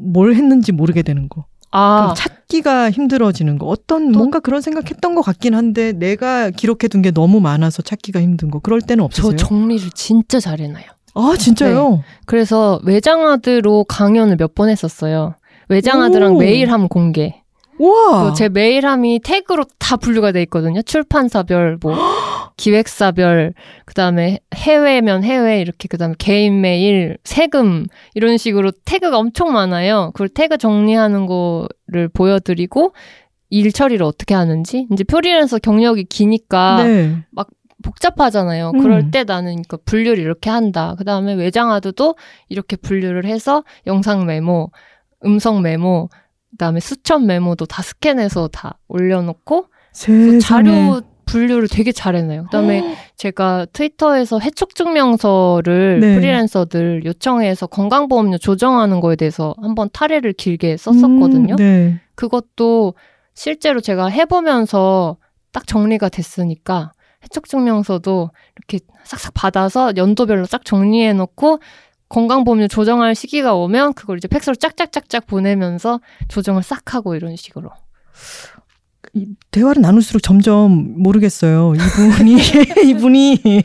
[0.00, 1.46] 뭘 했는지 모르게 되는 거.
[1.72, 3.66] 아, 그럼 찾기가 힘들어지는 거.
[3.66, 8.50] 어떤 또- 뭔가 그런 생각했던 것 같긴 한데 내가 기록해둔 게 너무 많아서 찾기가 힘든
[8.50, 8.58] 거.
[8.60, 9.36] 그럴 때는 저 없으세요?
[9.36, 10.84] 정리를 진짜 잘해놔요.
[11.14, 12.02] 아 진짜요?
[12.26, 15.34] 그래서 외장하드로 강연을 몇 번 했었어요.
[15.68, 16.38] 외장하드랑 오.
[16.38, 17.42] 메일함 공개.
[17.78, 18.20] 우와.
[18.22, 20.82] 그리고 제 메일함이 태그로 다 분류가 돼 있거든요.
[20.82, 21.94] 출판사별, 뭐
[22.56, 29.52] 기획사별, 그 다음에 해외면 해외 이렇게 그 다음에 개인 메일, 세금 이런 식으로 태그가 엄청
[29.52, 30.10] 많아요.
[30.14, 32.94] 그걸 태그 정리하는 거를 보여드리고
[33.50, 37.24] 일 처리를 어떻게 하는지 이제 프리랜서 경력이 기니까 네.
[37.82, 38.70] 복잡하잖아요.
[38.74, 38.78] 음.
[38.80, 40.94] 그럴 때 나는 그 분류를 이렇게 한다.
[40.96, 42.14] 그 다음에 외장하드도
[42.48, 44.70] 이렇게 분류를 해서 영상 메모,
[45.24, 46.08] 음성 메모,
[46.50, 50.38] 그 다음에 수첩 메모도 다 스캔해서 다 올려놓고 세상에.
[50.38, 52.44] 자료 분류를 되게 잘해놔요.
[52.44, 56.14] 그 다음에 제가 트위터에서 해촉 증명서를 네.
[56.16, 61.54] 프리랜서들 요청해서 건강보험료 조정하는 거에 대해서 한번 타례를 길게 썼었거든요.
[61.54, 62.00] 음, 네.
[62.14, 62.94] 그것도
[63.34, 65.16] 실제로 제가 해보면서
[65.52, 66.92] 딱 정리가 됐으니까
[67.24, 71.60] 해촉 증명서도 이렇게 싹싹 받아서 연도별로 싹 정리해놓고
[72.10, 77.70] 건강보험료 조정할 시기가 오면 그걸 이제 팩스로 짝짝짝짝 보내면서 조정을 싹 하고 이런 식으로.
[79.14, 81.74] 이 대화를 나눌수록 점점 모르겠어요.
[81.74, 82.36] 이분이
[82.88, 83.62] 이분이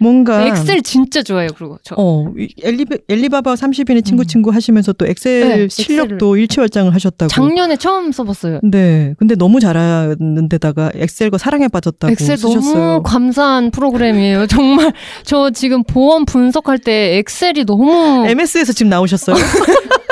[0.00, 1.50] 뭔가 엑셀 진짜 좋아해요.
[1.56, 4.26] 그리고 저어이 엘리 엘리바바 30인의 친구 음.
[4.26, 7.28] 친구 하시면서 또 엑셀 네, 실력도 일취월장을 하셨다고.
[7.28, 8.60] 작년에 처음 써봤어요.
[8.64, 9.14] 네.
[9.16, 12.60] 근데 너무 잘하는 데다가 엑셀과 사랑에 빠졌다고 엑셀 쓰셨어요.
[12.74, 14.48] 너무 감사한 프로그램이에요.
[14.50, 14.92] 정말
[15.22, 19.36] 저 지금 보험 분석할 때 엑셀이 너무 MS에서 지금 나오셨어요?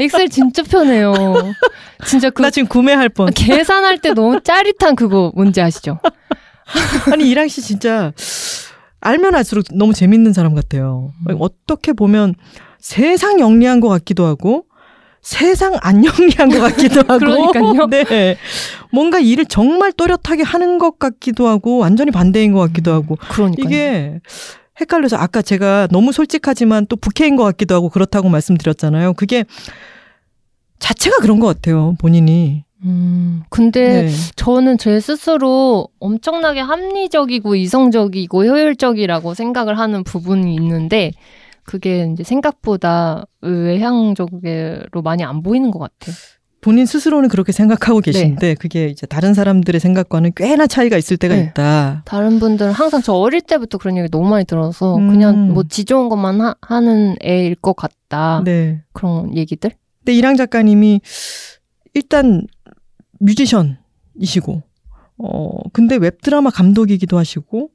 [0.00, 1.12] 엑셀 진짜 편해요.
[2.06, 3.30] 진짜 그 나 지금 구매할 뻔.
[3.34, 5.98] 계산할 때 너무 짜릿한 그거 뭔지 아시죠?
[7.12, 8.12] 아니 이랑 씨 진짜
[9.00, 11.12] 알면 알수록 너무 재밌는 사람 같아요.
[11.28, 11.36] 음.
[11.40, 12.34] 어떻게 보면
[12.78, 14.64] 세상 영리한 것 같기도 하고
[15.22, 17.18] 세상 안 영리한 것 같기도 하고.
[17.52, 17.86] 그러니까요.
[17.90, 18.36] 네.
[18.90, 24.20] 뭔가 일을 정말 또렷하게 하는 것 같기도 하고 완전히 반대인 것 같기도 하고 그러니까 이게
[24.80, 29.14] 헷갈려서 아까 제가 너무 솔직하지만 또 부캐인 것 같기도 하고 그렇다고 말씀드렸잖아요.
[29.14, 29.44] 그게
[30.78, 31.94] 자체가 그런 것 같아요.
[31.98, 32.64] 본인이.
[32.82, 34.08] 음, 근데 네.
[34.36, 41.12] 저는 제 스스로 엄청나게 합리적이고 이성적이고 효율적이라고 생각을 하는 부분이 있는데
[41.64, 46.14] 그게 이제 생각보다 외향적으로 많이 안 보이는 것 같아요.
[46.60, 51.42] 본인 스스로는 그렇게 생각하고 계신데 그게 이제 다른 사람들의 생각과는 꽤나 차이가 있을 때가 네.
[51.44, 52.02] 있다.
[52.04, 55.08] 다른 분들은 항상 저 어릴 때부터 그런 얘기 너무 많이 들어서 음.
[55.08, 58.42] 그냥 뭐 지 좋은 것만 하, 하는 애일 것 같다.
[58.44, 58.82] 네.
[58.92, 59.70] 그런 얘기들?
[60.00, 61.00] 근데 이랑 작가님이
[61.94, 62.46] 일단
[63.20, 64.62] 뮤지션이시고
[65.18, 67.70] 어 근데 웹드라마 감독이기도 하시고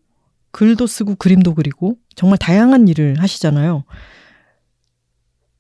[0.51, 3.83] 글도 쓰고 그림도 그리고 정말 다양한 일을 하시잖아요.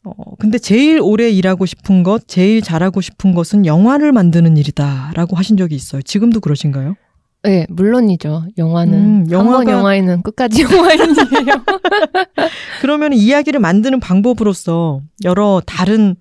[0.05, 5.57] 어, 근데 제일 오래 일하고 싶은 것, 제일 잘하고 싶은 것은 영화를 만드는 일이다라고 하신
[5.57, 6.01] 적이 있어요.
[6.03, 6.95] 지금도 그러신가요?
[7.43, 8.45] 네, 물론이죠.
[8.57, 9.63] 영화는 음, 영화가...
[9.65, 11.63] 영화가- 영화에는 끝까지 영화인이에요.
[12.81, 16.15] 그러면 이야기를 만드는 방법으로서 여러 다른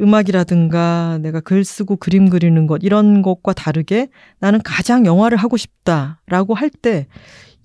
[0.00, 6.54] 음악이라든가 내가 글 쓰고 그림 그리는 것 이런 것과 다르게 나는 가장 영화를 하고 싶다라고
[6.54, 7.06] 할 때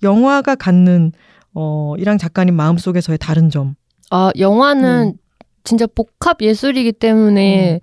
[0.02, 1.12] 영화가 갖는
[1.54, 3.74] 어 이랑 작가님 마음속에서의 다른 점.
[4.10, 5.18] 아, 영화는 음.
[5.64, 7.80] 진짜 복합 예술이기 때문에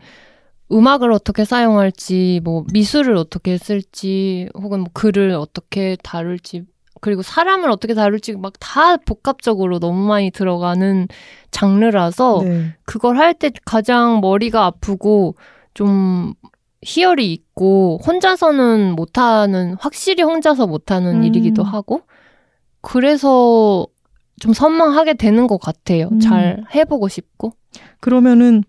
[0.72, 0.88] 음.
[0.88, 6.64] 악을 어떻게 사용할지, 뭐 미술을 어떻게 쓸지, 혹은 뭐 글을 어떻게 다룰지,
[7.02, 11.08] 그리고 사람을 어떻게 다룰지 막 다 복합적으로 너무 많이 들어가는
[11.50, 12.76] 장르라서 네.
[12.86, 15.36] 그걸 할 때 가장 머리가 아프고
[15.74, 16.34] 좀
[16.84, 21.24] 희열이 있고 혼자서는 못하는 확실히 혼자서 못하는 음.
[21.24, 22.02] 일이기도 하고
[22.82, 23.88] 그래서
[24.42, 26.10] 좀 선망하게 되는 것 같아요.
[26.12, 26.20] 음.
[26.20, 27.54] 잘 해보고 싶고
[28.00, 28.64] 그러면은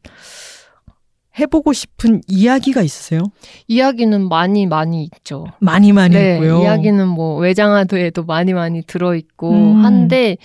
[1.39, 3.23] 해보고 싶은 이야기가 있으세요?
[3.69, 5.47] 이야기는 많이 많이 있죠.
[5.61, 6.61] 많이 많이 네, 있고요.
[6.61, 9.83] 이야기는 뭐 외장하드에도 많이 많이 들어 있고 음.
[9.83, 10.37] 한데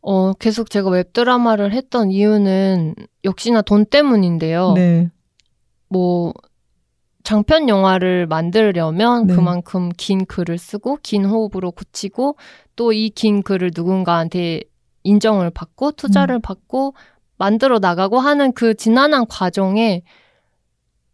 [0.00, 4.72] 어 계속 제가 웹 드라마를 했던 이유는 역시나 돈 때문인데요.
[4.72, 5.08] 네.
[5.88, 6.34] 뭐
[7.24, 9.34] 장편 영화를 만들려면 네.
[9.34, 12.36] 그만큼 긴 글을 쓰고 긴 호흡으로 굳히고
[12.76, 14.62] 또 이 긴 글을 누군가한테
[15.04, 16.40] 인정을 받고 투자를 음.
[16.40, 16.94] 받고
[17.38, 20.02] 만들어 나가고 하는 그 지난한 과정에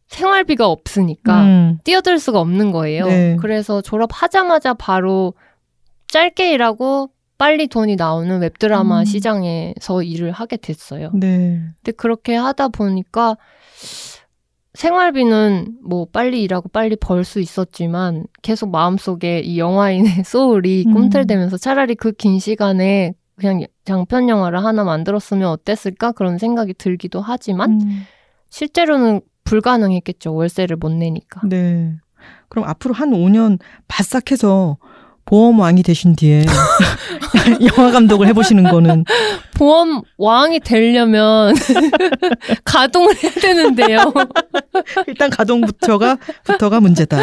[0.08, 1.78] 생활비가 없으니까 음.
[1.84, 3.06] 뛰어들 수가 없는 거예요.
[3.06, 3.36] 네.
[3.40, 5.34] 그래서 졸업하자마자 바로
[6.08, 9.04] 짧게 일하고 빨리 돈이 나오는 웹드라마 음.
[9.04, 11.10] 시장에서 일을 하게 됐어요.
[11.14, 11.60] 네.
[11.82, 13.36] 근데 그렇게 하다 보니까
[14.78, 20.94] 생활비는 뭐 빨리 일하고 빨리 벌 수 있었지만 계속 마음속에 이 영화인의 소울이 음.
[20.94, 27.80] 꿈틀대면서 차라리 그 긴 시간에 그냥 장편 영화를 하나 만들었으면 어땠을까 그런 생각이 들기도 하지만
[27.82, 28.02] 음.
[28.50, 31.96] 실제로는 불가능했겠죠 월세를 못 내니까 네.
[32.48, 34.78] 그럼 앞으로 한 5년 바싹 해서
[35.28, 36.44] 보험왕이 되신 뒤에
[37.76, 39.04] 영화 감독을 해보시는 거는
[39.56, 41.54] 보험 왕이 되려면
[42.64, 44.12] 가동을 해야 되는데요.
[45.06, 47.18] 일단 가동부터가 부터가 문제다.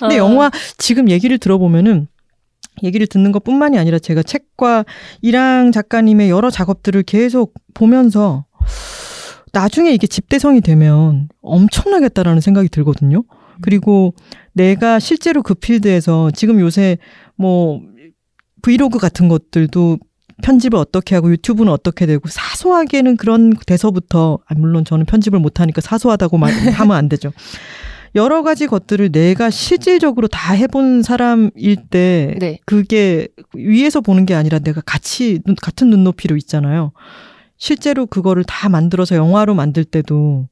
[0.00, 2.08] 근데 아, 영화 지금 얘기를 들어보면은
[2.82, 4.84] 얘기를 듣는 것뿐만이 아니라 제가 책과
[5.20, 8.46] 이랑 작가님의 여러 작업들을 계속 보면서
[9.52, 13.22] 나중에 이게 집대성이 되면 엄청나겠다라는 생각이 들거든요.
[13.60, 14.14] 그리고
[14.52, 16.98] 내가 실제로 그 필드에서 지금 요새
[17.36, 17.80] 뭐
[18.62, 19.98] 브이로그 같은 것들도
[20.42, 26.38] 편집을 어떻게 하고 유튜브는 어떻게 되고 사소하게는 그런 데서부터 아, 물론 저는 편집을 못하니까 사소하다고
[26.38, 27.32] 말, 하면 안 되죠.
[28.14, 32.58] 여러 가지 것들을 내가 실질적으로 다 해본 사람일 때 네.
[32.66, 36.92] 그게 위에서 보는 게 아니라 내가 같이 눈- 같은 눈높이로 있잖아요.
[37.56, 40.48] 실제로 그거를 다 만들어서 영화로 만들 때도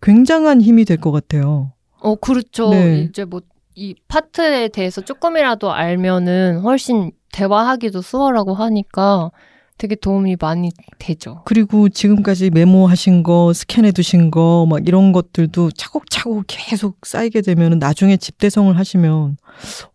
[0.00, 1.72] 굉장한 힘이 될 것 같아요.
[2.00, 2.70] 어 그렇죠.
[2.70, 3.00] 네.
[3.08, 3.40] 이제 뭐
[3.76, 9.30] 이 파트에 대해서 조금이라도 알면은 훨씬 대화하기도 수월하고 하니까
[9.76, 11.42] 되게 도움이 많이 되죠.
[11.44, 18.16] 그리고 지금까지 메모하신 거, 스캔해 두신 거, 막 이런 것들도 차곡차곡 계속 쌓이게 되면 나중에
[18.16, 19.36] 집대성을 하시면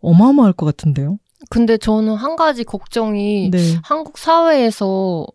[0.00, 1.18] 어마어마할 것 같은데요.
[1.50, 3.58] 근데 저는 한 가지 걱정이 네.
[3.82, 5.26] 한국 사회에서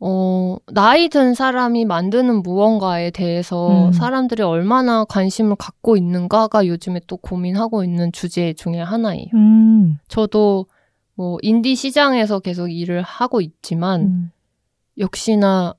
[0.00, 3.92] 어, 나이 든 사람이 만드는 무언가에 대해서 음.
[3.92, 9.26] 사람들이 얼마나 관심을 갖고 있는가가 요즘에 또 고민하고 있는 주제 중에 하나예요.
[9.34, 9.98] 음.
[10.08, 10.66] 저도
[11.14, 14.30] 뭐 인디 시장에서 계속 일을 하고 있지만 음.
[14.98, 15.74] 역시나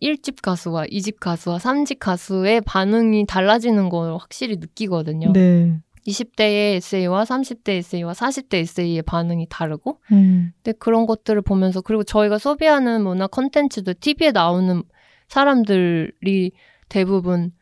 [0.00, 5.32] 1집 가수와 2집 가수와 3집 가수의 반응이 달라지는 걸 확실히 느끼거든요.
[5.32, 5.78] 네.
[6.06, 10.52] 20대의 에세이와 30대 에세이와 40대 에세이의 반응이 다르고 음.
[10.62, 14.82] 근데 그런 것들을 보면서 그리고 저희가 소비하는 문화 컨텐츠도 TV에 나오는
[15.28, 16.52] 사람들이
[16.88, 17.52] 대부분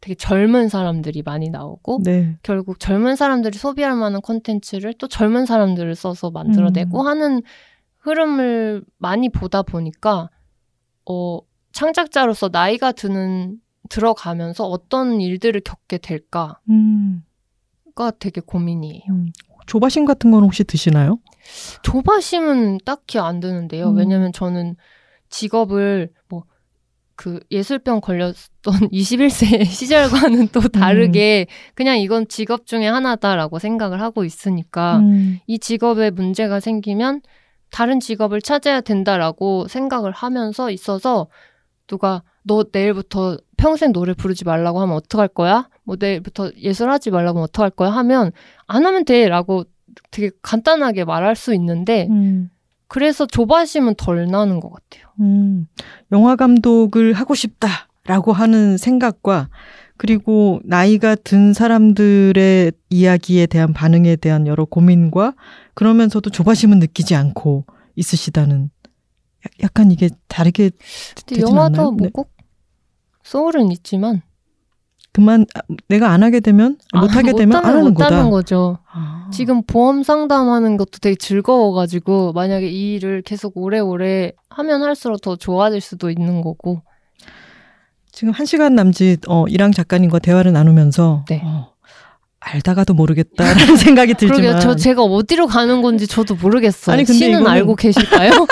[0.00, 2.36] 되게 젊은 사람들이 많이 나오고 네.
[2.42, 7.06] 결국 젊은 사람들이 소비할 만한 컨텐츠를 또 젊은 사람들을 써서 만들어내고 음.
[7.06, 7.42] 하는
[7.98, 10.28] 흐름을 많이 보다 보니까
[11.08, 11.38] 어
[11.70, 13.58] 창작자로서 나이가 드는
[13.88, 16.58] 들어가면서 어떤 일들을 겪게 될까
[17.94, 18.12] 가 음.
[18.18, 19.02] 되게 고민이에요.
[19.10, 19.32] 음.
[19.66, 21.18] 조바심 같은 건 혹시 드시나요?
[21.82, 23.90] 조바심은 딱히 안 드는데요.
[23.90, 23.96] 음.
[23.96, 24.76] 왜냐면 저는
[25.28, 26.44] 직업을 뭐
[27.22, 28.34] 그 예술병 걸렸던
[28.90, 35.38] 21세 시절과는 또 다르게 그냥 이건 직업 중에 하나다라고 생각을 하고 있으니까 음.
[35.46, 37.20] 이 직업에 문제가 생기면
[37.70, 41.28] 다른 직업을 찾아야 된다라고 생각을 하면서 있어서
[41.86, 45.68] 누가 너 내일부터 평생 노래 부르지 말라고 하면 어떡할 거야?
[45.84, 47.90] 뭐 내일부터 예술하지 말라고 어떡할 거야?
[47.90, 48.32] 하면
[48.66, 49.64] 안 하면 돼라고
[50.10, 52.50] 되게 간단하게 말할 수 있는데 음.
[52.88, 55.08] 그래서 조바심은 덜 나는 것 같아요.
[55.20, 55.66] 음,
[56.12, 59.48] 영화 감독을 하고 싶다라고 하는 생각과
[59.96, 65.34] 그리고 나이가 든 사람들의 이야기에 대한 반응에 대한 여러 고민과
[65.74, 67.64] 그러면서도 조바심은 느끼지 않고
[67.96, 70.70] 있으시다는 야- 약간 이게 다르게
[71.26, 71.90] 근데 영화도 않나요?
[71.92, 72.10] 뭐 네.
[72.12, 72.30] 꼭
[73.22, 74.22] 소울은 있지만
[75.12, 78.30] 그만 아, 내가 안 하게 되면 못 하게 되면 안 하는 거다.
[78.30, 78.78] 거죠.
[78.90, 79.28] 아.
[79.32, 85.80] 지금 보험 상담하는 것도 되게 즐거워가지고 만약에 이 일을 계속 오래오래 하면 할수록 더 좋아질
[85.80, 86.82] 수도 있는 거고.
[88.10, 91.42] 지금 한 시간 남짓 어, 이랑 작가님과 대화를 나누면서 네.
[91.44, 91.72] 어,
[92.40, 94.60] 알다가도 모르겠다라는 생각이 들지만 그러게요.
[94.60, 96.94] 저 제가 어디로 가는 건지 저도 모르겠어요.
[96.94, 98.30] 아니, 근데 씨는 이거는- 알고 계실까요?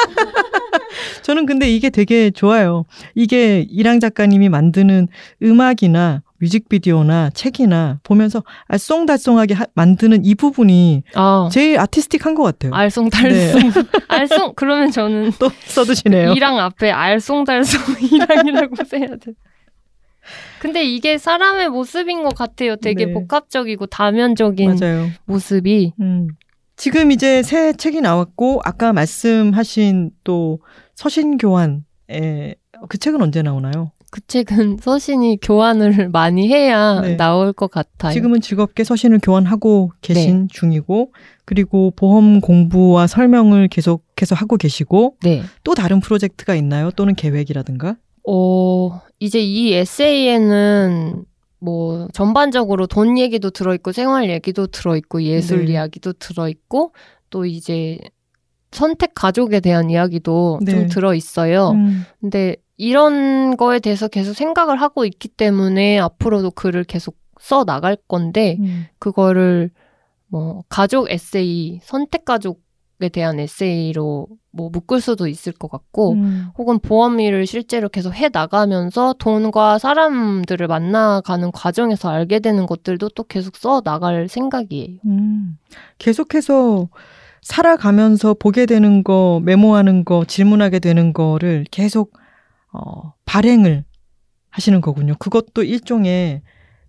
[1.23, 2.85] 저는 근데 이게 되게 좋아요.
[3.15, 5.09] 이게 이랑 작가님이 만드는
[5.43, 12.73] 음악이나 뮤직비디오나 책이나 보면서 알쏭달쏭하게 하- 만드는 이 부분이 아, 제일 아티스틱한 것 같아요.
[12.73, 13.87] 알쏭달쏭.
[14.09, 16.33] 알쏭 그러면 저는 또 써두시네요.
[16.33, 19.33] 이랑 앞에 알쏭달쏭 이랑이라고 써야 돼.
[20.61, 22.77] 근데 이게 사람의 모습인 것 같아요.
[22.77, 23.13] 되게 네.
[23.13, 25.07] 복합적이고 다면적인 맞아요.
[25.25, 25.93] 모습이.
[26.01, 26.29] 음.
[26.77, 30.61] 지금 이제 새 책이 나왔고 아까 말씀하신 또
[30.95, 32.55] 서신 교환에
[32.89, 33.93] 그 책은 언제 나오나요?
[34.11, 37.17] 그 책은 서신이 교환을 많이 해야 네.
[37.17, 38.13] 나올 것 같아요.
[38.13, 40.47] 지금은 즐겁게 서신을 교환하고 계신 네.
[40.51, 41.13] 중이고
[41.45, 45.43] 그리고 보험 공부와 설명을 계속해서 하고 계시고 네.
[45.65, 46.91] 또 다른 프로젝트가 있나요?
[46.91, 47.97] 또는 계획이라든가?
[48.29, 51.25] 어, 이제 이 에세이에는
[51.61, 55.73] 뭐 전반적으로 돈 얘기도 들어있고 생활 얘기도 들어있고 예술 네.
[55.73, 56.95] 이야기도 들어있고
[57.31, 57.99] 또 이제
[58.73, 60.73] 선택 가족에 대한 이야기도 네.
[60.73, 61.71] 좀 들어있어요.
[61.71, 67.95] 음, 근데 이런 거에 대해서 계속 생각을 하고 있기 때문에 앞으로도 글을 계속 써 나갈
[68.09, 68.87] 건데 음.
[68.99, 69.71] 그거를
[70.29, 76.47] 뭐 가족 에세이, 선택 가족에 대한 에세이로 뭐 묶을 수도 있을 것 같고 음.
[76.57, 83.25] 혹은 보험 일을 실제로 계속 해 나가면서 돈과 사람들을 만나가는 과정에서 알게 되는 것들도 또
[83.25, 85.01] 계속 써 나갈 생각이에요.
[85.05, 85.59] 음.
[85.99, 86.89] 계속해서
[87.43, 92.20] 살아가면서 보게 되는 거, 메모하는 거, 질문하게 되는 거를 계속
[92.73, 93.85] 어, 발행을
[94.51, 95.15] 하시는 거군요.
[95.19, 96.43] 그것도 일종의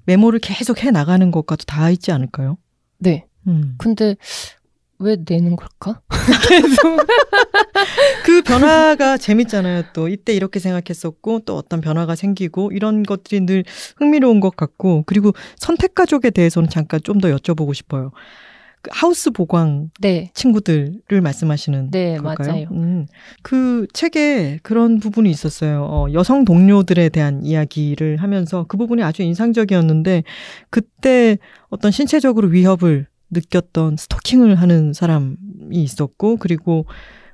[0.06, 2.58] 메모를 계속 해 나가는 것과도 다 있지 않을까요?
[2.98, 3.28] 네.
[3.48, 3.76] 음.
[3.78, 4.16] 근데
[5.00, 6.02] 왜 내는 걸까?
[6.48, 7.00] 계속
[8.26, 9.84] 그 변화가 재밌잖아요.
[9.94, 13.64] 또 이때 이렇게 생각했었고 또 어떤 변화가 생기고 이런 것들이 늘
[13.98, 18.12] 흥미로운 것 같고 그리고 선택 가족에 대해서는 잠깐 좀 더 여쭤보고 싶어요.
[18.82, 20.32] 그 하우스 보광 네.
[20.34, 22.52] 친구들을 말씀하시는 네, 걸까요?
[22.52, 22.68] 맞아요.
[22.72, 23.06] 음,
[23.44, 25.84] 그 책에 그런 부분이 있었어요.
[25.84, 30.24] 어, 여성 동료들에 대한 이야기를 하면서 그 부분이 아주 인상적이었는데
[30.70, 31.38] 그때
[31.70, 35.36] 어떤 신체적으로 위협을 느꼈던 스토킹을 하는 사람이
[35.72, 36.86] 있었고 그리고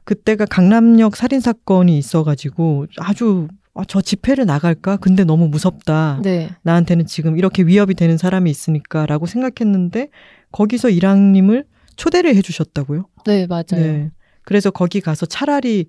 [0.04, 4.98] 그때가 강남역 살인 사건이 있어가지고 아주 아, 저 집회를 나갈까?
[4.98, 6.20] 근데 너무 무섭다.
[6.24, 6.50] 네.
[6.64, 10.10] 나한테는 지금 이렇게 위협이 되는 사람이 있으니까라고 생각했는데
[10.52, 11.66] 거기서 이랑님을
[11.96, 13.06] 초대를 해주셨다고요?
[13.26, 13.64] 네, 맞아요.
[13.72, 14.12] 네.
[14.44, 15.88] 그래서 거기 가서 차라리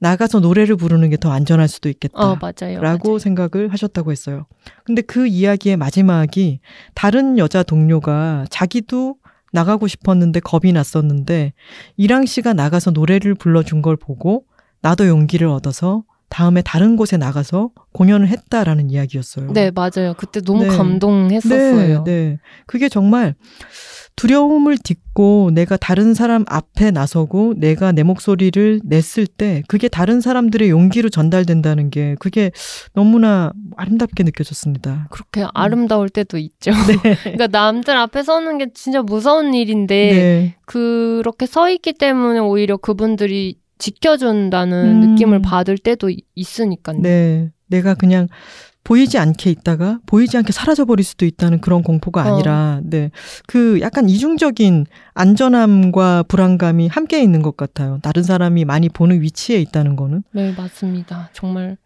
[0.00, 2.18] 나가서 노래를 부르는 게 더 안전할 수도 있겠다.
[2.18, 2.80] 어, 맞아요.
[2.80, 3.18] 라고 맞아요.
[3.20, 4.46] 생각을 하셨다고 했어요.
[4.84, 6.60] 근데 그 이야기의 마지막이
[6.94, 9.16] 다른 여자 동료가 자기도
[9.52, 11.52] 나가고 싶었는데 겁이 났었는데
[11.96, 14.44] 이랑 씨가 나가서 노래를 불러준 걸 보고
[14.82, 19.52] 나도 용기를 얻어서 다음에 다른 곳에 나가서 공연을 했다라는 이야기였어요.
[19.52, 20.14] 네, 맞아요.
[20.16, 20.68] 그때 너무 네.
[20.68, 22.04] 감동했었어요.
[22.04, 22.38] 네, 네.
[22.66, 23.34] 그게 정말
[24.16, 30.70] 두려움을 딛고 내가 다른 사람 앞에 나서고 내가 내 목소리를 냈을 때 그게 다른 사람들의
[30.70, 32.50] 용기로 전달된다는 게 그게
[32.94, 35.08] 너무나 아름답게 느껴졌습니다.
[35.10, 36.70] 그렇게 아름다울 때도 있죠.
[36.70, 37.14] 네.
[37.22, 40.56] 그러니까 남들 앞에 서는 게 진짜 무서운 일인데 네.
[40.64, 45.10] 그렇게 서 있기 때문에 오히려 그분들이 지켜준다는 음.
[45.10, 47.00] 느낌을 받을 때도 이- 있으니까요.
[47.00, 47.50] 네.
[47.68, 48.28] 내가 그냥
[48.84, 52.34] 보이지 않게 있다가 보이지 않게 사라져 버릴 수도 있다는 그런 공포가 어.
[52.34, 53.10] 아니라, 네.
[53.48, 57.98] 그 약간 이중적인 안전함과 불안감이 함께 있는 것 같아요.
[58.02, 60.22] 다른 사람이 많이 보는 위치에 있다는 거는.
[60.30, 61.30] 네, 맞습니다.
[61.32, 61.76] 정말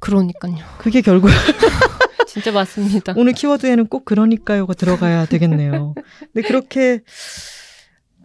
[0.00, 0.56] 그러니까요.
[0.78, 1.28] 그게 결국
[2.26, 3.14] 진짜 맞습니다.
[3.16, 5.94] 오늘 키워드에는 꼭 그러니까요가 들어가야 되겠네요.
[6.32, 7.00] 근데 그렇게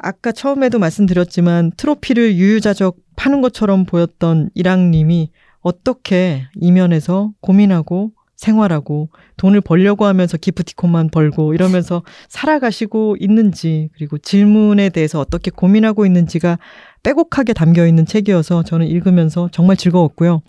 [0.04, 5.32] 아까 처음에도 말씀드렸지만 트로피를 유유자적 파는 것처럼 보였던 이랑님이
[5.62, 15.22] 어떻게 이면에서 고민하고 생활하고 돈을 벌려고 하면서 기프티콘만 벌고 이러면서 살아가시고 있는지 그리고 질문에 대해서
[15.22, 16.60] 어떻게 고민하고 있는지가
[17.04, 20.42] 빼곡하게 담겨 있는 책이어서 저는 읽으면서 정말 즐거웠고요.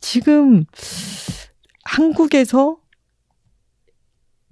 [0.00, 0.64] 지금
[1.84, 2.78] 한국에서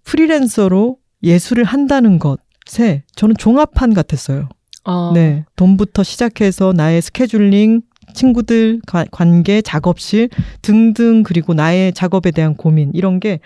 [0.04, 2.40] 프리랜서로 예술을 한다는 것
[2.80, 4.48] 에 저는 종합판 같았어요.
[4.84, 5.12] 어.
[5.14, 5.44] 네.
[5.56, 7.82] 돈부터 시작해서 나의 스케줄링,
[8.14, 10.28] 친구들 가- 관계, 작업실
[10.60, 13.40] 등등 그리고 나의 작업에 대한 고민 이런 게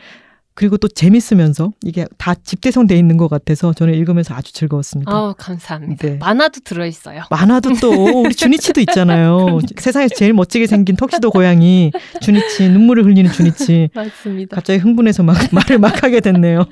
[0.56, 5.12] 그리고 또 재밌으면서 이게 다 집대성돼 있는 것 같아서 저는 읽으면서 아주 즐거웠습니다.
[5.12, 6.08] 아, 감사합니다.
[6.08, 6.16] 네.
[6.16, 7.24] 만화도 들어 있어요.
[7.30, 9.58] 만화도 또 우리 주니치도 있잖아요.
[9.76, 11.92] 세상에서 제일 멋지게 생긴 턱시도 고양이
[12.22, 13.90] 주니치 눈물을 흘리는 주니치.
[13.92, 14.56] 맞습니다.
[14.56, 16.64] 갑자기 흥분해서 막 말을 막 하게 됐네요.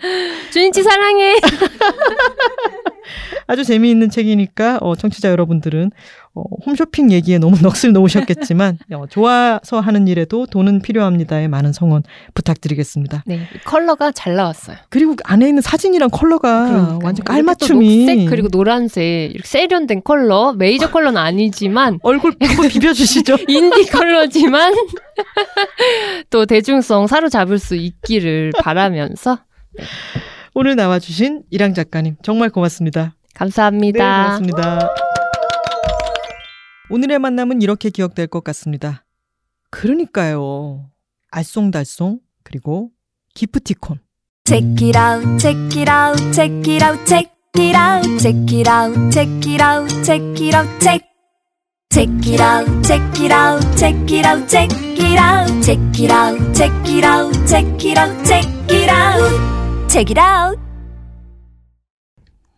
[0.51, 1.36] 준이치 사랑해.
[3.47, 5.90] 아주 재미있는 책이니까 어, 청취자 여러분들은
[6.36, 12.02] 어, 홈쇼핑 얘기에 너무 넋을 놓으셨겠지만 어, 좋아서 하는 일에도 돈은 필요합니다의 많은 성원
[12.35, 13.23] 부탁드리겠습니다.
[13.27, 14.77] 네, 컬러가 잘 나왔어요.
[14.89, 16.98] 그리고 안에 있는 사진이랑 컬러가 그러니까요.
[17.02, 23.36] 완전 깔맞춤이 녹색 그리고 노란색 이렇게 세련된 컬러 메이저 컬러는 아니지만 얼굴 비벼주시죠.
[23.48, 24.74] 인디 컬러지만
[26.31, 29.39] 또 대중성 사로잡을 수 있기를 바라면서
[30.55, 33.02] 오늘 나와주신 이랑 작가님 정말 고맙습니다.
[33.05, 34.39] 네, 감사합니다.
[34.39, 35.14] 고맙습니다.
[36.90, 39.05] 오늘의 만남은 이렇게 기억될 것 같습니다.
[39.70, 40.90] 그러니까요.
[41.31, 42.90] 알쏭달쏭 그리고
[43.35, 44.01] 기프티콘.
[44.44, 49.11] Check it out, check it out, check it out, check it out, check it out,
[49.11, 51.02] check it out, check it out, check.
[51.90, 56.55] Check it out, check it out, check it out, check it out, check it out,
[56.55, 60.61] check it out, check it out, check it out, check it out.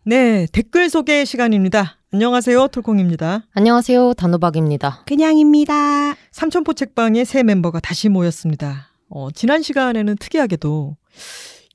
[0.03, 1.97] 네, 댓글 소개 시간입니다.
[2.17, 3.43] 안녕하세요, 톨콩입니다.
[3.53, 4.15] 안녕하세요.
[4.15, 5.03] 단호박입니다.
[5.05, 6.15] 그냥입니다.
[6.31, 8.87] 삼천포 책방의 새 멤버가 다시 모였습니다.
[9.07, 10.97] 어, 지난 시간에는 특이하게도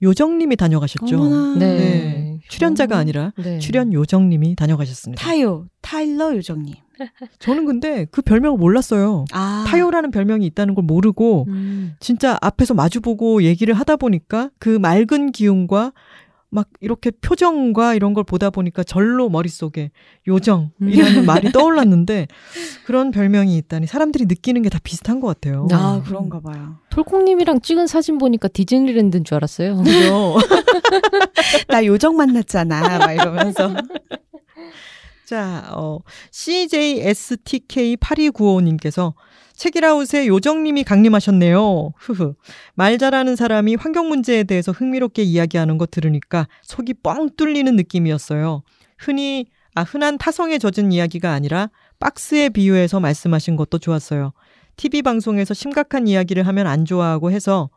[0.03, 1.17] 요정님이 다녀가셨죠.
[1.17, 1.59] 어머나.
[1.61, 1.77] 네.
[1.77, 3.61] 네, 출연자가 아니라 네.
[3.61, 5.23] 출연 요정님이 다녀가셨습니다.
[5.23, 6.75] 타요, 타일러 요정님.
[7.39, 9.27] 저는 근데 그 별명을 몰랐어요.
[9.31, 11.95] 아, 타요라는 별명이 있다는 걸 모르고 음.
[12.01, 15.93] 진짜 앞에서 마주보고 얘기를 하다 보니까 그 맑은 기운과
[16.55, 19.91] 막 이렇게 표정과 이런 걸 보다 보니까 절로 머릿속에
[20.29, 22.27] 요정이라는 말이 떠올랐는데
[22.85, 25.67] 그런 별명이 있다니 사람들이 느끼는 게 다 비슷한 것 같아요.
[25.71, 25.75] 네.
[25.75, 26.77] 아 그런가 봐요.
[26.91, 29.79] 톨콩님이랑 찍은 사진 보니까 디즈니랜드인 줄 알았어요.
[29.79, 30.37] 그죠?
[31.69, 32.99] 나 요정 만났잖아.
[32.99, 33.75] 막 이러면서.
[35.25, 36.01] 자, 어,
[36.31, 39.15] CJSTK8295님께서
[39.63, 41.93] 책이라웃에 요정님이 강림하셨네요.
[41.97, 42.35] 흐흐.
[42.75, 48.65] 말 잘하는 사람이 환경 문제에 대해서 흥미롭게 이야기하는 거 들으니까 속이 뻥 뚫리는 느낌이었어요.
[48.99, 51.71] 흔히, 아, 흔한 타성에 젖은 이야기가 아니라
[52.01, 54.33] 박스에 비유해서 말씀하신 것도 좋았어요.
[54.77, 57.71] TV 방송에서 심각한 이야기를 하면 안 좋아하고 해서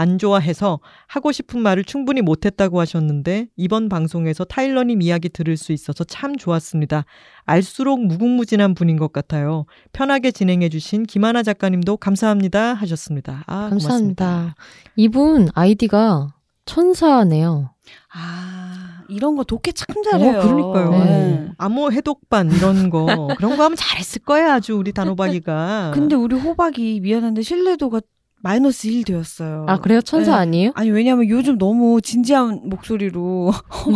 [0.00, 6.04] 안 좋아해서 하고 싶은 말을 충분히 못했다고 하셨는데 이번 방송에서 타일러님 이야기 들을 수 있어서
[6.04, 7.04] 참 좋았습니다.
[7.44, 9.66] 알수록 무궁무진한 분인 것 같아요.
[9.92, 13.44] 편하게 진행해주신 김하나 작가님도 감사합니다 하셨습니다.
[13.46, 14.24] 아, 감사합니다.
[14.24, 14.54] 고맙습니다.
[14.96, 17.74] 이분 아이디가 천사네요.
[18.14, 20.38] 아 이런 거 독해 참 잘해요.
[20.38, 20.90] 어, 그러니까요.
[21.04, 21.48] 네.
[21.58, 25.90] 암호 해독반 이런 거 그런 거 하면 잘했을 거야 아주 우리 단호박이가.
[25.92, 28.00] 근데 우리 호박이 미안한데 신뢰도가
[28.42, 29.66] 마이너스 1 되었어요.
[29.68, 30.00] 아 그래요?
[30.00, 30.36] 천사 네.
[30.38, 30.72] 아니에요?
[30.74, 33.52] 아니 왜냐면 요즘 너무 진지한 목소리로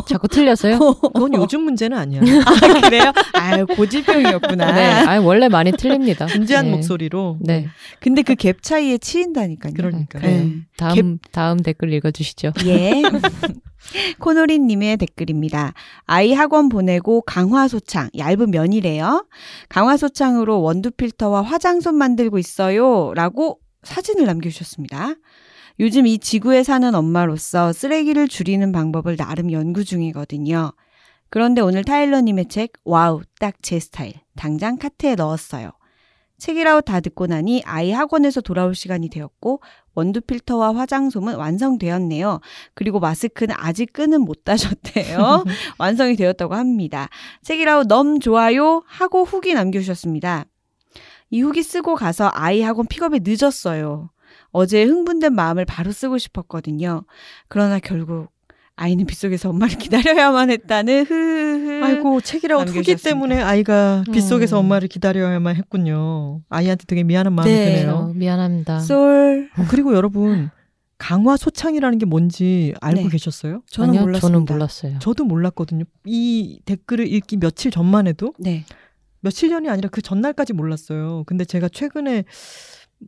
[0.07, 0.79] 자꾸 틀려서요?
[1.15, 2.21] 그건 요즘 문제는 아니야.
[2.45, 3.13] 아 그래요?
[3.33, 4.73] 아 고질병이었구나.
[4.73, 6.27] 네, 아 원래 많이 틀립니다.
[6.27, 6.71] 진지한 네.
[6.73, 7.39] 목소리로.
[7.41, 7.67] 네,
[8.01, 9.73] 근데 그 갭 차이에 치인다니까요.
[9.75, 10.19] 그러니까.
[10.19, 10.53] 네.
[10.77, 12.53] 다음 다음 댓글 읽어주시죠.
[12.67, 13.03] 예.
[14.19, 15.73] 코노리님의 댓글입니다.
[16.07, 19.27] 아이 학원 보내고 강화소창, 얇은 면이래요.
[19.69, 23.13] 강화소창으로 원두 필터와 화장솜 만들고 있어요.
[23.15, 25.15] 라고 사진을 남겨주셨습니다.
[25.81, 30.73] 요즘 이 지구에 사는 엄마로서 쓰레기를 줄이는 방법을 나름 연구 중이거든요.
[31.31, 34.15] 그런데 오늘 타일러님의 책, wow, 딱 제 스타일.
[34.37, 35.73] 당장 카트에 넣었어요.
[36.39, 39.61] 책읽아웃 다 듣고 나니 아이 학원에서 돌아올 시간이 되었고,
[39.95, 42.41] 원두 필터와 화장솜은 완성되었네요.
[42.75, 45.45] 그리고 마스크는 아직 끈은 못 다셨대요.
[45.79, 47.09] 완성이 되었다고 합니다.
[47.43, 50.45] 책이라웃 너무 좋아요 하고 후기 남겨주셨습니다.
[51.35, 54.09] 이 후기 쓰고 가서 아이 학원 픽업에 늦었어요.
[54.53, 57.03] 어제 흥분된 마음을 바로 쓰고 싶었거든요.
[57.49, 58.29] 그러나 결국
[58.77, 61.85] 아이는 빗속에서 엄마를 기다려야만 했다는 흐흐흐.
[61.85, 63.11] 아이고 책이라고 후기 남겨주셨습니다.
[63.11, 64.67] 때문에 아이가 빗속에서 음.
[64.67, 66.41] 엄마를 기다려야만 했군요.
[66.51, 67.65] 아이한테 되게 미안한 마음이 네.
[67.81, 67.95] 드네요.
[67.95, 68.79] 어, 미안합니다.
[68.79, 69.51] 쏠.
[69.59, 70.51] 어, 그리고 여러분
[70.99, 73.09] 강화 소창이라는 게 뭔지 알고 네.
[73.09, 73.63] 계셨어요?
[73.67, 74.29] 저는 아니요, 몰랐습니다.
[74.29, 74.99] 저는 몰랐어요.
[75.01, 75.83] 저도 몰랐거든요.
[76.05, 78.65] 이 댓글을 읽기 며칠 전만 해도 네.
[79.25, 81.25] 며칠 전이 아니라 그 전날까지 몰랐어요.
[81.27, 82.25] 근데 제가 최근에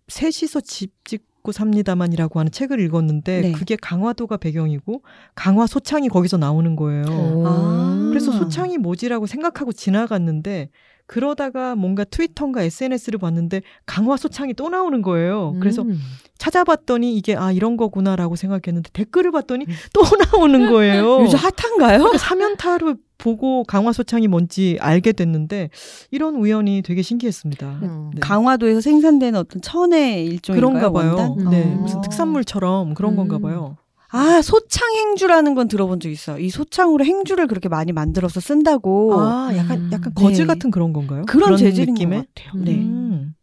[0.08, 3.52] 셋이서 집 짓고 삽니다만이라고 하는 책을 읽었는데 네.
[3.52, 5.02] 그게 강화도가 배경이고
[5.34, 7.04] 강화 소창이 거기서 나오는 거예요.
[7.04, 7.46] 오.
[7.46, 8.06] 아.
[8.08, 10.70] 그래서 소창이 뭐지라고 생각하고 지나갔는데
[11.06, 15.54] 그러다가 뭔가 트위터인가 SNS를 봤는데 강화 소창이 또 나오는 거예요.
[15.60, 16.00] 그래서 음.
[16.38, 20.00] 찾아봤더니 이게 아 이런 거구나라고 생각했는데 댓글을 봤더니 또
[20.32, 21.20] 나오는 거예요.
[21.20, 21.98] 요즘 핫한가요?
[21.98, 25.70] 그러니까 사면타로 보고 강화 소창이 뭔지 알게 됐는데
[26.10, 27.78] 이런 우연이 되게 신기했습니다.
[27.82, 28.10] 음.
[28.14, 28.20] 네.
[28.20, 30.70] 강화도에서 생산되는 어떤 천의 일종인가요?
[30.80, 31.14] 그런가 봐요.
[31.16, 31.50] 원단?
[31.50, 31.80] 네, 어.
[31.80, 33.16] 무슨 특산물처럼 그런 음.
[33.16, 33.76] 건가 봐요.
[34.08, 36.38] 아 소창 행주라는 건 들어본 적 있어요.
[36.38, 39.90] 이 소창으로 행주를 그렇게 많이 만들어서 쓴다고 아, 약간 음.
[39.92, 40.46] 약간 거즈 네.
[40.46, 41.24] 같은 그런 건가요?
[41.26, 42.18] 그런, 재질인 느낌의?
[42.20, 42.60] 것 같아요.
[42.60, 42.64] 음.
[42.64, 42.74] 네.
[42.74, 43.34] 음.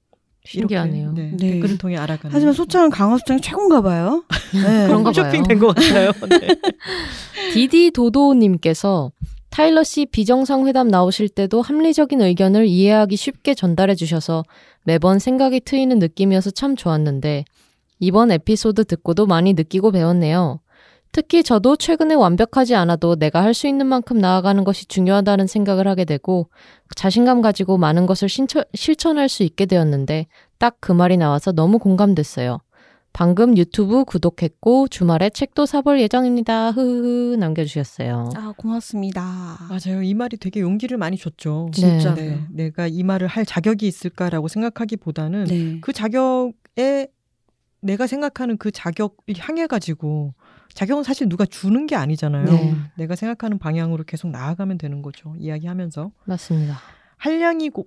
[0.46, 1.14] 신기하네요.
[1.14, 1.32] 네.
[1.38, 1.52] 네.
[1.52, 2.34] 댓글을 통해 알아가는.
[2.34, 4.24] 하지만 소창은 강화 소창이 최고인가 봐요.
[4.54, 4.88] 네.
[4.88, 5.26] 그런가 봐요.
[5.26, 6.12] 쇼핑 된것 같아요.
[6.30, 6.48] 네.
[7.54, 9.12] 디디 도도님께서
[9.54, 14.44] 타일러 씨 비정상 회담 나오실 때도 합리적인 의견을 이해하기 쉽게 전달해 주셔서
[14.84, 17.46] 매번 생각이 트이는 느낌이어서 참 좋았는데
[18.00, 20.60] 이번 에피소드 듣고도 많이 느끼고 배웠네요.
[21.12, 26.04] 특히 저도 최근에 완벽하지 않아도 내가 할 수 있는 만큼 나아가는 것이 중요하다는 생각을 하게
[26.06, 26.50] 되고
[26.96, 30.26] 자신감 가지고 많은 것을 신처, 실천할 수 있게 되었는데
[30.58, 32.58] 딱 그 말이 나와서 너무 공감됐어요.
[33.14, 36.72] 방금 유튜브 구독했고 주말에 책도 사볼 예정입니다.
[36.72, 38.32] 흐흐 남겨주셨어요.
[38.36, 39.22] 아 고맙습니다.
[39.70, 40.02] 맞아요.
[40.02, 41.70] 이 말이 되게 용기를 많이 줬죠.
[41.72, 42.16] 진짜.
[42.16, 42.44] 네.
[42.50, 45.80] 내가 이 말을 할 자격이 있을까라고 생각하기보다는 네.
[45.82, 47.08] 그 자격에
[47.82, 50.34] 내가 생각하는 그 자격을 향해 가지고
[50.74, 52.46] 자격은 사실 누가 주는 게 아니잖아요.
[52.46, 52.76] 네.
[52.98, 55.36] 내가 생각하는 방향으로 계속 나아가면 되는 거죠.
[55.38, 56.80] 이야기하면서 맞습니다.
[57.18, 57.86] 한량이 고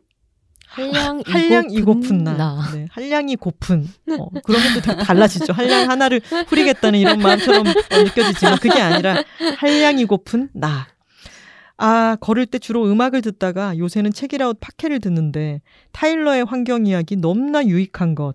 [0.69, 2.35] 한량 한량 이 고픈 나.
[2.35, 2.71] 나.
[2.75, 3.89] 네, 한량이 고픈.
[4.19, 5.53] 어, 그런 것도 되게 달라지죠.
[5.53, 7.73] 한량 하나를 후리겠다는 이런 마음처럼 어,
[8.03, 9.23] 느껴지지만 그게 아니라
[9.59, 10.87] 한량이 고픈 나.
[11.79, 15.61] 아, 걸을 때 주로 음악을 듣다가 요새는 책이라웃 팟캐를 듣는데
[15.93, 18.35] 타일러의 환경 이야기 너무나 유익한 것.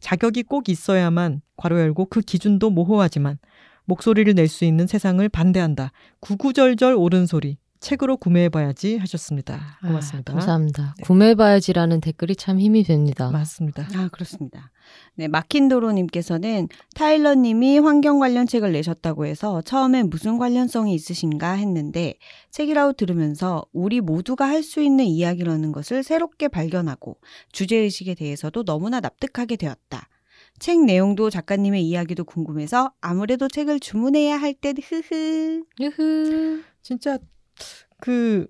[0.00, 3.38] 자격이 꼭 있어야만 괄호 열고 그 기준도 모호하지만
[3.84, 5.92] 목소리를 낼 수 있는 세상을 반대한다.
[6.20, 7.58] 구구절절 옳은 소리.
[7.80, 9.78] 책으로 구매해봐야지 하셨습니다.
[9.80, 10.32] 고맙습니다.
[10.32, 10.94] 아, 감사합니다.
[10.98, 11.04] 네.
[11.04, 13.30] 구매해봐야지라는 댓글이 참 힘이 됩니다.
[13.30, 13.86] 맞습니다.
[13.94, 14.70] 아 그렇습니다.
[15.14, 22.14] 네 마킨도로님께서는 타일러님이 환경 관련 책을 내셨다고 해서 처음엔 무슨 관련성이 있으신가 했는데
[22.50, 27.16] 책이라고 들으면서 우리 모두가 할 수 있는 이야기라는 것을 새롭게 발견하고
[27.50, 30.06] 주제 의식에 대해서도 너무나 납득하게 되었다.
[30.58, 35.64] 책 내용도 작가님의 이야기도 궁금해서 아무래도 책을 주문해야 할듯 흐흐.
[35.80, 36.62] 유후.
[36.82, 37.18] 진짜
[38.00, 38.46] 그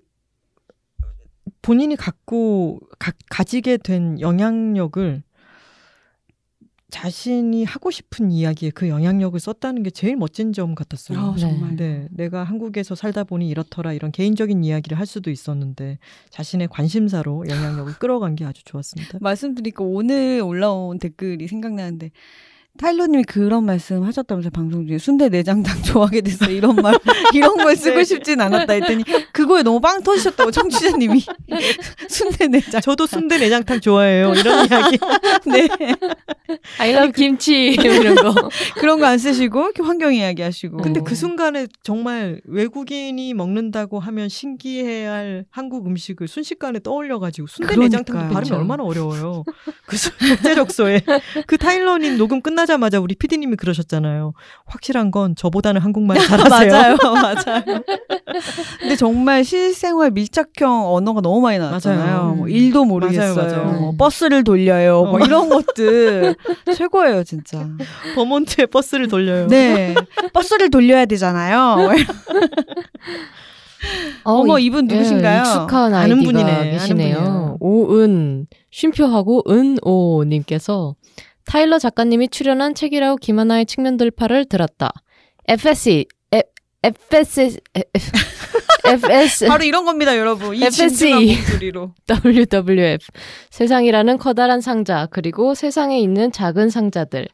[1.61, 5.23] 본인이 갖고 가, 가지게 된 영향력을
[6.91, 11.17] 자신이 하고 싶은 이야기에 그 영향력을 썼다는 게 제일 멋진 점 같았어요.
[11.17, 11.77] 아, 정말.
[11.77, 17.93] 네, 내가 한국에서 살다 보니 이렇더라 이런 개인적인 이야기를 할 수도 있었는데 자신의 관심사로 영향력을
[17.93, 19.19] 끌어간 게 아주 좋았습니다.
[19.21, 22.11] 말씀드리니까 오늘 올라온 댓글이 생각나는데
[22.77, 26.97] 타일러님이 그런 말씀 하셨다면서 방송 중에 순대 내장탕 좋아하게 됐어 이런 말
[27.33, 28.03] 이런 걸 쓰고 네.
[28.03, 31.23] 싶진 않았다 했더니 그거에 너무 빵 터지셨다고 청취자님이
[32.07, 34.33] 순대 내장 저도 순대 내장탕 좋아해요.
[34.33, 34.97] 이런 이야기.
[35.45, 35.67] 네
[36.79, 38.33] I love 김치 이런 거.
[38.79, 41.03] 그런 거 안 쓰시고 이렇게 환경 이야기 하시고 근데 어.
[41.03, 48.33] 그 순간에 정말 외국인이 먹는다고 하면 신기해할 한국 음식을 순식간에 떠올려가지고 순대 내장탕도.
[48.33, 48.51] 발음이.
[48.55, 49.43] 얼마나 어려워요.
[49.85, 51.01] 그 수- 적재적소에
[51.47, 54.33] 그 타일러님 녹음 끝나자마자 우리 PD님이 그러셨잖아요.
[54.65, 56.71] 확실한 건 저보다는 한국말 잘하세요.
[56.71, 57.63] 맞아요 맞아요
[58.79, 62.35] 근데 정말 실생활 밀착형 언어가 너무 많이 나왔잖아요 맞아요.
[62.35, 63.79] 뭐 일도 모르겠어요 맞아요, 맞아요.
[63.79, 65.25] 뭐 버스를 돌려요 뭐 어.
[65.25, 66.35] 이런 것들
[66.75, 67.67] 최고예요 진짜
[68.15, 69.47] 버몬트에 버스를 돌려요.
[69.47, 69.95] 네.
[70.33, 71.91] 버스를 돌려야 되잖아요.
[74.23, 75.37] 어머, 이분 누구신가요?
[75.37, 77.57] 예, 익숙한 아는 아이디가 분이네, 계시네요.
[77.59, 80.95] 오은 쉼표하고 은오 님께서
[81.45, 84.91] 타일러 작가님이 출연한 책이라고 김하나의 측면들파를 들었다.
[85.47, 86.05] FSC,
[86.83, 87.59] F- FSC,
[88.85, 90.55] FS, 바로 이런 겁니다, 여러분.
[90.55, 90.69] 이.
[90.71, 91.91] 진중한 목소리로.
[92.09, 92.97] WWF
[93.51, 97.27] 세상이라는 커다란 상자 그리고 세상에 있는 작은 상자들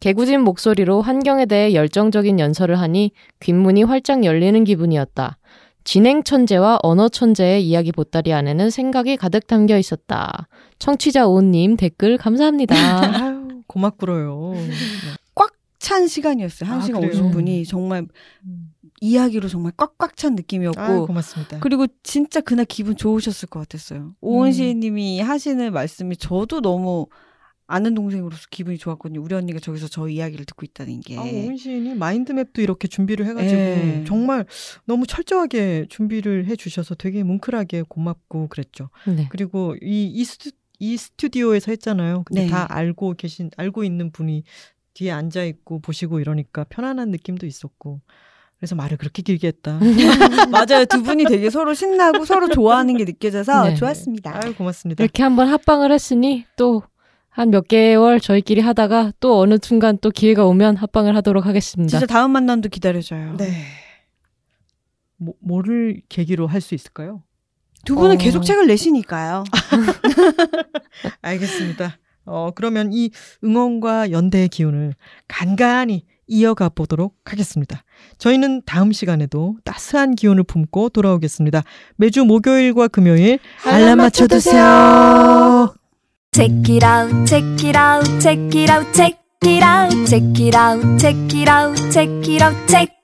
[0.00, 5.36] 개구진 목소리로 환경에 대해 열정적인 연설을 하니 귓문이 활짝 열리는 기분이었다.
[5.84, 10.48] 진행 천재와 언어 천재의 이야기 보따리 안에는 생각이 가득 담겨 있었다.
[10.78, 12.74] 청취자 오님 댓글 감사합니다.
[13.24, 14.54] 아유, 고맙구려요.
[15.82, 16.68] 찬 시간이었어요.
[16.68, 17.22] 한 아, 시간 그래요?
[17.30, 18.04] 50분이 정말
[19.00, 20.80] 이야기로 정말 꽉꽉 찬 느낌이었고.
[20.80, 21.58] 아유, 고맙습니다.
[21.60, 24.14] 그리고 진짜 그날 기분 좋으셨을 것 같았어요.
[24.20, 24.52] 오은 음.
[24.52, 27.06] 시인님이 하시는 말씀이 저도 너무
[27.66, 29.22] 아는 동생으로서 기분이 좋았거든요.
[29.22, 31.16] 우리 언니가 저기서 저 이야기를 듣고 있다는 게.
[31.16, 34.04] 아, 오은 시인이 마인드맵도 이렇게 준비를 해가지고 예.
[34.06, 34.44] 정말
[34.84, 38.90] 너무 철저하게 준비를 해주셔서 되게 뭉클하게 고맙고 그랬죠.
[39.06, 39.28] 네.
[39.30, 40.50] 그리고 이, 이, 스튜,
[40.80, 42.24] 이 스튜디오에서 했잖아요.
[42.26, 42.48] 근데 네.
[42.48, 44.42] 다 알고 계신 알고 있는 분이
[44.94, 48.00] 뒤에 앉아 있고 보시고 이러니까 편안한 느낌도 있었고.
[48.60, 49.80] 그래서 말을 그렇게 길게 했다.
[50.52, 50.84] 맞아요.
[50.84, 53.74] 두 분이 되게 서로 신나고 서로 좋아하는 게 느껴져서 네.
[53.74, 54.40] 좋았습니다.
[54.44, 55.02] 아유 고맙습니다.
[55.02, 56.82] 이렇게 한번 합방을 했으니 또
[57.32, 61.88] 한 몇 개월 저희끼리 하다가 또 어느 순간 또 기회가 오면 합방을 하도록 하겠습니다.
[61.88, 63.36] 진짜 다음 만남도 기다려줘요.
[63.36, 63.52] 네.
[65.16, 67.22] 뭐, 뭐를 계기로 할 수 있을까요?
[67.84, 68.18] 두 분은 어.
[68.18, 69.44] 계속 책을 내시니까요.
[71.22, 71.98] 알겠습니다.
[72.26, 73.10] 어, 그러면 이
[73.44, 74.94] 응원과 연대의 기운을
[75.28, 77.82] 간간히 이어가 보도록 하겠습니다.
[78.18, 81.62] 저희는 다음 시간에도 따스한 기운을 품고 돌아오겠습니다.
[81.96, 85.74] 매주 목요일과 금요일 알람 맞춰 두세요.
[86.32, 90.98] Check it out, check it out, check it out, check it out, check it out,
[90.98, 93.00] check it out, check it out, check.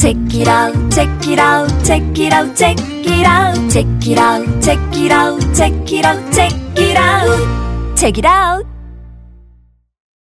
[0.00, 4.62] Check it out, check it out, check it out, check it out, check it out,
[4.62, 8.69] check it out, check it out, check it out, check it out.